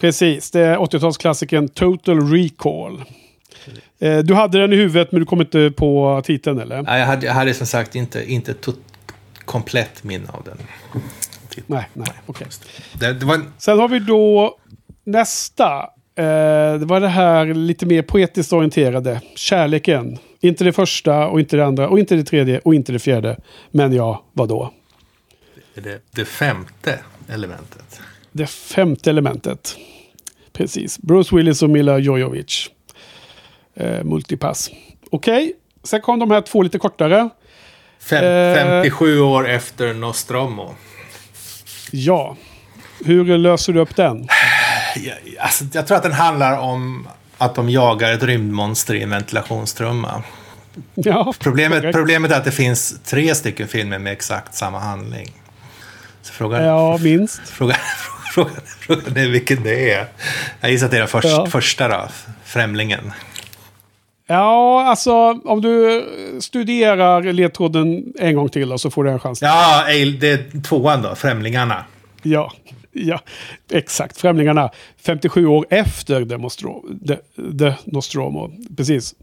Precis, 0.00 0.50
det 0.50 0.60
är 0.60 0.76
80-talsklassikern 0.76 1.68
Total 1.68 2.30
Recall. 2.30 3.04
Eh, 3.98 4.18
du 4.18 4.34
hade 4.34 4.58
den 4.58 4.72
i 4.72 4.76
huvudet 4.76 5.12
men 5.12 5.20
du 5.20 5.26
kom 5.26 5.40
inte 5.40 5.70
på 5.76 6.22
titeln 6.24 6.58
eller? 6.58 6.82
Nej, 6.82 7.00
jag, 7.00 7.06
hade, 7.06 7.26
jag 7.26 7.32
hade 7.32 7.54
som 7.54 7.66
sagt 7.66 7.94
inte, 7.94 8.32
inte 8.32 8.54
tot, 8.54 8.78
komplett 9.44 10.04
minne 10.04 10.28
av 10.28 10.42
den. 10.44 10.58
Nej, 11.66 11.88
nej, 11.92 12.08
okej. 12.26 12.46
Var 13.22 13.34
en, 13.34 13.52
Sen 13.58 13.78
har 13.78 13.88
vi 13.88 13.98
då 13.98 14.56
nästa. 15.04 15.80
Eh, 16.14 16.78
det 16.78 16.84
var 16.84 17.00
det 17.00 17.08
här 17.08 17.46
lite 17.46 17.86
mer 17.86 18.02
poetiskt 18.02 18.52
orienterade. 18.52 19.20
Kärleken. 19.34 20.18
Inte 20.40 20.64
det 20.64 20.72
första 20.72 21.28
och 21.28 21.40
inte 21.40 21.56
det 21.56 21.66
andra 21.66 21.88
och 21.88 21.98
inte 21.98 22.16
det 22.16 22.24
tredje 22.24 22.58
och 22.58 22.74
inte 22.74 22.92
det 22.92 22.98
fjärde. 22.98 23.36
Men 23.70 23.92
ja, 23.92 24.24
vadå? 24.32 24.72
det, 25.74 26.02
det 26.10 26.24
femte 26.24 26.98
elementet. 27.28 28.00
Det 28.32 28.46
femte 28.46 29.10
elementet. 29.10 29.76
Precis. 30.52 30.98
Bruce 30.98 31.36
Willis 31.36 31.62
och 31.62 31.70
Mila 31.70 31.98
Jojovic. 31.98 32.70
Eh, 33.74 34.04
multipass. 34.04 34.70
Okej. 35.10 35.52
Sen 35.84 36.00
kom 36.00 36.18
de 36.18 36.30
här 36.30 36.40
två 36.40 36.62
lite 36.62 36.78
kortare. 36.78 37.28
Fem, 38.00 38.24
Eh. 38.24 38.54
57 38.54 39.20
år 39.20 39.48
efter 39.48 39.94
Nostromo. 39.94 40.74
Ja. 41.92 42.36
Hur 43.04 43.38
löser 43.38 43.72
du 43.72 43.80
upp 43.80 43.96
den? 43.96 44.28
Jag, 44.96 45.14
alltså, 45.38 45.64
jag 45.72 45.86
tror 45.86 45.96
att 45.96 46.02
den 46.02 46.12
handlar 46.12 46.58
om 46.58 47.08
att 47.38 47.54
de 47.54 47.70
jagar 47.70 48.12
ett 48.12 48.22
rymdmonster 48.22 48.94
i 48.94 49.02
en 49.02 49.10
ventilationstrumma. 49.10 50.22
Ja, 50.94 51.34
Problemet, 51.38 51.92
problemet 51.94 52.30
är 52.30 52.36
att 52.36 52.44
det 52.44 52.52
finns 52.52 53.00
tre 53.04 53.34
stycken 53.34 53.68
filmer 53.68 53.98
med 53.98 54.12
exakt 54.12 54.54
samma 54.54 54.78
handling. 54.78 55.32
Så 56.28 56.34
frågan, 56.34 56.64
Ja, 56.64 56.98
minst. 57.02 57.40
frågan, 57.48 57.76
frågan, 58.34 58.52
frågan 58.80 59.16
är 59.16 59.28
vilken 59.28 59.62
det 59.62 59.92
är. 59.92 60.06
Jag 60.60 60.70
gissar 60.70 60.84
att 60.86 60.90
det 60.90 60.96
är 60.96 61.00
den 61.00 61.08
först, 61.08 61.28
Ja. 61.28 61.46
första 61.50 61.88
då, 61.88 62.08
Främlingen. 62.44 63.12
Ja, 64.26 64.84
alltså 64.88 65.12
om 65.44 65.60
du 65.60 66.04
studerar 66.40 67.22
ledtråden 67.32 68.04
en 68.18 68.36
gång 68.36 68.48
till 68.48 68.68
då, 68.68 68.78
så 68.78 68.90
får 68.90 69.04
du 69.04 69.10
en 69.10 69.20
chans. 69.20 69.42
Ja, 69.42 69.84
det 70.20 70.30
är 70.30 70.62
tvåan 70.62 71.02
då, 71.02 71.14
Främlingarna. 71.14 71.84
Ja, 72.22 72.52
ja, 72.98 73.20
exakt. 73.72 74.16
Främlingarna 74.20 74.70
57 75.02 75.46
år 75.46 75.66
efter 75.70 76.20
Demostro, 76.20 76.84
de, 76.90 77.16
de 77.36 77.72
Nostromo. 77.84 78.50
Precis. 78.76 79.14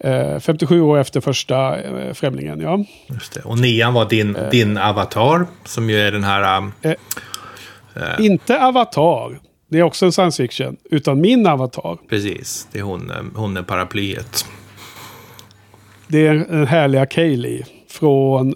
Eh, 0.00 0.38
57 0.40 0.80
år 0.80 0.98
efter 0.98 1.20
första 1.20 1.80
eh, 1.82 2.12
Främlingen, 2.14 2.60
ja. 2.60 2.84
Just 3.08 3.32
det. 3.32 3.40
Och 3.40 3.58
nian 3.58 3.94
var 3.94 4.08
din, 4.08 4.36
din 4.50 4.78
avatar, 4.78 5.46
som 5.64 5.90
ju 5.90 5.96
är 6.00 6.12
den 6.12 6.24
här... 6.24 6.58
um, 6.58 6.72
Inte 8.18 8.60
Avatar, 8.62 9.40
det 9.68 9.78
är 9.78 9.82
också 9.82 10.06
en 10.06 10.12
science 10.12 10.42
fiction, 10.42 10.76
utan 10.90 11.20
min 11.20 11.46
Avatar. 11.46 11.98
precis, 12.08 12.68
det 12.72 12.78
är 12.78 12.82
hon, 12.82 13.10
um, 13.10 13.32
hon 13.36 13.56
är 13.56 13.62
paraplyet. 13.62 14.44
Det 16.08 16.26
är 16.26 16.34
den 16.34 16.66
härliga 16.66 17.06
Kaylee 17.06 17.64
från... 17.90 18.54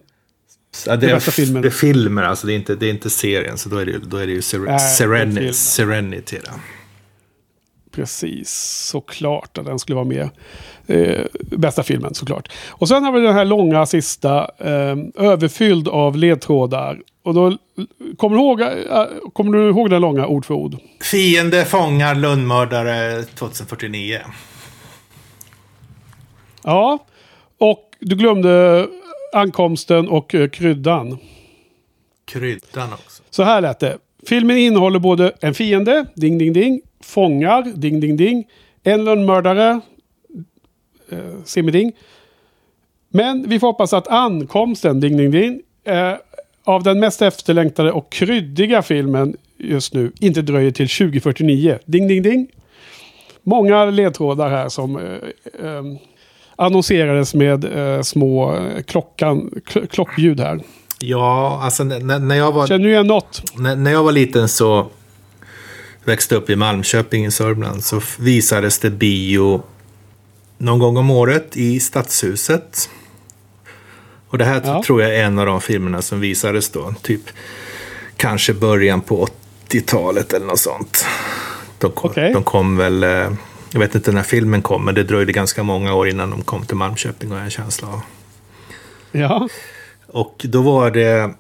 Ja, 0.86 0.96
det, 0.96 1.06
Det 1.06 1.10
är, 1.10 1.14
bästa 1.14 1.30
filmen. 1.30 1.62
det 1.62 1.68
är 1.68 1.70
filmer, 1.70 2.22
alltså 2.22 2.46
det 2.46 2.52
är 2.52 2.56
inte, 2.56 2.74
det 2.74 2.86
är 2.86 2.90
inte 2.90 3.10
serien. 3.10 3.58
Så 3.58 3.68
då 3.68 3.76
är 3.76 3.86
det, 3.86 3.98
då 3.98 4.16
är 4.16 4.26
det 4.26 4.32
ju 4.32 4.42
ser, 4.42 4.58
Nej. 4.58 5.52
Serenity. 5.54 6.38
Då. 6.44 6.50
Precis, 7.90 8.50
såklart 8.90 9.58
att 9.58 9.64
den 9.64 9.78
skulle 9.78 9.96
vara 9.96 10.04
med. 10.04 10.28
Eh, 10.86 11.24
bästa 11.56 11.82
filmen 11.82 12.14
såklart. 12.14 12.48
Och 12.68 12.88
sen 12.88 13.04
har 13.04 13.12
vi 13.12 13.20
den 13.20 13.34
här 13.34 13.44
långa 13.44 13.86
sista, 13.86 14.50
eh, 14.58 14.96
överfylld 15.14 15.88
av 15.88 16.16
ledtrådar. 16.16 17.00
Och 17.22 17.34
då, 17.34 17.56
kommer 18.16 18.36
du, 18.36 18.42
ihåg, 18.42 18.60
eh, 18.60 19.04
kommer 19.32 19.58
du 19.58 19.68
ihåg 19.68 19.90
den 19.90 20.00
långa 20.02 20.26
ord 20.26 20.44
för 20.46 20.54
ord? 20.54 20.76
Fiende 21.00 21.64
fångar 21.64 22.14
Lundmördare 22.14 23.22
2049. 23.22 24.18
Ja, 26.62 26.98
och 27.58 27.80
du 28.00 28.16
glömde 28.16 28.86
ankomsten 29.32 30.08
och 30.08 30.34
eh, 30.34 30.48
kryddan. 30.48 31.18
Kryddan 32.24 32.92
också. 32.92 33.22
Så 33.30 33.42
här 33.42 33.60
lät 33.60 33.78
det. 33.78 33.98
Filmen 34.26 34.56
innehåller 34.56 34.98
både 34.98 35.32
en 35.40 35.54
fiende, 35.54 36.06
ding 36.14 36.38
ding 36.38 36.52
ding, 36.52 36.80
fångar, 37.00 37.62
ding 37.62 38.00
ding 38.00 38.16
ding, 38.16 38.46
en 38.82 39.04
lönnmördare, 39.04 39.80
eh, 41.08 41.42
semiding. 41.44 41.92
Men 43.08 43.48
vi 43.48 43.60
får 43.60 43.66
hoppas 43.66 43.92
att 43.92 44.08
ankomsten, 44.08 45.00
ding 45.00 45.16
ding 45.16 45.30
ding, 45.30 45.60
eh, 45.84 46.14
av 46.64 46.82
den 46.82 47.00
mest 47.00 47.22
efterlängtade 47.22 47.92
och 47.92 48.12
kryddiga 48.12 48.82
filmen 48.82 49.36
just 49.56 49.94
nu 49.94 50.12
inte 50.20 50.42
dröjer 50.42 50.70
till 50.70 50.88
2049. 50.88 51.78
Ding 51.84 52.08
ding 52.08 52.22
ding. 52.22 52.46
Många 53.42 53.84
ledtrådar 53.84 54.50
här 54.50 54.68
som 54.68 54.96
eh, 54.96 55.66
eh, 55.66 55.82
annonserades 56.58 57.34
med 57.34 57.64
eh, 57.96 58.02
små 58.02 58.56
eh, 58.56 58.82
klockan, 58.82 59.50
kl 59.66 59.78
klockljud 59.86 60.40
här. 60.40 60.60
Ja, 60.98 61.60
alltså 61.62 61.84
när, 61.84 62.18
när, 62.18 62.36
jag 62.36 62.52
var, 62.52 62.66
Känner 62.66 62.84
du 62.84 62.90
igen 62.90 63.06
något? 63.06 63.42
när, 63.56 63.76
när 63.76 63.90
jag 63.92 64.02
var 64.02 64.12
liten 64.12 64.48
så 64.48 64.86
växte 66.04 66.36
upp 66.36 66.50
i 66.50 66.56
Malmköping 66.56 67.24
i 67.26 67.30
Sörmland 67.30 67.84
så 67.84 68.00
visades 68.18 68.78
det 68.78 68.90
bio 68.90 69.62
någon 70.58 70.78
gång 70.78 70.96
om 70.96 71.10
året 71.10 71.56
i 71.56 71.80
Stadshuset. 71.80 72.90
Och 74.28 74.38
det 74.38 74.44
här 74.44 74.62
Ja. 74.64 74.82
tror 74.86 75.02
jag 75.02 75.14
är 75.16 75.24
en 75.24 75.38
av 75.38 75.46
de 75.46 75.60
filmerna 75.60 76.02
som 76.02 76.20
visades 76.20 76.70
då. 76.70 76.94
Typ 77.02 77.22
kanske 78.16 78.54
början 78.54 79.00
på 79.00 79.26
80-talet 79.68 80.32
eller 80.32 80.46
något 80.46 80.58
sånt. 80.58 81.06
De 81.78 81.90
kom, 81.90 82.10
Okej. 82.10 82.32
de 82.32 82.42
kom 82.42 82.76
väl, 82.76 83.04
eh, 83.04 83.30
jag 83.70 83.80
vet 83.80 83.94
inte 83.94 84.12
när 84.12 84.22
filmen 84.22 84.62
kom, 84.62 84.84
men 84.84 84.94
det 84.94 85.02
dröjde 85.02 85.32
ganska 85.32 85.62
många 85.62 85.94
år 85.94 86.08
innan 86.08 86.30
de 86.30 86.42
kom 86.42 86.66
till 86.66 86.76
Malmköping 86.76 87.30
har 87.30 87.36
jag 87.36 87.44
en 87.44 87.50
känsla 87.50 87.88
av. 87.88 88.00
Ja. 89.12 89.48
Och 90.06 90.46
då 90.48 90.62
var 90.62 90.90
det... 90.90 91.34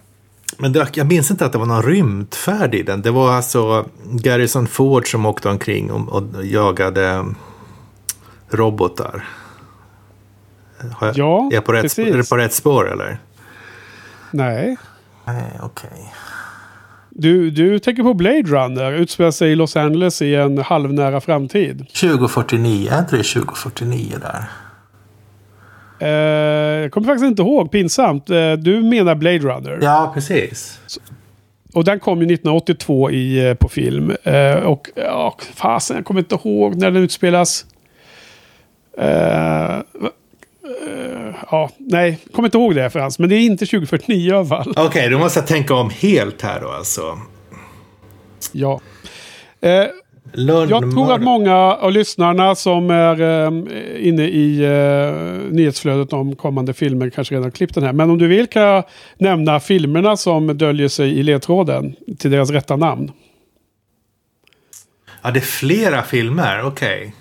Men 0.58 0.72
det, 0.72 0.88
jag 0.96 1.06
minns 1.06 1.30
inte 1.30 1.46
att 1.46 1.52
det 1.52 1.58
var 1.58 1.66
någon 1.66 1.82
rymdfärd 1.82 2.74
i 2.74 2.82
den. 2.82 3.02
Det 3.02 3.10
var 3.10 3.32
alltså 3.32 3.86
Garrison 4.10 4.66
Ford 4.66 5.10
som 5.10 5.26
åkte 5.26 5.48
omkring 5.48 5.90
och, 5.90 6.08
och 6.08 6.44
jagade 6.44 7.26
robotar. 8.50 9.28
Jag, 11.00 11.16
Ja, 11.16 11.48
är, 11.50 11.54
jag 11.54 11.64
på 11.64 11.72
rätt, 11.72 11.82
precis. 11.82 12.08
är 12.14 12.16
det 12.16 12.28
på 12.28 12.36
rätt 12.36 12.52
spår 12.54 12.92
eller? 12.92 13.18
Nej. 14.30 14.76
Nej, 15.24 15.52
okej. 15.62 16.12
Du, 17.20 17.50
du 17.50 17.78
tänker 17.78 18.02
på 18.02 18.14
Blade 18.14 18.42
Runner. 18.42 18.92
Utspelar 18.92 19.30
sig 19.30 19.52
i 19.52 19.54
Los 19.54 19.76
Angeles 19.76 20.22
i 20.22 20.34
en 20.34 20.58
halvnära 20.58 21.20
framtid. 21.20 21.78
2049, 21.78 22.88
är 22.90 22.98
inte 22.98 23.16
det 23.16 23.22
2049 23.22 24.14
där? 24.20 24.44
Eh, 26.00 26.82
jag 26.82 26.92
kommer 26.92 27.06
faktiskt 27.06 27.26
inte 27.26 27.42
ihåg. 27.42 27.70
Pinsamt. 27.70 28.30
Eh, 28.30 28.52
du 28.52 28.82
menar 28.82 29.14
Blade 29.14 29.38
Runner. 29.38 29.78
Ja, 29.82 30.10
precis. 30.14 30.80
Och 31.74 31.84
den 31.84 32.00
kom 32.00 32.18
ju 32.18 32.26
1982 32.26 33.10
i, 33.10 33.48
eh, 33.48 33.54
på 33.54 33.68
film. 33.68 34.12
Eh, 34.22 34.54
och 34.54 34.90
ja, 34.94 35.36
fasen, 35.54 35.96
jag 35.96 36.04
kommer 36.04 36.20
inte 36.20 36.34
ihåg 36.34 36.76
när 36.76 36.90
den 36.90 37.02
utspelas. 37.02 37.66
Eh, 40.86 41.34
ja, 41.50 41.70
nej, 41.78 42.18
kommer 42.32 42.48
inte 42.48 42.58
ihåg 42.58 42.74
det 42.74 42.90
Frans. 42.90 43.18
Men 43.18 43.28
det 43.28 43.36
är 43.36 43.40
inte 43.40 43.66
2049 43.66 44.28
i 44.30 44.32
alla 44.32 44.46
fall. 44.46 44.74
Okej, 44.76 45.10
då 45.10 45.18
måste 45.18 45.38
jag 45.40 45.46
tänka 45.46 45.74
om 45.74 45.90
helt 45.90 46.42
här 46.42 46.60
då 46.60 46.68
alltså. 46.68 47.18
Ja. 48.52 48.80
Eh, 49.60 49.84
Jag 50.68 50.80
tror 50.92 51.12
att 51.12 51.22
många 51.22 51.56
av 51.56 51.92
lyssnarna 51.92 52.54
som 52.54 52.90
är 52.90 53.20
eh, 53.20 54.08
inne 54.08 54.24
i 54.24 54.64
eh, 54.64 55.52
nyhetsflödet 55.54 56.12
om 56.12 56.36
kommande 56.36 56.74
filmer 56.74 57.10
kanske 57.10 57.34
redan 57.34 57.44
har 57.44 57.50
klippt 57.50 57.74
den 57.74 57.84
här. 57.84 57.92
Men 57.92 58.10
om 58.10 58.18
du 58.18 58.26
vill 58.26 58.46
kan 58.46 58.62
jag 58.62 58.84
nämna 59.18 59.60
filmerna 59.60 60.16
som 60.16 60.58
döljer 60.58 60.88
sig 60.88 61.18
i 61.18 61.22
ledtråden 61.22 61.96
till 62.18 62.30
deras 62.30 62.50
rätta 62.50 62.76
namn. 62.76 63.12
Ja, 65.22 65.30
det 65.30 65.38
är 65.38 65.40
flera 65.40 66.02
filmer, 66.02 66.62
okej. 66.64 67.14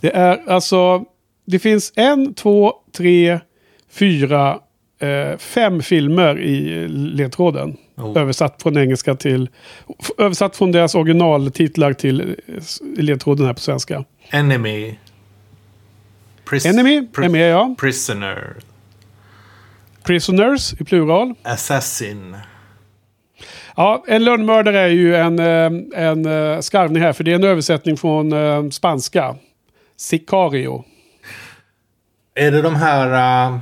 Det 0.00 0.10
är 0.16 0.40
alltså, 0.48 1.04
det 1.50 1.58
finns 1.58 1.92
en, 1.96 2.34
två, 2.34 2.72
tre, 2.92 3.40
fyra, 3.90 4.58
eh, 4.98 5.38
fem 5.38 5.82
filmer 5.82 6.38
i 6.38 6.88
ledtråden. 6.88 7.76
Oh. 7.96 8.18
Översatt 8.18 8.62
från 8.62 8.78
engelska 8.78 9.14
till, 9.14 9.48
översatt 10.18 10.56
från 10.56 10.72
deras 10.72 10.94
originaltitlar 10.94 11.92
till 11.92 12.20
eh, 12.20 13.04
ledtråden 13.04 13.46
här 13.46 13.52
på 13.54 13.60
svenska. 13.60 14.04
Enemy. 14.30 14.94
Pris- 16.44 16.66
Enemy 16.66 16.96
är 16.96 17.28
med 17.28 17.50
ja. 17.50 17.74
Prisoner. 17.78 18.56
Prisoners 20.02 20.72
i 20.80 20.84
plural. 20.84 21.34
Assassin. 21.42 22.36
Ja, 23.76 24.04
en 24.08 24.24
lönnmördare 24.24 24.80
är 24.80 24.88
ju 24.88 25.16
en, 25.16 25.38
eh, 25.38 26.04
en 26.04 26.26
eh, 26.26 26.60
skarvning 26.60 27.02
här, 27.02 27.12
för 27.12 27.24
det 27.24 27.30
är 27.30 27.34
en 27.34 27.44
översättning 27.44 27.96
från 27.96 28.72
spanska. 28.72 29.36
Sicario. 29.96 30.84
Är 32.38 32.50
det 32.50 32.62
de 32.62 32.76
här... 32.76 33.48
Uh, 33.52 33.58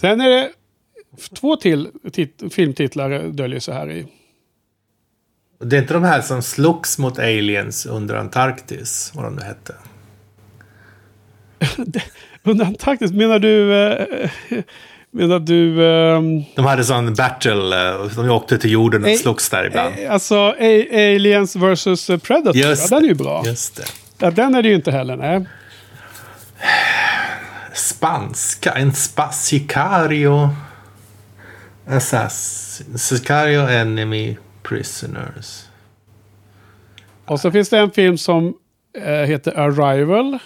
Sen 0.00 0.20
är 0.20 0.28
det 0.28 0.50
två 1.40 1.56
till 1.56 1.88
tit- 2.12 2.52
filmtitlar 2.54 3.10
eh, 3.10 3.22
döljer 3.22 3.60
sig 3.60 3.74
här 3.74 3.90
i. 3.90 4.06
det 5.60 5.76
är 5.76 5.80
inte 5.80 5.94
de 5.94 6.04
här 6.04 6.20
som 6.20 6.42
slogs 6.42 6.98
mot 6.98 7.18
aliens 7.18 7.86
under 7.86 8.14
Antarktis? 8.14 9.12
Vad 9.14 9.24
de 9.24 9.34
nu 9.36 9.42
hette. 9.42 9.74
Under 12.42 12.64
Antarktis, 12.66 13.12
menar 13.12 13.38
du... 13.38 13.74
Eh, 13.74 14.06
menar 15.10 15.38
du... 15.38 15.86
ehm, 15.86 16.42
De 16.56 16.64
hade 16.64 16.84
sån 16.84 17.14
battle. 17.14 17.90
eh, 17.90 18.06
De 18.16 18.30
åkte 18.30 18.58
till 18.58 18.70
jorden 18.72 19.02
och 19.04 19.10
Eh, 19.10 19.16
slogs 19.16 19.48
där 19.50 19.66
ibland. 19.66 19.94
eh, 19.98 20.12
alltså 20.12 20.54
Aliens 20.92 21.56
vs 21.56 22.06
Predator. 22.06 22.56
Just 22.56 22.90
ja, 22.90 22.96
den 22.96 23.04
är 23.04 23.08
ju 23.08 23.14
bra. 23.14 23.42
Just 23.46 23.76
det. 23.76 23.84
Ja, 24.18 24.30
den 24.30 24.54
är 24.54 24.62
det 24.62 24.68
ju 24.68 24.74
inte 24.74 24.90
heller. 24.90 25.16
Nej. 25.16 25.46
Spanska. 27.74 28.72
En 28.72 28.92
spa, 28.92 29.30
Sicario. 29.30 30.48
Assassin. 31.86 32.98
Sicario 32.98 33.68
Enemy 33.68 34.36
Prisoners. 34.62 35.64
Och 37.24 37.40
så 37.40 37.50
finns 37.50 37.68
det 37.68 37.78
en 37.78 37.90
film 37.90 38.18
som 38.18 38.54
eh, 38.98 39.12
heter 39.12 39.58
Arrival. 39.58 40.38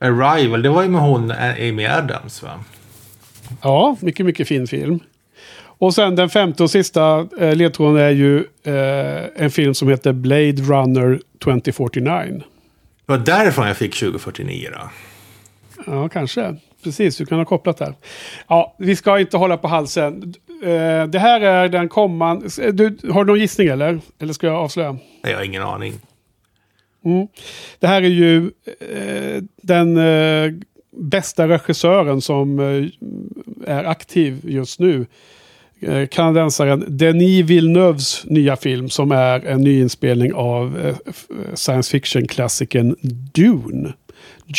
Arrival. 0.00 0.62
Det 0.62 0.68
var 0.68 0.82
ju 0.82 0.88
med 0.88 1.00
hon 1.00 1.30
eh, 1.30 1.68
Amy 1.68 1.86
Adams 1.86 2.42
va? 2.42 2.64
Ja, 3.62 3.96
mycket, 4.00 4.26
mycket 4.26 4.48
fin 4.48 4.66
film. 4.66 5.00
Och 5.78 5.94
sen 5.94 6.16
den 6.16 6.30
femte 6.30 6.62
och 6.62 6.70
sista 6.70 7.28
eh, 7.38 7.56
ledtråden 7.56 8.02
är 8.02 8.10
ju 8.10 8.38
eh, 8.62 9.44
en 9.44 9.50
film 9.50 9.74
som 9.74 9.88
heter 9.88 10.12
Blade 10.12 10.62
Runner 10.62 11.20
2049. 11.44 12.42
Det 13.06 13.12
var 13.12 13.18
därifrån 13.18 13.66
jag 13.66 13.76
fick 13.76 13.94
2049 13.94 14.68
då. 14.72 14.90
Ja, 15.86 16.08
kanske. 16.08 16.56
Precis, 16.84 17.16
du 17.16 17.26
kan 17.26 17.38
ha 17.38 17.44
kopplat 17.44 17.78
där. 17.78 17.94
Ja, 18.48 18.76
vi 18.78 18.96
ska 18.96 19.18
inte 19.18 19.36
hålla 19.36 19.56
på 19.56 19.68
halsen. 19.68 20.34
Eh, 20.62 21.06
det 21.06 21.18
här 21.18 21.40
är 21.40 21.68
den 21.68 21.88
kommande... 21.88 22.72
Du, 22.72 22.98
har 23.12 23.24
du 23.24 23.32
någon 23.32 23.40
gissning 23.40 23.68
eller? 23.68 24.00
Eller 24.18 24.32
ska 24.32 24.46
jag 24.46 24.56
avslöja? 24.56 24.98
Jag 25.22 25.36
har 25.36 25.44
ingen 25.44 25.62
aning. 25.62 25.94
Mm. 27.04 27.28
Det 27.78 27.86
här 27.86 28.02
är 28.02 28.08
ju 28.08 28.50
eh, 28.80 29.42
den 29.62 29.96
eh, 29.96 30.52
bästa 30.96 31.48
regissören 31.48 32.20
som 32.20 32.58
eh, 32.58 33.74
är 33.74 33.84
aktiv 33.84 34.40
just 34.44 34.80
nu. 34.80 35.06
Eh, 35.88 36.06
kanadensaren 36.06 36.84
Denis 36.88 37.44
Villeneuves 37.46 38.24
nya 38.24 38.56
film 38.56 38.88
som 38.90 39.12
är 39.12 39.46
en 39.46 39.60
nyinspelning 39.60 40.34
av 40.34 40.78
eh, 40.86 40.94
f- 41.06 41.26
science 41.54 41.90
fiction-klassikern 41.90 42.96
Dune. 43.34 43.92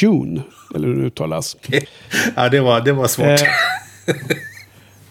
Dune, 0.01 0.41
eller 0.75 0.87
hur 0.87 0.95
det 0.95 1.01
uttalas. 1.07 1.57
ja, 2.35 2.49
det 2.49 2.59
var, 2.59 2.81
det 2.81 2.91
var 2.93 3.07
svårt. 3.07 3.27
Eh, 3.27 4.15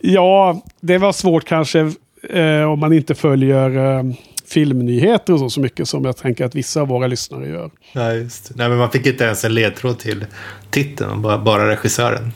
ja, 0.01 0.63
det 0.81 0.99
var 0.99 1.13
svårt 1.13 1.45
kanske 1.45 1.93
eh, 2.31 2.63
om 2.73 2.79
man 2.81 2.93
inte 2.93 3.15
följer 3.15 3.99
eh, 3.99 4.05
filmnyheter 4.49 5.33
och 5.33 5.39
så, 5.39 5.51
så 5.51 5.61
mycket 5.61 5.89
som 5.89 6.05
jag 6.05 6.17
tänker 6.17 6.45
att 6.45 6.55
vissa 6.55 6.81
av 6.81 6.89
våra 6.89 7.07
lyssnare 7.07 7.49
gör. 7.49 7.71
Ja, 7.93 8.13
just. 8.13 8.53
Nej, 8.55 8.69
men 8.69 8.79
man 8.79 8.91
fick 8.91 9.07
inte 9.07 9.25
ens 9.25 9.45
en 9.45 9.55
ledtråd 9.55 9.99
till 9.99 10.27
titeln, 10.71 11.23
bara, 11.23 11.39
bara 11.39 11.69
regissören. 11.71 12.33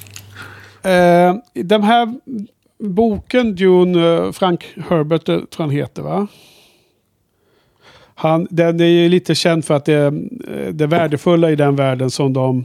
Eh, 0.83 1.35
den 1.55 1.83
här 1.83 2.14
boken, 2.79 3.55
Dune, 3.55 4.07
eh, 4.07 4.33
Frank 4.33 4.66
Herbert 4.89 5.29
eh, 5.29 5.41
tror 5.41 5.66
han 5.66 5.70
heter 5.70 6.03
va? 6.03 6.26
Han, 8.14 8.47
den 8.51 8.81
är 8.81 8.85
ju 8.85 9.09
lite 9.09 9.35
känd 9.35 9.64
för 9.64 9.74
att 9.74 9.85
det, 9.85 10.07
eh, 10.07 10.68
det 10.72 10.87
värdefulla 10.87 11.51
i 11.51 11.57
den 11.57 11.76
världen 11.76 12.11
som 12.11 12.33
de 12.33 12.64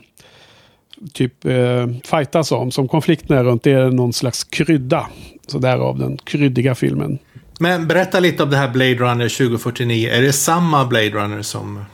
typ 1.14 1.46
eh, 1.46 1.88
fightas 2.04 2.52
om, 2.52 2.72
som 2.72 2.88
konflikten 2.88 3.38
är 3.38 3.44
runt, 3.44 3.64
det 3.64 3.72
är 3.72 3.92
någon 3.92 4.14
slags 4.14 4.44
krydda. 4.44 5.08
Så 5.48 5.58
därav 5.58 6.00
den 6.00 6.18
kryddiga 6.18 6.76
filmen. 6.76 7.20
Men 7.60 7.88
berätta 7.88 8.20
lite 8.20 8.44
om 8.44 8.50
det 8.50 8.58
här 8.58 8.70
Blade 8.70 8.96
Runner 8.96 9.30
2049. 9.30 10.10
Är 10.10 10.22
det 10.22 10.34
samma 10.34 10.86
Blade 10.86 11.10
Runner 11.10 11.42
som... 11.42 11.86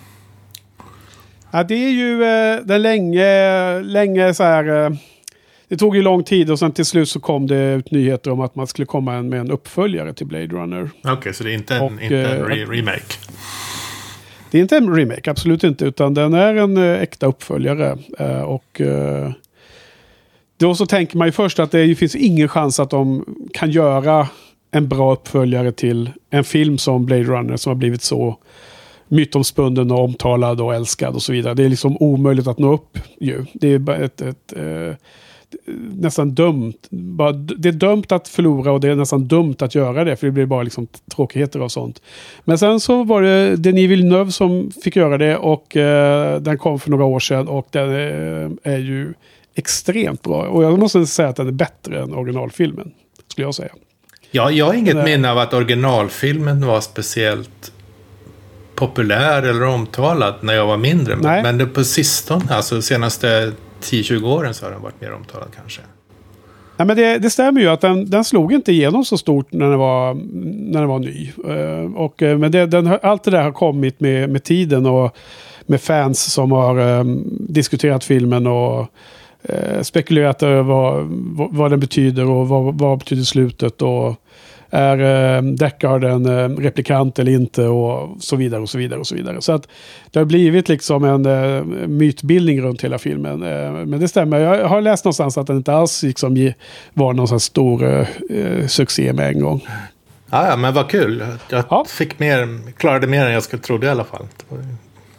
Ja, 1.52 1.64
det 1.64 1.76
är 1.76 1.90
ju 1.90 2.24
eh, 2.24 2.66
den 2.66 2.82
länge, 2.82 3.82
länge 3.82 4.34
så 4.34 4.44
här... 4.44 4.86
Eh, 4.86 4.92
det 5.70 5.78
tog 5.78 5.96
ju 5.96 6.02
lång 6.02 6.24
tid 6.24 6.52
och 6.52 6.60
sen 6.60 6.72
till 6.72 6.86
slut 6.86 7.10
så 7.10 7.20
kom 7.20 7.48
det 7.48 7.74
ut 7.74 7.92
nyheter 7.92 8.32
om 8.32 8.42
att 8.42 8.56
man 8.56 8.68
skulle 8.68 8.86
komma 8.86 9.22
med 9.22 9.40
en 9.40 9.52
uppföljare 9.52 10.14
till 10.14 10.28
Blade 10.28 10.48
Runner. 10.48 10.90
Okej, 11.00 11.14
okay, 11.14 11.34
så 11.34 11.44
det 11.44 11.52
är 11.52 11.54
inte 11.54 11.76
en, 11.76 11.82
och, 11.82 11.92
inte 12.02 12.18
en 12.18 12.46
re 12.46 12.66
remake? 12.66 13.14
Det 14.52 14.58
är 14.58 14.62
inte 14.62 14.78
en 14.78 14.96
remake, 14.96 15.32
absolut 15.32 15.64
inte. 15.64 15.86
Utan 15.86 16.14
den 16.14 16.34
är 16.34 16.56
en 16.56 16.78
äkta 16.78 17.26
uppföljare. 17.26 17.98
och 18.46 18.82
då 20.58 20.76
så 20.76 20.86
tänker 20.86 21.18
man 21.18 21.28
ju 21.28 21.32
först 21.32 21.60
att 21.60 21.72
det 21.72 21.96
finns 21.96 22.16
ingen 22.16 22.48
chans 22.48 22.80
att 22.80 22.90
de 22.90 23.26
kan 23.54 23.72
göra 23.72 24.28
en 24.72 24.88
bra 24.88 25.14
uppföljare 25.14 25.72
till 25.72 26.10
en 26.30 26.44
film 26.44 26.78
som 26.78 27.06
Blade 27.06 27.24
Runner 27.24 27.58
som 27.58 27.70
har 27.70 27.76
blivit 27.76 28.02
så 28.02 28.38
mytomspunnen 29.08 29.92
och 29.92 30.04
omtalad 30.04 30.62
och 30.62 30.76
älskad 30.76 31.16
och 31.16 31.22
så 31.22 31.32
vidare. 31.32 31.54
Det 31.54 31.64
är 31.64 31.70
liksom 31.70 31.98
omöjligt 32.00 32.48
att 32.48 32.60
nå 32.60 32.74
upp 32.74 32.98
ju. 33.20 33.46
Det 33.54 33.68
är 33.68 33.80
bara 33.80 33.98
ett, 33.98 34.22
ett 34.22 34.54
eh, 34.56 34.96
nästan 35.94 36.36
dumt. 36.36 36.74
Bara, 36.90 37.32
det 37.32 37.70
är 37.70 37.74
dumt 37.74 38.04
att 38.10 38.28
förlora 38.28 38.72
och 38.72 38.80
det 38.80 38.90
är 38.90 38.96
nästan 38.96 39.28
dumt 39.28 39.56
att 39.60 39.76
göra 39.76 40.04
det. 40.04 40.16
För 40.16 40.28
det 40.28 40.32
blir 40.32 40.46
bara 40.46 40.64
liksom 40.64 40.88
tråkigheter 41.16 41.62
och 41.62 41.72
sånt. 41.72 42.02
Men 42.44 42.58
sen 42.58 42.80
så 42.80 43.04
var 43.04 43.22
det 43.22 43.56
Denis 43.56 43.90
Villeneuve 43.90 44.32
som 44.32 44.72
fick 44.84 44.96
göra 44.96 45.18
det 45.18 45.38
och 45.38 45.78
eh, 45.78 46.42
den 46.42 46.58
kom 46.58 46.80
för 46.80 46.90
några 46.92 47.06
år 47.06 47.20
sedan 47.20 47.48
och 47.48 47.68
den 47.72 47.90
är, 47.90 48.52
är 48.64 48.78
ju 48.78 49.14
extremt 49.56 50.22
bra. 50.22 50.48
Och 50.48 50.64
jag 50.64 50.80
måste 50.80 51.06
säga 51.06 51.30
att 51.30 51.36
den 51.36 51.48
är 51.48 51.52
bättre 51.52 52.02
än 52.02 52.14
originalfilmen. 52.14 52.92
Skulle 53.28 53.48
jag 53.48 53.56
säga. 53.56 53.72
Ja, 54.32 54.52
jag 54.52 54.66
har 54.66 54.74
inget 54.74 54.96
det... 54.96 55.04
minne 55.04 55.32
av 55.32 55.38
att 55.38 55.54
originalfilmen 55.54 56.66
var 56.66 56.82
speciellt 56.82 57.72
populär 58.76 59.44
eller 59.44 59.64
omtalad 59.64 60.36
när 60.42 60.54
jag 60.54 60.66
var 60.66 60.78
mindre. 60.78 61.16
Nej. 61.16 61.44
Men 61.44 61.58
det 61.58 61.66
på 61.66 61.84
sistone, 61.84 62.54
alltså 62.56 62.82
senaste 62.82 63.52
10-20 63.82 64.26
åren 64.26 64.54
så 64.54 64.66
har 64.66 64.72
den 64.72 64.82
varit 64.82 65.02
mer 65.02 65.14
omtalad 65.14 65.48
kanske. 65.56 65.82
Nej, 66.80 66.86
men 66.86 66.98
det, 66.98 67.18
det, 67.18 67.30
stämmer 67.30 67.62
ju 67.62 67.68
att 67.68 67.82
den, 67.82 68.10
den 68.10 68.24
slog 68.24 68.54
inte 68.54 68.72
igenom 68.72 69.06
så 69.06 69.18
stort 69.18 69.54
när 69.54 69.70
den 69.70 69.80
var, 69.80 70.14
när 70.72 70.80
den 70.80 70.90
var 70.90 71.00
ny. 71.00 71.32
Uh, 71.48 71.96
och, 71.96 72.24
eh, 72.24 72.38
men 72.38 72.52
det, 72.52 72.66
den, 72.66 72.98
allt 73.02 73.24
det 73.24 73.32
där 73.32 73.42
har 73.42 73.52
kommit 73.52 74.00
med, 74.00 74.30
med 74.30 74.44
tiden 74.44 74.86
och 74.86 75.18
med 75.66 75.82
fans 75.82 76.34
som 76.34 76.52
har 76.52 76.80
um, 76.80 77.24
diskuterat 77.50 78.04
filmen 78.04 78.48
och 78.48 78.80
uh, 79.50 79.82
spekulerat 79.82 80.44
över 80.44 80.64
vad, 80.64 81.08
vad, 81.52 81.72
den 81.72 81.80
betyder 81.80 82.30
och 82.30 82.48
vad, 82.48 82.78
vad 82.78 83.00
betyder 83.00 83.24
slutet. 83.24 83.82
Och, 83.82 84.16
är 84.70 85.36
eh, 85.38 85.42
Deckard 85.42 86.04
en 86.04 86.26
eh, 86.26 86.50
replikant 86.50 87.20
eller 87.20 87.32
inte 87.32 87.64
och 87.64 88.24
så 88.24 88.36
vidare 88.36 88.62
och 88.62 88.70
så 88.70 88.78
vidare 88.78 89.00
och 89.00 89.08
så 89.08 89.16
vidare. 89.16 89.42
Så 89.42 89.52
att 89.52 89.68
det 90.12 90.20
har 90.20 90.26
blivit 90.26 90.70
liksom 90.70 91.04
en 91.04 91.26
eh, 91.26 91.64
mytbildning 91.88 92.62
runt 92.62 92.84
hela 92.84 92.98
filmen. 92.98 93.44
Eh, 93.44 93.72
men 93.72 94.00
det 94.00 94.08
stämmer, 94.08 94.40
jag 94.40 94.68
har 94.68 94.82
läst 94.82 95.06
någonstans 95.06 95.38
att 95.38 95.48
den 95.48 95.58
inte 95.58 95.74
alls 95.74 96.04
liksom 96.04 96.52
var 96.94 97.14
någon 97.14 97.28
sån 97.28 97.40
stor 97.40 98.08
succé 98.68 99.14
med 99.14 99.28
en 99.28 99.42
gång. 99.42 99.68
Ja, 100.32 100.56
men 100.56 100.74
vad 100.74 100.90
kul. 100.90 101.26
Jag 101.50 101.64
ja. 101.70 101.86
fick 101.90 102.20
mer, 102.20 102.72
klarade 102.78 103.08
mer 103.08 103.26
än 103.26 103.34
jag 103.34 103.44
skulle 103.44 103.62
trodde 103.62 103.88
i 103.88 103.90
alla 103.90 104.04
fall. 104.04 104.28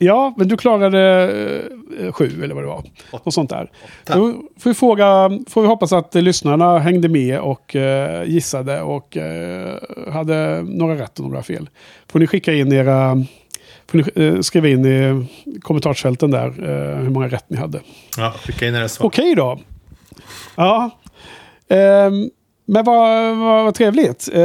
Ja, 0.03 0.35
men 0.37 0.49
du 0.49 0.57
klarade 0.57 1.01
eh, 2.01 2.13
sju 2.13 2.45
eller 2.45 2.55
vad 2.55 2.65
det 2.65 2.69
var. 2.69 2.85
Och 3.11 3.35
sånt 3.35 3.51
där. 3.51 3.71
Då 4.07 4.35
får 4.59 4.71
vi, 4.71 4.75
fråga, 4.75 5.31
får 5.49 5.63
vi 5.63 5.69
hoppas 5.69 5.93
att 5.93 6.15
lyssnarna 6.15 6.79
hängde 6.79 7.09
med 7.09 7.41
och 7.41 7.77
eh, 7.77 8.25
gissade 8.25 8.83
och 8.83 9.17
eh, 9.17 9.79
hade 10.13 10.63
några 10.63 10.95
rätt 10.95 11.19
och 11.19 11.25
några 11.25 11.43
fel. 11.43 11.69
Får 12.09 12.19
ni 12.19 12.27
skicka 12.27 12.53
in 12.53 12.73
era... 12.73 13.25
Får 13.87 13.99
ni 13.99 14.25
eh, 14.25 14.41
skriva 14.41 14.69
in 14.69 14.87
i 14.87 15.27
kommentarsfälten 15.61 16.31
där 16.31 16.47
eh, 16.47 16.97
hur 16.97 17.11
många 17.11 17.29
rätt 17.29 17.51
ni 17.51 17.57
hade. 17.57 17.81
Ja, 18.17 18.35
skicka 18.47 18.67
in 18.67 18.75
era 18.75 18.89
svar. 18.89 19.07
Okej 19.07 19.35
då. 19.35 19.59
Ja. 20.57 20.91
Um, 21.69 22.31
men 22.71 22.85
vad, 22.85 23.37
vad, 23.37 23.65
vad 23.65 23.75
trevligt. 23.75 24.29
Eh, 24.33 24.41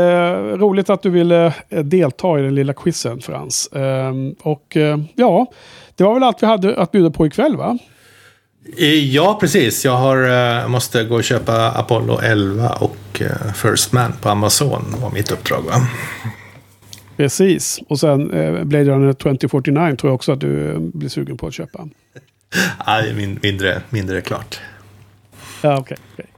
roligt 0.57 0.89
att 0.89 1.01
du 1.01 1.09
ville 1.09 1.53
eh, 1.69 1.83
delta 1.83 2.39
i 2.39 2.41
den 2.41 2.55
lilla 2.55 2.73
quizen 2.73 3.21
Frans. 3.21 3.67
Eh, 3.67 4.13
och 4.39 4.77
eh, 4.77 4.99
ja, 5.15 5.51
det 5.95 6.03
var 6.03 6.13
väl 6.13 6.23
allt 6.23 6.43
vi 6.43 6.47
hade 6.47 6.77
att 6.77 6.91
bjuda 6.91 7.09
på 7.09 7.27
ikväll 7.27 7.57
va? 7.57 7.77
Ja, 9.11 9.37
precis. 9.39 9.85
Jag 9.85 9.95
har, 9.95 10.17
uh, 10.63 10.67
måste 10.67 11.03
gå 11.03 11.15
och 11.15 11.23
köpa 11.23 11.71
Apollo 11.71 12.19
11 12.19 12.69
och 12.69 13.21
First 13.55 13.91
Man 13.91 14.13
på 14.21 14.29
Amazon. 14.29 14.95
var 15.01 15.11
mitt 15.11 15.31
uppdrag. 15.31 15.61
Va? 15.61 15.87
Precis. 17.17 17.79
Och 17.87 17.99
sen 17.99 18.27
Blade 18.69 18.85
Runner 18.85 19.13
2049 19.13 19.95
tror 19.95 20.09
jag 20.09 20.15
också 20.15 20.31
att 20.31 20.39
du 20.39 20.79
blir 20.79 21.09
sugen 21.09 21.37
på 21.37 21.47
att 21.47 21.53
köpa. 21.53 21.87
Nej, 22.87 23.13
min, 23.13 23.39
mindre, 23.43 23.81
mindre 23.89 24.21
klart. 24.21 24.59
Ja, 25.61 25.77
okej. 25.77 25.81
Okay, 25.81 25.97
okay. 26.13 26.34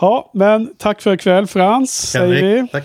Ja, 0.00 0.30
men 0.34 0.74
tack 0.78 1.02
för 1.02 1.14
ikväll 1.14 1.46
Frans, 1.46 2.10
säger 2.10 2.62
vi. 2.62 2.68
Tack. 2.68 2.84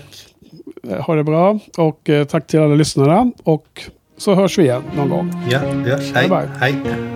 Ha 1.06 1.14
det 1.14 1.24
bra 1.24 1.58
och 1.78 2.10
eh, 2.10 2.24
tack 2.24 2.46
till 2.46 2.60
alla 2.60 2.74
lyssnarna. 2.74 3.32
Och 3.44 3.82
så 4.16 4.34
hörs 4.34 4.58
vi 4.58 4.62
igen 4.62 4.82
någon 4.96 5.08
gång. 5.08 5.32
Ja, 5.50 5.58
det 5.58 5.90
görs. 5.90 6.12
Hej. 6.14 6.28
Bye, 6.28 6.38
bye. 6.38 6.48
Hej. 6.60 7.15